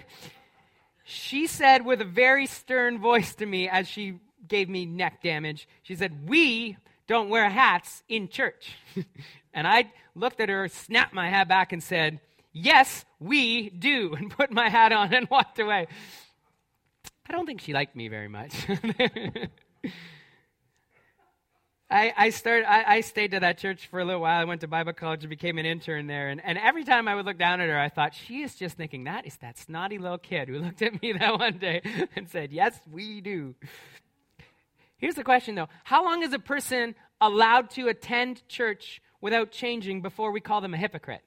she 1.04 1.48
said 1.48 1.86
with 1.86 2.02
a 2.02 2.06
very 2.06 2.46
stern 2.46 3.00
voice 3.00 3.36
to 3.36 3.46
me 3.46 3.68
as 3.68 3.88
she 3.88 4.20
gave 4.48 4.70
me 4.70 4.86
neck 4.86 5.22
damage, 5.22 5.68
she 5.84 5.96
said, 5.96 6.30
we 6.30 6.78
don't 7.08 7.30
wear 7.30 7.50
hats 7.50 8.04
in 8.08 8.30
church. 8.30 8.72
and 9.54 9.68
I 9.68 9.92
looked 10.16 10.40
at 10.40 10.50
her, 10.50 10.68
snapped 10.68 11.14
my 11.14 11.30
hat 11.30 11.48
back 11.48 11.74
and 11.74 11.84
said, 11.84 12.20
yes, 12.54 13.06
we 13.20 13.70
do, 13.70 14.14
and 14.18 14.32
put 14.32 14.52
my 14.52 14.70
hat 14.70 14.92
on 14.92 15.14
and 15.14 15.30
walked 15.30 15.60
away. 15.60 15.88
I 17.28 17.34
don't 17.34 17.46
think 17.46 17.62
she 17.62 17.74
liked 17.74 17.96
me 17.96 18.08
very 18.08 18.28
much. 18.28 18.54
I, 21.96 22.14
I, 22.18 22.30
started, 22.32 22.70
I, 22.70 22.96
I, 22.96 23.02
stayed 23.02 23.32
to 23.32 23.40
that 23.40 23.58
church 23.58 23.88
for 23.88 24.02
a 24.02 24.06
little 24.06 24.20
while. 24.20 24.42
I 24.42 24.44
went 24.44 24.60
to 24.62 24.68
Bible 24.68 24.92
college 24.92 25.24
and 25.24 25.30
became 25.30 25.58
an 25.58 25.66
intern 25.66 26.08
there. 26.08 26.28
And, 26.28 26.42
and 26.44 26.58
every 26.58 26.84
time 26.84 27.08
I 27.08 27.16
would 27.16 27.26
look 27.26 27.38
down 27.38 27.62
at 27.62 27.70
her, 27.70 27.80
I 27.80 27.88
thought, 27.88 28.14
she 28.14 28.42
is 28.42 28.54
just 28.54 28.76
thinking, 28.76 29.06
that 29.06 29.26
is 29.26 29.38
that 29.38 29.58
snotty 29.58 29.98
little 29.98 30.18
kid 30.18 30.50
who 30.50 30.60
looked 30.60 30.82
at 30.82 31.02
me 31.02 31.14
that 31.14 31.40
one 31.40 31.58
day 31.58 31.82
and 32.18 32.30
said, 32.30 32.52
Yes, 32.52 32.78
we 32.92 33.22
do. 33.22 33.56
Here's 34.98 35.16
the 35.16 35.24
question, 35.24 35.56
though 35.56 35.70
How 35.86 36.04
long 36.04 36.22
is 36.22 36.34
a 36.34 36.40
person 36.40 36.96
allowed 37.22 37.70
to 37.72 37.88
attend 37.88 38.46
church 38.50 39.02
without 39.22 39.52
changing 39.52 40.02
before 40.02 40.32
we 40.32 40.42
call 40.42 40.60
them 40.60 40.74
a 40.74 40.78
hypocrite? 40.78 41.22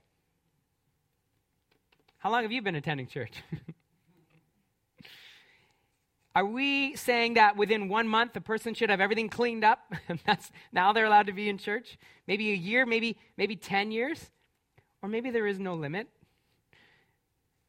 How 2.19 2.31
long 2.31 2.43
have 2.43 2.53
you 2.53 2.61
been 2.61 2.75
attending 2.75 3.07
church? 3.07 3.43
Are 6.39 6.47
we 6.47 6.95
saying 6.95 7.35
that 7.35 7.57
within 7.57 7.89
one 7.89 8.07
month 8.07 8.37
a 8.37 8.41
person 8.41 8.73
should 8.73 8.91
have 8.91 9.01
everything 9.01 9.29
cleaned 9.29 9.65
up 9.65 9.93
and 10.09 10.21
that's 10.25 10.53
now 10.71 10.93
they're 10.93 11.05
allowed 11.05 11.27
to 11.27 11.33
be 11.33 11.49
in 11.49 11.59
church? 11.59 11.99
Maybe 12.29 12.53
a 12.53 12.55
year, 12.55 12.87
maybe 12.87 13.19
maybe 13.37 13.57
10 13.57 13.91
years? 13.91 14.31
Or 15.03 15.09
maybe 15.09 15.31
there 15.31 15.49
is 15.49 15.59
no 15.59 15.75
limit. 15.75 16.07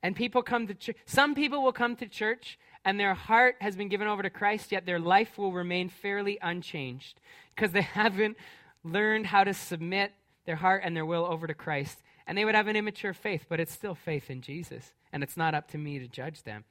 And 0.04 0.16
people 0.16 0.44
come 0.44 0.68
to 0.68 0.76
church. 0.76 0.98
Some 1.08 1.34
people 1.34 1.64
will 1.64 1.74
come 1.74 1.96
to 1.96 2.08
church 2.08 2.60
and 2.86 3.00
their 3.00 3.16
heart 3.16 3.56
has 3.60 3.76
been 3.76 3.90
given 3.90 4.08
over 4.08 4.22
to 4.22 4.30
Christ, 4.30 4.72
yet 4.72 4.86
their 4.86 5.00
life 5.00 5.40
will 5.40 5.52
remain 5.52 5.90
fairly 5.90 6.38
unchanged 6.40 7.20
because 7.56 7.72
they 7.72 7.82
haven't 7.98 8.38
learned 8.84 9.26
how 9.26 9.44
to 9.44 9.54
submit 9.56 10.12
their 10.46 10.58
heart 10.58 10.84
and 10.86 10.96
their 10.96 11.08
will 11.08 11.26
over 11.26 11.48
to 11.48 11.56
Christ. 11.56 12.04
And 12.28 12.38
they 12.38 12.46
would 12.46 12.54
have 12.54 12.68
an 12.68 12.76
immature 12.76 13.16
faith, 13.16 13.48
but 13.50 13.60
it's 13.60 13.74
still 13.74 13.96
faith 13.96 14.30
in 14.30 14.42
Jesus. 14.42 14.94
And 15.12 15.24
it's 15.24 15.38
not 15.38 15.56
up 15.56 15.70
to 15.70 15.80
me 15.80 15.98
to 15.98 16.08
judge 16.08 16.44
them. 16.44 16.66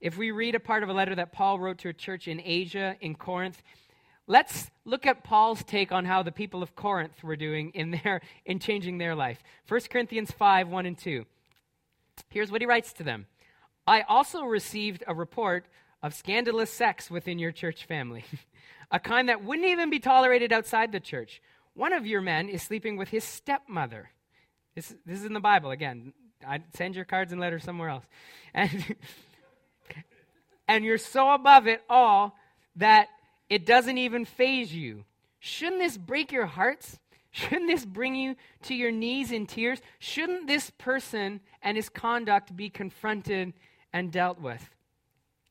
If 0.00 0.18
we 0.18 0.30
read 0.30 0.54
a 0.54 0.60
part 0.60 0.82
of 0.82 0.88
a 0.88 0.92
letter 0.92 1.14
that 1.14 1.32
Paul 1.32 1.58
wrote 1.58 1.78
to 1.78 1.88
a 1.88 1.92
church 1.92 2.28
in 2.28 2.40
Asia, 2.44 2.96
in 3.00 3.14
Corinth, 3.14 3.62
let's 4.26 4.70
look 4.84 5.06
at 5.06 5.24
Paul's 5.24 5.64
take 5.64 5.90
on 5.90 6.04
how 6.04 6.22
the 6.22 6.32
people 6.32 6.62
of 6.62 6.76
Corinth 6.76 7.24
were 7.24 7.36
doing 7.36 7.70
in, 7.74 7.92
their, 8.02 8.20
in 8.44 8.58
changing 8.58 8.98
their 8.98 9.14
life. 9.14 9.42
1 9.68 9.80
Corinthians 9.90 10.30
5 10.30 10.68
1 10.68 10.86
and 10.86 10.98
2. 10.98 11.24
Here's 12.30 12.50
what 12.50 12.60
he 12.60 12.66
writes 12.66 12.92
to 12.94 13.02
them 13.02 13.26
I 13.86 14.02
also 14.02 14.42
received 14.42 15.04
a 15.06 15.14
report 15.14 15.66
of 16.02 16.14
scandalous 16.14 16.70
sex 16.70 17.10
within 17.10 17.38
your 17.38 17.52
church 17.52 17.84
family, 17.86 18.24
a 18.90 19.00
kind 19.00 19.28
that 19.28 19.42
wouldn't 19.42 19.66
even 19.66 19.90
be 19.90 19.98
tolerated 19.98 20.52
outside 20.52 20.92
the 20.92 21.00
church. 21.00 21.40
One 21.74 21.92
of 21.92 22.06
your 22.06 22.20
men 22.20 22.48
is 22.48 22.62
sleeping 22.62 22.96
with 22.96 23.08
his 23.08 23.24
stepmother. 23.24 24.10
This, 24.74 24.94
this 25.04 25.20
is 25.20 25.24
in 25.24 25.32
the 25.32 25.40
Bible. 25.40 25.70
Again, 25.70 26.12
I'd 26.46 26.64
send 26.74 26.96
your 26.96 27.04
cards 27.04 27.32
and 27.32 27.40
letters 27.40 27.64
somewhere 27.64 27.88
else. 27.88 28.04
And, 28.54 28.96
and 30.68 30.84
you're 30.84 30.98
so 30.98 31.32
above 31.32 31.66
it 31.66 31.82
all 31.88 32.36
that 32.76 33.08
it 33.48 33.66
doesn't 33.66 33.98
even 33.98 34.24
faze 34.24 34.74
you. 34.74 35.04
Shouldn't 35.38 35.80
this 35.80 35.96
break 35.96 36.32
your 36.32 36.46
hearts? 36.46 36.98
Shouldn't 37.30 37.68
this 37.68 37.84
bring 37.84 38.14
you 38.14 38.34
to 38.62 38.74
your 38.74 38.90
knees 38.90 39.30
in 39.30 39.46
tears? 39.46 39.80
Shouldn't 39.98 40.46
this 40.46 40.70
person 40.70 41.40
and 41.62 41.76
his 41.76 41.88
conduct 41.88 42.56
be 42.56 42.70
confronted 42.70 43.52
and 43.92 44.10
dealt 44.10 44.40
with? 44.40 44.70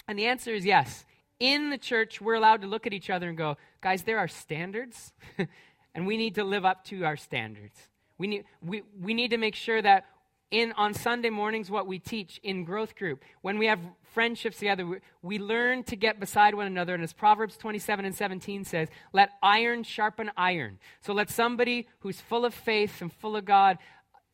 And 0.08 0.18
the 0.18 0.26
answer 0.26 0.52
is 0.52 0.66
yes. 0.66 1.06
In 1.40 1.70
the 1.70 1.78
church, 1.78 2.20
we're 2.22 2.34
allowed 2.36 2.62
to 2.62 2.68
look 2.68 2.88
at 2.88 2.94
each 2.94 3.10
other 3.10 3.30
and 3.30 3.38
go, 3.38 3.58
guys, 3.82 4.04
there 4.04 4.18
are 4.18 4.28
standards, 4.28 5.14
and 5.96 6.08
we 6.08 6.18
need 6.18 6.36
to 6.36 6.44
live 6.44 6.66
up 6.66 6.86
to 6.86 7.04
our 7.04 7.18
standards. 7.18 7.78
We 8.18 8.28
need, 8.28 8.46
we, 8.62 8.84
we 9.00 9.14
need 9.14 9.32
to 9.32 9.38
make 9.38 9.56
sure 9.56 9.82
that 9.82 10.06
in 10.52 10.72
on 10.74 10.94
Sunday 10.94 11.30
mornings 11.30 11.70
what 11.70 11.88
we 11.88 12.00
teach 12.00 12.40
in 12.44 12.64
growth 12.64 12.96
group. 12.96 13.24
When 13.42 13.58
we 13.58 13.68
have 13.68 13.80
friendships 14.16 14.58
together, 14.58 14.88
we, 14.88 14.98
we, 15.22 15.38
learn 15.38 15.84
to 15.84 15.96
get 15.96 16.20
beside 16.20 16.56
one 16.56 16.66
another. 16.66 16.96
And 16.96 17.04
as 17.04 17.14
Proverbs 17.14 17.58
27 17.58 18.06
and 18.06 18.16
17 18.16 18.64
says, 18.64 18.88
let 19.14 19.30
iron 19.44 19.84
sharpen 19.84 20.32
iron. 20.36 20.80
So 21.02 21.14
let 21.14 21.30
somebody 21.30 21.88
who's 22.00 22.22
full 22.22 22.46
of 22.46 22.54
faith 22.54 23.02
and 23.02 23.12
full 23.12 23.36
of 23.36 23.46
God 23.46 23.78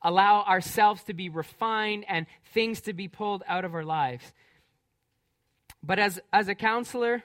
allow 0.03 0.43
ourselves 0.43 1.03
to 1.05 1.13
be 1.13 1.29
refined 1.29 2.05
and 2.07 2.27
things 2.53 2.81
to 2.81 2.93
be 2.93 3.07
pulled 3.07 3.43
out 3.47 3.65
of 3.65 3.73
our 3.73 3.83
lives. 3.83 4.31
But 5.83 5.97
as, 5.97 6.19
as 6.31 6.47
a 6.47 6.55
counselor, 6.55 7.23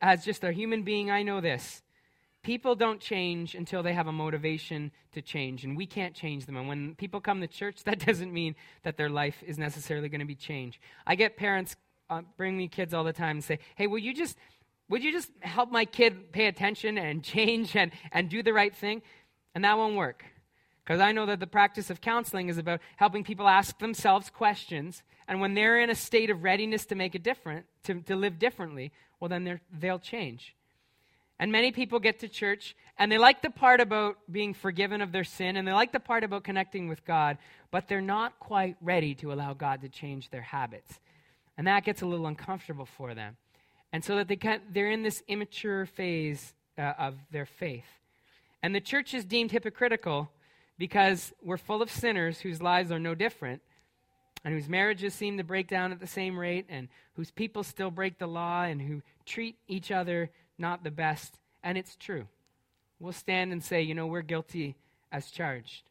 as 0.00 0.24
just 0.24 0.42
a 0.42 0.50
human 0.50 0.82
being, 0.82 1.10
I 1.10 1.22
know 1.22 1.40
this 1.40 1.82
people 2.42 2.74
don't 2.74 3.00
change 3.00 3.54
until 3.54 3.82
they 3.82 3.92
have 3.92 4.06
a 4.06 4.12
motivation 4.12 4.90
to 5.12 5.20
change, 5.20 5.64
and 5.64 5.76
we 5.76 5.86
can't 5.86 6.14
change 6.14 6.46
them. 6.46 6.56
And 6.56 6.66
when 6.66 6.94
people 6.94 7.20
come 7.20 7.42
to 7.42 7.46
church, 7.46 7.82
that 7.84 8.04
doesn't 8.04 8.32
mean 8.32 8.54
that 8.84 8.96
their 8.96 9.10
life 9.10 9.42
is 9.46 9.58
necessarily 9.58 10.08
going 10.08 10.20
to 10.20 10.26
be 10.26 10.34
changed. 10.34 10.78
I 11.06 11.14
get 11.14 11.36
parents 11.36 11.76
uh, 12.10 12.22
bring 12.36 12.56
me 12.56 12.68
kids 12.68 12.94
all 12.94 13.04
the 13.04 13.12
time 13.12 13.36
and 13.36 13.44
say, 13.44 13.58
"Hey, 13.76 13.86
will 13.86 13.98
you 13.98 14.14
just 14.14 14.36
would 14.88 15.04
you 15.04 15.12
just 15.12 15.30
help 15.40 15.70
my 15.70 15.84
kid 15.84 16.32
pay 16.32 16.46
attention 16.46 16.98
and 16.98 17.22
change 17.34 17.76
and, 17.76 17.92
and 18.12 18.28
do 18.28 18.42
the 18.42 18.52
right 18.52 18.74
thing?" 18.74 19.02
And 19.54 19.64
that 19.64 19.76
won't 19.76 19.96
work. 19.96 20.24
Because 20.84 21.00
I 21.00 21.12
know 21.12 21.26
that 21.26 21.38
the 21.38 21.46
practice 21.46 21.90
of 21.90 22.00
counseling 22.00 22.48
is 22.48 22.56
about 22.56 22.80
helping 22.96 23.22
people 23.22 23.46
ask 23.46 23.78
themselves 23.78 24.30
questions. 24.30 25.02
And 25.26 25.38
when 25.38 25.52
they're 25.52 25.80
in 25.80 25.90
a 25.90 25.94
state 25.94 26.30
of 26.30 26.42
readiness 26.42 26.86
to 26.86 26.94
make 26.94 27.14
a 27.14 27.18
difference, 27.18 27.66
to, 27.84 28.00
to 28.02 28.16
live 28.16 28.38
differently, 28.38 28.90
well, 29.20 29.28
then 29.28 29.60
they'll 29.70 29.98
change. 29.98 30.54
And 31.38 31.52
many 31.52 31.70
people 31.70 32.00
get 32.00 32.20
to 32.20 32.28
church 32.28 32.74
and 32.98 33.12
they 33.12 33.18
like 33.18 33.42
the 33.42 33.50
part 33.50 33.80
about 33.80 34.16
being 34.30 34.54
forgiven 34.54 35.00
of 35.00 35.12
their 35.12 35.24
sin 35.24 35.56
and 35.56 35.68
they 35.68 35.72
like 35.72 35.92
the 35.92 36.00
part 36.00 36.24
about 36.24 36.42
connecting 36.42 36.88
with 36.88 37.04
God, 37.04 37.38
but 37.70 37.86
they're 37.86 38.00
not 38.00 38.40
quite 38.40 38.76
ready 38.80 39.14
to 39.16 39.32
allow 39.32 39.54
God 39.54 39.82
to 39.82 39.88
change 39.88 40.30
their 40.30 40.42
habits. 40.42 40.98
And 41.58 41.66
that 41.66 41.84
gets 41.84 42.00
a 42.00 42.06
little 42.06 42.26
uncomfortable 42.26 42.86
for 42.86 43.14
them. 43.14 43.36
And 43.92 44.02
so 44.02 44.16
that 44.16 44.28
they 44.28 44.36
can, 44.36 44.62
they're 44.72 44.90
in 44.90 45.02
this 45.02 45.22
immature 45.28 45.84
phase 45.84 46.54
uh, 46.78 46.94
of 46.98 47.16
their 47.30 47.46
faith. 47.46 47.84
And 48.62 48.74
the 48.74 48.80
church 48.80 49.12
is 49.12 49.24
deemed 49.24 49.50
hypocritical 49.50 50.30
because 50.78 51.34
we're 51.42 51.58
full 51.58 51.82
of 51.82 51.90
sinners 51.90 52.40
whose 52.40 52.62
lives 52.62 52.90
are 52.90 52.98
no 52.98 53.14
different 53.14 53.60
and 54.44 54.54
whose 54.54 54.68
marriages 54.68 55.14
seem 55.14 55.36
to 55.36 55.44
break 55.44 55.68
down 55.68 55.92
at 55.92 56.00
the 56.00 56.06
same 56.06 56.38
rate 56.38 56.66
and 56.68 56.88
whose 57.14 57.30
people 57.30 57.64
still 57.64 57.90
break 57.90 58.18
the 58.18 58.26
law 58.26 58.62
and 58.62 58.80
who 58.80 59.02
treat 59.26 59.56
each 59.66 59.90
other 59.90 60.30
not 60.58 60.84
the 60.84 60.90
best, 60.90 61.38
and 61.62 61.78
it's 61.78 61.96
true. 61.96 62.26
We'll 63.00 63.12
stand 63.12 63.52
and 63.52 63.62
say, 63.62 63.82
you 63.82 63.94
know, 63.94 64.06
we're 64.06 64.22
guilty 64.22 64.76
as 65.12 65.30
charged. 65.30 65.84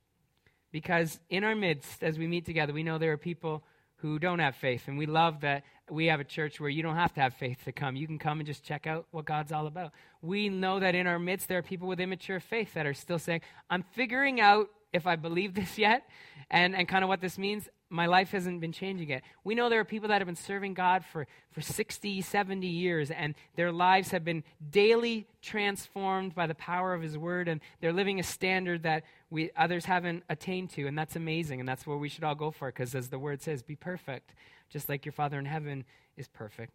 Because 0.71 1.19
in 1.29 1.43
our 1.43 1.55
midst, 1.55 2.03
as 2.03 2.19
we 2.19 2.27
meet 2.27 2.45
together, 2.45 2.73
we 2.73 2.83
know 2.83 2.97
there 2.97 3.13
are 3.13 3.17
people 3.17 3.63
who 3.97 4.19
don't 4.19 4.39
have 4.39 4.55
faith, 4.55 4.87
and 4.87 4.97
we 4.97 5.05
love 5.05 5.41
that 5.41 5.63
we 5.89 6.07
have 6.07 6.19
a 6.19 6.23
church 6.23 6.59
where 6.59 6.69
you 6.69 6.83
don't 6.83 6.95
have 6.95 7.13
to 7.13 7.21
have 7.21 7.33
faith 7.33 7.63
to 7.65 7.71
come. 7.71 7.95
You 7.95 8.07
can 8.07 8.19
come 8.19 8.39
and 8.39 8.47
just 8.47 8.63
check 8.63 8.85
out 8.85 9.07
what 9.11 9.25
God's 9.25 9.51
all 9.51 9.67
about. 9.67 9.91
We 10.21 10.49
know 10.49 10.79
that 10.79 10.95
in 10.95 11.07
our 11.07 11.19
midst, 11.19 11.47
there 11.47 11.57
are 11.57 11.63
people 11.63 11.87
with 11.87 11.99
immature 11.99 12.39
faith 12.39 12.73
that 12.73 12.85
are 12.85 12.93
still 12.93 13.19
saying, 13.19 13.41
I'm 13.69 13.83
figuring 13.93 14.41
out 14.41 14.69
if 14.93 15.07
I 15.07 15.15
believe 15.15 15.53
this 15.53 15.77
yet 15.77 16.03
and, 16.49 16.75
and 16.75 16.87
kind 16.87 17.03
of 17.03 17.07
what 17.07 17.21
this 17.21 17.37
means 17.37 17.69
my 17.89 18.05
life 18.05 18.31
hasn't 18.31 18.59
been 18.59 18.71
changing 18.71 19.09
yet. 19.09 19.23
We 19.43 19.55
know 19.55 19.69
there 19.69 19.79
are 19.79 19.85
people 19.85 20.09
that 20.09 20.19
have 20.19 20.25
been 20.25 20.35
serving 20.35 20.73
God 20.73 21.05
for, 21.05 21.25
for 21.51 21.61
60, 21.61 22.21
70 22.21 22.67
years, 22.67 23.11
and 23.11 23.33
their 23.55 23.71
lives 23.71 24.11
have 24.11 24.25
been 24.25 24.43
daily 24.71 25.27
transformed 25.41 26.35
by 26.35 26.47
the 26.47 26.55
power 26.55 26.93
of 26.93 27.01
His 27.01 27.17
Word, 27.17 27.47
and 27.47 27.61
they're 27.79 27.93
living 27.93 28.19
a 28.19 28.23
standard 28.23 28.83
that 28.83 29.03
we, 29.29 29.51
others 29.55 29.85
haven't 29.85 30.23
attained 30.29 30.69
to, 30.71 30.87
and 30.87 30.97
that's 30.97 31.15
amazing, 31.15 31.59
and 31.59 31.67
that's 31.67 31.87
where 31.87 31.97
we 31.97 32.09
should 32.09 32.23
all 32.23 32.35
go 32.35 32.51
for, 32.51 32.67
because 32.67 32.93
as 32.93 33.09
the 33.09 33.19
Word 33.19 33.41
says, 33.41 33.63
be 33.63 33.75
perfect, 33.75 34.33
just 34.69 34.89
like 34.89 35.05
your 35.05 35.13
Father 35.13 35.39
in 35.39 35.45
heaven 35.45 35.85
is 36.17 36.27
perfect. 36.27 36.73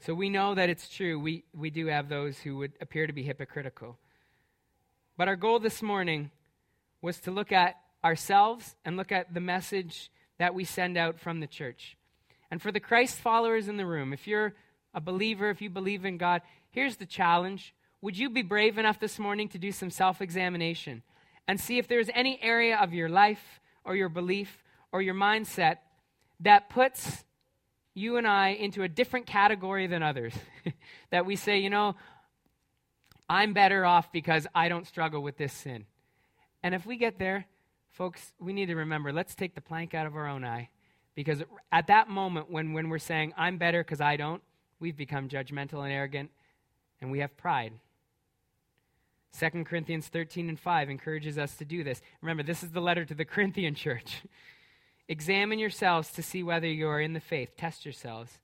So 0.00 0.14
we 0.14 0.30
know 0.30 0.54
that 0.54 0.70
it's 0.70 0.88
true. 0.88 1.20
We, 1.20 1.44
we 1.54 1.68
do 1.68 1.86
have 1.86 2.08
those 2.08 2.38
who 2.38 2.56
would 2.56 2.72
appear 2.80 3.06
to 3.06 3.12
be 3.12 3.22
hypocritical. 3.22 3.98
But 5.18 5.28
our 5.28 5.36
goal 5.36 5.58
this 5.58 5.82
morning 5.82 6.30
was 7.02 7.20
to 7.20 7.30
look 7.30 7.52
at 7.52 7.76
ourselves 8.04 8.76
and 8.84 8.96
look 8.96 9.12
at 9.12 9.34
the 9.34 9.40
message 9.40 10.10
that 10.38 10.54
we 10.54 10.64
send 10.64 10.96
out 10.96 11.18
from 11.20 11.40
the 11.40 11.46
church. 11.46 11.96
And 12.50 12.60
for 12.60 12.72
the 12.72 12.80
Christ 12.80 13.16
followers 13.16 13.68
in 13.68 13.76
the 13.76 13.86
room, 13.86 14.12
if 14.12 14.26
you're 14.26 14.54
a 14.94 15.00
believer, 15.00 15.50
if 15.50 15.62
you 15.62 15.70
believe 15.70 16.04
in 16.04 16.16
God, 16.16 16.42
here's 16.70 16.96
the 16.96 17.06
challenge. 17.06 17.74
Would 18.02 18.18
you 18.18 18.30
be 18.30 18.42
brave 18.42 18.78
enough 18.78 18.98
this 18.98 19.18
morning 19.18 19.48
to 19.50 19.58
do 19.58 19.70
some 19.70 19.90
self 19.90 20.20
examination 20.20 21.02
and 21.46 21.60
see 21.60 21.78
if 21.78 21.86
there's 21.86 22.10
any 22.14 22.40
area 22.42 22.76
of 22.76 22.92
your 22.92 23.08
life 23.08 23.60
or 23.84 23.94
your 23.94 24.08
belief 24.08 24.64
or 24.92 25.02
your 25.02 25.14
mindset 25.14 25.78
that 26.40 26.70
puts 26.70 27.24
you 27.94 28.16
and 28.16 28.26
I 28.26 28.48
into 28.48 28.82
a 28.82 28.88
different 28.88 29.26
category 29.26 29.86
than 29.86 30.02
others? 30.02 30.34
that 31.10 31.26
we 31.26 31.36
say, 31.36 31.58
you 31.58 31.70
know, 31.70 31.94
I'm 33.28 33.52
better 33.52 33.84
off 33.84 34.10
because 34.10 34.46
I 34.54 34.68
don't 34.68 34.86
struggle 34.86 35.22
with 35.22 35.36
this 35.36 35.52
sin. 35.52 35.86
And 36.62 36.74
if 36.74 36.84
we 36.84 36.96
get 36.96 37.18
there, 37.18 37.46
Folks, 37.92 38.32
we 38.38 38.52
need 38.52 38.66
to 38.66 38.76
remember 38.76 39.12
let's 39.12 39.34
take 39.34 39.54
the 39.54 39.60
plank 39.60 39.94
out 39.94 40.06
of 40.06 40.16
our 40.16 40.26
own 40.26 40.44
eye 40.44 40.68
because 41.14 41.42
at 41.72 41.88
that 41.88 42.08
moment 42.08 42.50
when, 42.50 42.72
when 42.72 42.88
we're 42.88 42.98
saying, 42.98 43.34
I'm 43.36 43.58
better 43.58 43.82
because 43.82 44.00
I 44.00 44.16
don't, 44.16 44.42
we've 44.78 44.96
become 44.96 45.28
judgmental 45.28 45.82
and 45.82 45.92
arrogant 45.92 46.30
and 47.00 47.10
we 47.10 47.20
have 47.20 47.36
pride. 47.36 47.72
2 49.38 49.64
Corinthians 49.64 50.08
13 50.08 50.48
and 50.48 50.58
5 50.58 50.90
encourages 50.90 51.38
us 51.38 51.56
to 51.56 51.64
do 51.64 51.84
this. 51.84 52.00
Remember, 52.20 52.42
this 52.42 52.62
is 52.62 52.70
the 52.70 52.80
letter 52.80 53.04
to 53.04 53.14
the 53.14 53.24
Corinthian 53.26 53.74
church. 53.74 54.22
Examine 55.08 55.58
yourselves 55.58 56.10
to 56.12 56.22
see 56.22 56.42
whether 56.42 56.66
you 56.66 56.88
are 56.88 57.00
in 57.00 57.12
the 57.12 57.20
faith. 57.20 57.56
Test 57.56 57.84
yourselves. 57.84 58.38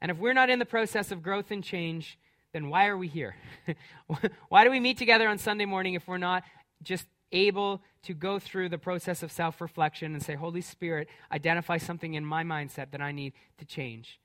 And 0.00 0.10
if 0.10 0.18
we're 0.18 0.32
not 0.32 0.50
in 0.50 0.58
the 0.58 0.64
process 0.64 1.10
of 1.10 1.22
growth 1.22 1.50
and 1.50 1.62
change, 1.62 2.18
then 2.52 2.68
why 2.68 2.86
are 2.86 2.96
we 2.96 3.08
here? 3.08 3.36
why 4.48 4.64
do 4.64 4.70
we 4.70 4.80
meet 4.80 4.98
together 4.98 5.28
on 5.28 5.38
Sunday 5.38 5.64
morning 5.64 5.94
if 5.94 6.06
we're 6.06 6.18
not 6.18 6.44
just 6.82 7.06
able 7.32 7.82
to 8.02 8.14
go 8.14 8.38
through 8.38 8.68
the 8.68 8.78
process 8.78 9.22
of 9.22 9.32
self 9.32 9.60
reflection 9.60 10.14
and 10.14 10.22
say, 10.22 10.34
Holy 10.34 10.60
Spirit, 10.60 11.08
identify 11.30 11.78
something 11.78 12.14
in 12.14 12.24
my 12.24 12.44
mindset 12.44 12.90
that 12.90 13.00
I 13.00 13.12
need 13.12 13.32
to 13.58 13.64
change. 13.64 14.20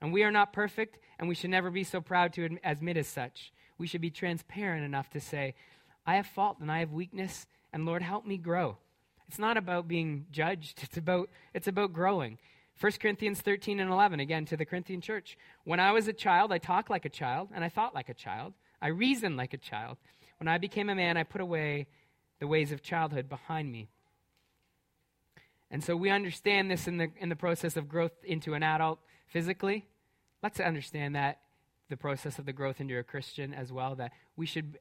And 0.00 0.12
we 0.12 0.22
are 0.22 0.30
not 0.30 0.52
perfect, 0.52 0.98
and 1.18 1.28
we 1.28 1.34
should 1.34 1.50
never 1.50 1.70
be 1.70 1.84
so 1.84 2.00
proud 2.00 2.32
to 2.34 2.58
admit 2.64 2.96
as 2.96 3.08
such. 3.08 3.52
We 3.78 3.86
should 3.86 4.00
be 4.00 4.10
transparent 4.10 4.84
enough 4.84 5.10
to 5.10 5.20
say, 5.20 5.54
I 6.06 6.16
have 6.16 6.26
fault 6.26 6.58
and 6.60 6.72
I 6.72 6.78
have 6.78 6.92
weakness, 6.92 7.46
and 7.72 7.84
Lord, 7.84 8.02
help 8.02 8.26
me 8.26 8.38
grow. 8.38 8.78
It's 9.28 9.38
not 9.38 9.56
about 9.56 9.86
being 9.86 10.26
judged, 10.30 10.82
it's 10.82 10.96
about, 10.96 11.28
it's 11.54 11.68
about 11.68 11.92
growing. 11.92 12.38
1 12.80 12.92
Corinthians 13.00 13.42
13 13.42 13.78
and 13.78 13.90
11, 13.90 14.20
again, 14.20 14.46
to 14.46 14.56
the 14.56 14.64
Corinthian 14.64 15.02
church. 15.02 15.36
When 15.64 15.80
I 15.80 15.92
was 15.92 16.08
a 16.08 16.14
child, 16.14 16.50
I 16.50 16.58
talked 16.58 16.88
like 16.88 17.04
a 17.04 17.10
child, 17.10 17.50
and 17.54 17.62
I 17.62 17.68
thought 17.68 17.94
like 17.94 18.08
a 18.08 18.14
child. 18.14 18.54
I 18.80 18.88
reasoned 18.88 19.36
like 19.36 19.52
a 19.52 19.58
child. 19.58 19.98
When 20.38 20.48
I 20.48 20.56
became 20.56 20.88
a 20.88 20.94
man, 20.94 21.18
I 21.18 21.22
put 21.22 21.42
away 21.42 21.88
the 22.40 22.48
ways 22.48 22.72
of 22.72 22.82
childhood 22.82 23.28
behind 23.28 23.70
me. 23.70 23.88
And 25.70 25.84
so 25.84 25.94
we 25.94 26.10
understand 26.10 26.70
this 26.70 26.88
in 26.88 26.96
the, 26.96 27.10
in 27.18 27.28
the 27.28 27.36
process 27.36 27.76
of 27.76 27.88
growth 27.88 28.12
into 28.24 28.54
an 28.54 28.62
adult 28.62 28.98
physically. 29.28 29.86
Let's 30.42 30.58
understand 30.58 31.14
that 31.14 31.38
the 31.88 31.96
process 31.96 32.38
of 32.38 32.46
the 32.46 32.52
growth 32.52 32.80
into 32.80 32.98
a 32.98 33.04
Christian 33.04 33.54
as 33.54 33.72
well, 33.72 33.94
that 33.96 34.12
we 34.36 34.46
should 34.46 34.78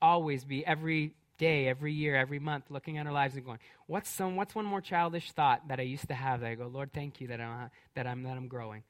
always 0.00 0.44
be 0.44 0.64
every 0.64 1.14
day, 1.38 1.66
every 1.68 1.92
year, 1.92 2.14
every 2.14 2.38
month, 2.38 2.66
looking 2.68 2.98
at 2.98 3.06
our 3.06 3.12
lives 3.12 3.34
and 3.34 3.44
going, 3.44 3.58
what's 3.86 4.10
some, 4.10 4.36
what's 4.36 4.54
one 4.54 4.66
more 4.66 4.80
childish 4.80 5.32
thought 5.32 5.66
that 5.68 5.80
I 5.80 5.84
used 5.84 6.08
to 6.08 6.14
have 6.14 6.40
that 6.40 6.50
I 6.50 6.54
go, 6.54 6.66
Lord, 6.66 6.92
thank 6.92 7.20
you 7.20 7.28
that 7.28 7.40
I'm, 7.40 7.70
that 7.94 8.06
I'm, 8.06 8.22
that 8.24 8.36
I'm 8.36 8.46
growing. 8.46 8.82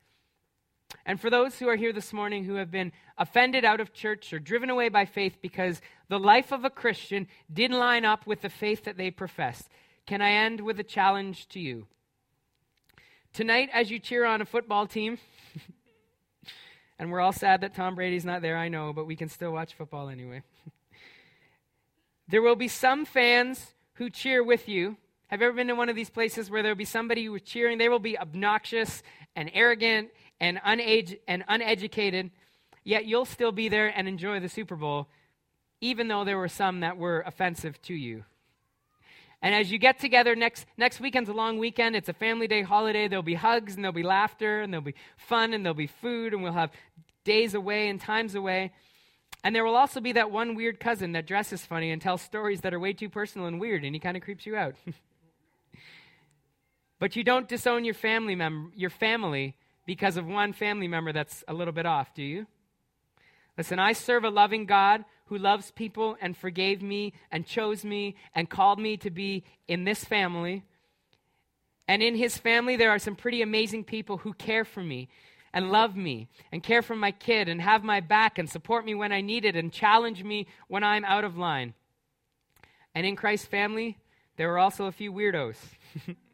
And 1.06 1.20
for 1.20 1.30
those 1.30 1.58
who 1.58 1.68
are 1.68 1.76
here 1.76 1.92
this 1.92 2.12
morning 2.12 2.44
who 2.44 2.54
have 2.54 2.70
been 2.70 2.92
offended 3.16 3.64
out 3.64 3.80
of 3.80 3.92
church 3.92 4.32
or 4.32 4.38
driven 4.38 4.70
away 4.70 4.88
by 4.88 5.04
faith 5.04 5.38
because 5.40 5.80
the 6.08 6.18
life 6.18 6.52
of 6.52 6.64
a 6.64 6.70
Christian 6.70 7.26
didn't 7.52 7.78
line 7.78 8.04
up 8.04 8.26
with 8.26 8.42
the 8.42 8.50
faith 8.50 8.84
that 8.84 8.96
they 8.96 9.10
professed, 9.10 9.68
can 10.06 10.20
I 10.20 10.32
end 10.32 10.60
with 10.60 10.78
a 10.80 10.84
challenge 10.84 11.48
to 11.48 11.60
you? 11.60 11.86
Tonight, 13.32 13.70
as 13.72 13.90
you 13.90 13.98
cheer 13.98 14.24
on 14.24 14.40
a 14.40 14.44
football 14.44 14.86
team, 14.86 15.18
and 16.98 17.10
we're 17.10 17.20
all 17.20 17.32
sad 17.32 17.60
that 17.60 17.74
Tom 17.74 17.94
Brady's 17.94 18.24
not 18.24 18.42
there, 18.42 18.56
I 18.56 18.68
know, 18.68 18.92
but 18.92 19.06
we 19.06 19.16
can 19.16 19.28
still 19.28 19.52
watch 19.52 19.74
football 19.74 20.08
anyway. 20.08 20.42
There 22.28 22.42
will 22.42 22.54
be 22.54 22.68
some 22.68 23.06
fans 23.06 23.74
who 23.94 24.08
cheer 24.08 24.44
with 24.44 24.68
you. 24.68 24.96
Have 25.26 25.40
you 25.40 25.48
ever 25.48 25.56
been 25.56 25.66
to 25.66 25.74
one 25.74 25.88
of 25.88 25.96
these 25.96 26.10
places 26.10 26.48
where 26.48 26.62
there 26.62 26.70
will 26.70 26.76
be 26.76 26.84
somebody 26.84 27.24
who 27.24 27.34
is 27.34 27.42
cheering? 27.42 27.76
They 27.76 27.88
will 27.88 27.98
be 27.98 28.16
obnoxious 28.16 29.02
and 29.34 29.50
arrogant 29.52 30.10
and, 30.40 30.58
unage- 30.58 31.18
and 31.28 31.44
uneducated, 31.48 32.30
yet 32.84 33.04
you'll 33.04 33.24
still 33.24 33.52
be 33.52 33.68
there 33.68 33.88
and 33.88 34.08
enjoy 34.08 34.40
the 34.40 34.48
Super 34.48 34.76
Bowl, 34.76 35.08
even 35.80 36.08
though 36.08 36.24
there 36.24 36.38
were 36.38 36.48
some 36.48 36.80
that 36.80 36.96
were 36.96 37.22
offensive 37.26 37.80
to 37.82 37.94
you. 37.94 38.24
And 39.42 39.54
as 39.54 39.72
you 39.72 39.78
get 39.78 39.98
together 39.98 40.36
next 40.36 40.66
next 40.76 41.00
weekend's 41.00 41.30
a 41.30 41.32
long 41.32 41.58
weekend. 41.58 41.96
It's 41.96 42.10
a 42.10 42.12
family 42.12 42.46
day 42.46 42.62
holiday. 42.62 43.08
There'll 43.08 43.22
be 43.22 43.34
hugs 43.34 43.74
and 43.74 43.82
there'll 43.82 43.94
be 43.94 44.02
laughter 44.02 44.60
and 44.60 44.72
there'll 44.72 44.84
be 44.84 44.94
fun 45.16 45.54
and 45.54 45.64
there'll 45.64 45.74
be 45.74 45.86
food 45.86 46.34
and 46.34 46.42
we'll 46.42 46.52
have 46.52 46.70
days 47.24 47.54
away 47.54 47.88
and 47.88 47.98
times 47.98 48.34
away. 48.34 48.72
And 49.42 49.54
there 49.54 49.64
will 49.64 49.76
also 49.76 50.00
be 50.00 50.12
that 50.12 50.30
one 50.30 50.54
weird 50.54 50.78
cousin 50.78 51.12
that 51.12 51.26
dresses 51.26 51.64
funny 51.64 51.90
and 51.90 52.02
tells 52.02 52.20
stories 52.20 52.60
that 52.60 52.74
are 52.74 52.80
way 52.80 52.92
too 52.92 53.08
personal 53.08 53.46
and 53.46 53.58
weird, 53.58 53.84
and 53.84 53.94
he 53.94 54.00
kind 54.00 54.16
of 54.16 54.22
creeps 54.22 54.44
you 54.44 54.54
out. 54.54 54.74
but 56.98 57.16
you 57.16 57.24
don't 57.24 57.48
disown 57.48 57.84
your 57.84 57.94
family 57.94 58.34
mem- 58.34 58.72
your 58.76 58.90
family 58.90 59.56
because 59.90 60.16
of 60.16 60.24
one 60.24 60.52
family 60.52 60.86
member 60.86 61.12
that's 61.12 61.42
a 61.48 61.52
little 61.52 61.72
bit 61.72 61.84
off, 61.84 62.14
do 62.14 62.22
you? 62.22 62.46
Listen, 63.58 63.80
I 63.80 63.92
serve 63.92 64.22
a 64.22 64.30
loving 64.30 64.64
God 64.64 65.04
who 65.24 65.36
loves 65.36 65.72
people 65.72 66.16
and 66.20 66.36
forgave 66.36 66.80
me 66.80 67.12
and 67.32 67.44
chose 67.44 67.84
me 67.84 68.14
and 68.32 68.48
called 68.48 68.78
me 68.78 68.96
to 68.98 69.10
be 69.10 69.42
in 69.66 69.82
this 69.82 70.04
family. 70.04 70.62
And 71.88 72.04
in 72.04 72.14
his 72.14 72.38
family, 72.38 72.76
there 72.76 72.90
are 72.90 73.00
some 73.00 73.16
pretty 73.16 73.42
amazing 73.42 73.82
people 73.82 74.18
who 74.18 74.32
care 74.32 74.64
for 74.64 74.80
me 74.80 75.08
and 75.52 75.72
love 75.72 75.96
me 75.96 76.28
and 76.52 76.62
care 76.62 76.82
for 76.82 76.94
my 76.94 77.10
kid 77.10 77.48
and 77.48 77.60
have 77.60 77.82
my 77.82 77.98
back 77.98 78.38
and 78.38 78.48
support 78.48 78.84
me 78.84 78.94
when 78.94 79.10
I 79.10 79.20
need 79.20 79.44
it 79.44 79.56
and 79.56 79.72
challenge 79.72 80.22
me 80.22 80.46
when 80.68 80.84
I'm 80.84 81.04
out 81.04 81.24
of 81.24 81.36
line. 81.36 81.74
And 82.94 83.04
in 83.04 83.16
Christ's 83.16 83.48
family, 83.48 83.98
there 84.36 84.52
are 84.52 84.58
also 84.58 84.84
a 84.84 84.92
few 84.92 85.12
weirdos 85.12 85.56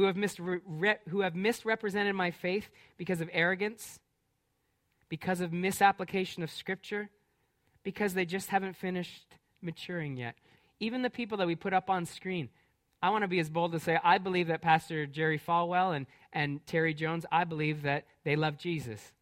who, 0.00 0.06
have 0.06 0.16
misre- 0.16 0.96
who 1.08 1.20
have 1.20 1.34
misrepresented 1.34 2.14
my 2.14 2.30
faith 2.30 2.70
because 2.96 3.20
of 3.20 3.28
arrogance, 3.32 4.00
because 5.10 5.42
of 5.42 5.52
misapplication 5.52 6.42
of 6.42 6.50
Scripture, 6.50 7.10
because 7.82 8.14
they 8.14 8.24
just 8.24 8.48
haven't 8.48 8.76
finished 8.76 9.26
maturing 9.60 10.16
yet. 10.16 10.36
Even 10.80 11.02
the 11.02 11.10
people 11.10 11.36
that 11.36 11.46
we 11.46 11.54
put 11.54 11.74
up 11.74 11.90
on 11.90 12.06
screen, 12.06 12.48
I 13.02 13.10
want 13.10 13.24
to 13.24 13.28
be 13.28 13.40
as 13.40 13.50
bold 13.50 13.72
to 13.72 13.78
say, 13.78 13.98
I 14.02 14.16
believe 14.16 14.46
that 14.46 14.62
Pastor 14.62 15.04
Jerry 15.04 15.38
Falwell 15.38 15.94
and, 15.94 16.06
and 16.32 16.66
Terry 16.66 16.94
Jones, 16.94 17.26
I 17.30 17.44
believe 17.44 17.82
that 17.82 18.04
they 18.24 18.36
love 18.36 18.56
Jesus. 18.56 19.12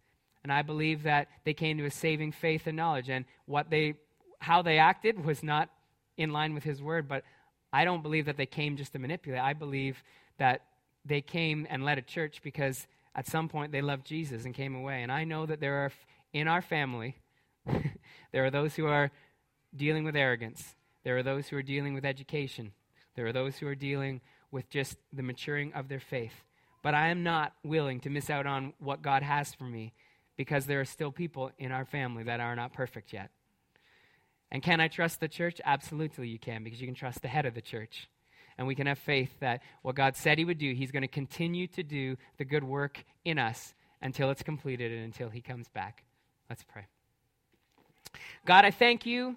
And 0.45 0.53
I 0.53 0.63
believe 0.63 1.03
that 1.03 1.27
they 1.45 1.55
came 1.55 1.79
to 1.79 1.87
a 1.87 1.91
saving 1.91 2.31
faith 2.31 2.69
and 2.69 2.77
knowledge. 2.77 3.09
And 3.11 3.25
what 3.47 3.69
they, 3.69 3.95
how 4.39 4.63
they 4.63 4.79
acted 4.79 5.25
was 5.25 5.43
not 5.43 5.71
in 6.17 6.31
line 6.31 6.55
with 6.55 6.63
his 6.63 6.81
word, 6.81 7.09
but 7.09 7.25
I 7.73 7.85
don't 7.85 8.03
believe 8.03 8.27
that 8.27 8.37
they 8.37 8.47
came 8.47 8.77
just 8.77 8.93
to 8.93 9.01
manipulate. 9.01 9.41
I 9.41 9.55
believe 9.55 10.03
that 10.39 10.63
they 11.09 11.21
came 11.21 11.67
and 11.71 11.85
led 11.85 11.99
a 11.99 12.03
church 12.03 12.41
because 12.43 12.87
at 13.15 13.27
some 13.27 13.49
point 13.49 13.73
they 13.73 13.83
loved 13.83 14.07
Jesus 14.07 14.45
and 14.45 14.55
came 14.55 14.75
away. 14.75 15.03
And 15.03 15.11
I 15.11 15.25
know 15.25 15.47
that 15.47 15.61
there 15.61 15.85
are, 15.85 15.93
in 16.33 16.47
our 16.47 16.63
family, 16.63 17.17
there 18.33 18.45
are 18.45 18.51
those 18.51 18.77
who 18.77 18.87
are 18.87 19.11
dealing 19.75 20.05
with 20.05 20.17
arrogance. 20.17 20.77
There 21.05 21.17
are 21.17 21.23
those 21.23 21.49
who 21.49 21.57
are 21.57 21.63
dealing 21.63 21.95
with 21.95 22.05
education. 22.05 22.73
There 23.17 23.27
are 23.27 23.33
those 23.33 23.57
who 23.57 23.67
are 23.67 23.75
dealing 23.75 24.21
with 24.51 24.71
just 24.71 24.97
the 25.13 25.23
maturing 25.23 25.73
of 25.73 25.89
their 25.89 26.01
faith. 26.01 26.45
But 26.83 26.95
I 26.95 27.09
am 27.09 27.23
not 27.23 27.55
willing 27.65 28.01
to 28.01 28.11
miss 28.11 28.31
out 28.31 28.47
on 28.47 28.73
what 28.79 29.03
God 29.03 29.23
has 29.23 29.55
for 29.55 29.65
me 29.65 29.93
because 30.37 30.67
there 30.67 30.81
are 30.81 30.85
still 30.85 31.11
people 31.11 31.51
in 31.59 31.73
our 31.73 31.85
family 31.85 32.23
that 32.25 32.41
are 32.41 32.55
not 32.55 32.73
perfect 32.73 33.13
yet. 33.13 33.31
And 34.51 34.63
can 34.63 34.81
I 34.81 34.89
trust 34.89 35.21
the 35.21 35.29
church? 35.29 35.61
Absolutely, 35.65 36.29
you 36.29 36.39
can, 36.39 36.65
because 36.65 36.81
you 36.81 36.87
can 36.87 36.95
trust 36.95 37.21
the 37.23 37.29
head 37.29 37.45
of 37.45 37.55
the 37.55 37.61
church. 37.61 38.09
And 38.59 38.67
we 38.67 38.75
can 38.75 38.87
have 38.89 38.99
faith 38.99 39.31
that 39.41 39.63
what 39.83 39.95
God 39.95 40.17
said 40.17 40.37
He 40.37 40.45
would 40.45 40.59
do, 40.59 40.75
He's 40.75 40.91
going 40.91 41.03
to 41.03 41.09
continue 41.09 41.67
to 41.69 41.83
do 41.83 42.17
the 42.37 42.45
good 42.45 42.65
work 42.65 43.05
in 43.25 43.39
us 43.39 43.73
until 44.03 44.31
it's 44.31 44.43
completed 44.43 44.93
and 44.93 45.05
until 45.05 45.31
He 45.31 45.41
comes 45.41 45.69
back. 45.69 46.03
Let's 46.51 46.65
pray. 46.65 46.87
God, 48.45 48.65
I 48.65 48.71
thank 48.71 49.07
you 49.07 49.37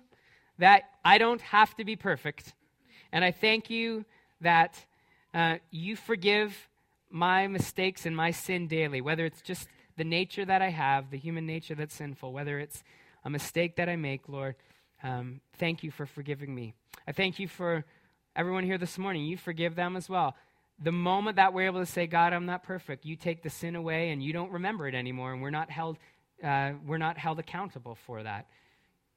that 0.58 0.84
I 1.06 1.18
don't 1.18 1.42
have 1.42 1.76
to 1.76 1.86
be 1.86 1.96
perfect. 1.96 2.54
And 3.12 3.24
I 3.24 3.32
thank 3.32 3.70
you 3.70 4.06
that 4.42 4.86
uh, 5.34 5.58
you 5.70 5.96
forgive 5.96 6.68
my 7.10 7.48
mistakes 7.48 8.06
and 8.06 8.16
my 8.16 8.32
sin 8.32 8.68
daily, 8.68 9.02
whether 9.02 9.26
it's 9.26 9.42
just 9.42 9.68
the 9.98 10.04
nature 10.04 10.46
that 10.46 10.62
I 10.62 10.70
have, 10.70 11.12
the 11.12 11.18
human 11.18 11.46
nature 11.46 11.76
that's 11.76 11.94
sinful, 11.94 12.32
whether 12.32 12.60
it's 12.60 12.84
a 13.24 13.30
mistake 13.30 13.76
that 13.76 13.90
I 13.90 13.98
make, 13.98 14.30
Lord. 14.30 14.56
Um, 15.04 15.42
thank 15.58 15.84
you 15.84 15.92
for 15.92 16.06
forgiving 16.06 16.54
me. 16.56 16.74
I 17.08 17.12
thank 17.12 17.40
you 17.40 17.48
for 17.48 17.86
everyone 18.36 18.64
here 18.64 18.78
this 18.78 18.98
morning. 18.98 19.26
You 19.26 19.38
forgive 19.38 19.76
them 19.76 19.96
as 19.96 20.10
well. 20.10 20.36
The 20.84 20.92
moment 20.92 21.36
that 21.36 21.54
we're 21.54 21.66
able 21.66 21.80
to 21.80 21.86
say, 21.86 22.08
God, 22.08 22.34
I'm 22.34 22.46
not 22.46 22.64
perfect, 22.64 23.06
you 23.06 23.16
take 23.16 23.44
the 23.44 23.50
sin 23.50 23.76
away 23.76 24.10
and 24.10 24.24
you 24.24 24.34
don't 24.34 24.52
remember 24.52 24.88
it 24.88 24.96
anymore, 24.96 25.34
and 25.34 25.42
we're 25.42 25.52
not 25.52 25.70
held, 25.70 25.98
uh, 26.44 26.72
we're 26.86 26.98
not 26.98 27.18
held 27.18 27.40
accountable 27.40 27.96
for 27.96 28.24
that. 28.24 28.48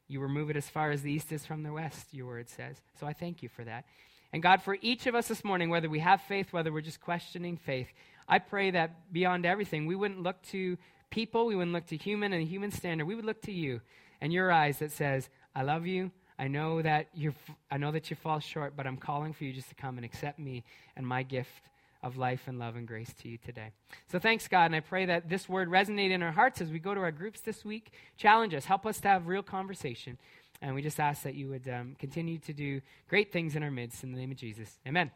You 0.08 0.20
remove 0.20 0.50
it 0.50 0.56
as 0.56 0.68
far 0.68 0.90
as 0.90 1.02
the 1.02 1.12
east 1.12 1.32
is 1.32 1.46
from 1.46 1.62
the 1.62 1.72
west, 1.72 2.12
your 2.12 2.26
word 2.26 2.50
says. 2.50 2.76
So 3.00 3.06
I 3.06 3.14
thank 3.14 3.42
you 3.42 3.48
for 3.48 3.64
that. 3.64 3.86
And 4.32 4.42
God, 4.42 4.62
for 4.62 4.76
each 4.82 5.06
of 5.06 5.14
us 5.14 5.28
this 5.28 5.44
morning, 5.44 5.70
whether 5.70 5.88
we 5.88 6.00
have 6.00 6.20
faith, 6.22 6.52
whether 6.52 6.72
we're 6.72 6.82
just 6.82 7.00
questioning 7.00 7.56
faith, 7.56 7.88
I 8.28 8.40
pray 8.40 8.72
that 8.72 9.12
beyond 9.12 9.46
everything, 9.46 9.86
we 9.86 9.94
wouldn't 9.94 10.22
look 10.22 10.42
to 10.50 10.76
people, 11.10 11.46
we 11.46 11.56
wouldn't 11.56 11.72
look 11.72 11.86
to 11.86 11.96
human 11.96 12.32
and 12.32 12.46
human 12.46 12.72
standard. 12.72 13.06
We 13.06 13.14
would 13.14 13.24
look 13.24 13.40
to 13.42 13.52
you 13.52 13.80
and 14.20 14.32
your 14.32 14.50
eyes 14.50 14.78
that 14.80 14.90
says, 14.90 15.30
I 15.54 15.62
love 15.62 15.86
you. 15.86 16.10
I 16.38 16.48
know 16.48 16.82
that 16.82 17.08
you 17.14 17.34
I 17.70 17.76
know 17.76 17.92
that 17.92 18.10
you 18.10 18.16
fall 18.16 18.40
short, 18.40 18.74
but 18.76 18.86
I'm 18.86 18.96
calling 18.96 19.32
for 19.32 19.44
you 19.44 19.52
just 19.52 19.68
to 19.68 19.74
come 19.74 19.96
and 19.96 20.04
accept 20.04 20.38
me 20.38 20.64
and 20.96 21.06
my 21.06 21.22
gift 21.22 21.70
of 22.02 22.18
life 22.18 22.42
and 22.46 22.58
love 22.58 22.76
and 22.76 22.86
grace 22.86 23.12
to 23.22 23.28
you 23.28 23.38
today. 23.38 23.70
So 24.12 24.18
thanks, 24.18 24.46
God, 24.46 24.66
and 24.66 24.76
I 24.76 24.80
pray 24.80 25.06
that 25.06 25.28
this 25.28 25.48
word 25.48 25.70
resonate 25.70 26.10
in 26.10 26.22
our 26.22 26.32
hearts 26.32 26.60
as 26.60 26.70
we 26.70 26.78
go 26.78 26.94
to 26.94 27.00
our 27.00 27.12
groups 27.12 27.40
this 27.40 27.64
week. 27.64 27.92
Challenge 28.18 28.52
us, 28.54 28.66
help 28.66 28.84
us 28.84 29.00
to 29.00 29.08
have 29.08 29.26
real 29.26 29.42
conversation. 29.42 30.18
And 30.60 30.74
we 30.74 30.82
just 30.82 31.00
ask 31.00 31.22
that 31.22 31.34
you 31.34 31.48
would 31.48 31.68
um, 31.68 31.96
continue 31.98 32.38
to 32.38 32.52
do 32.52 32.80
great 33.08 33.32
things 33.32 33.56
in 33.56 33.62
our 33.62 33.70
midst 33.70 34.04
in 34.04 34.12
the 34.12 34.18
name 34.18 34.30
of 34.30 34.36
Jesus. 34.36 34.78
Amen. 34.86 35.10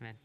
Amen. 0.00 0.20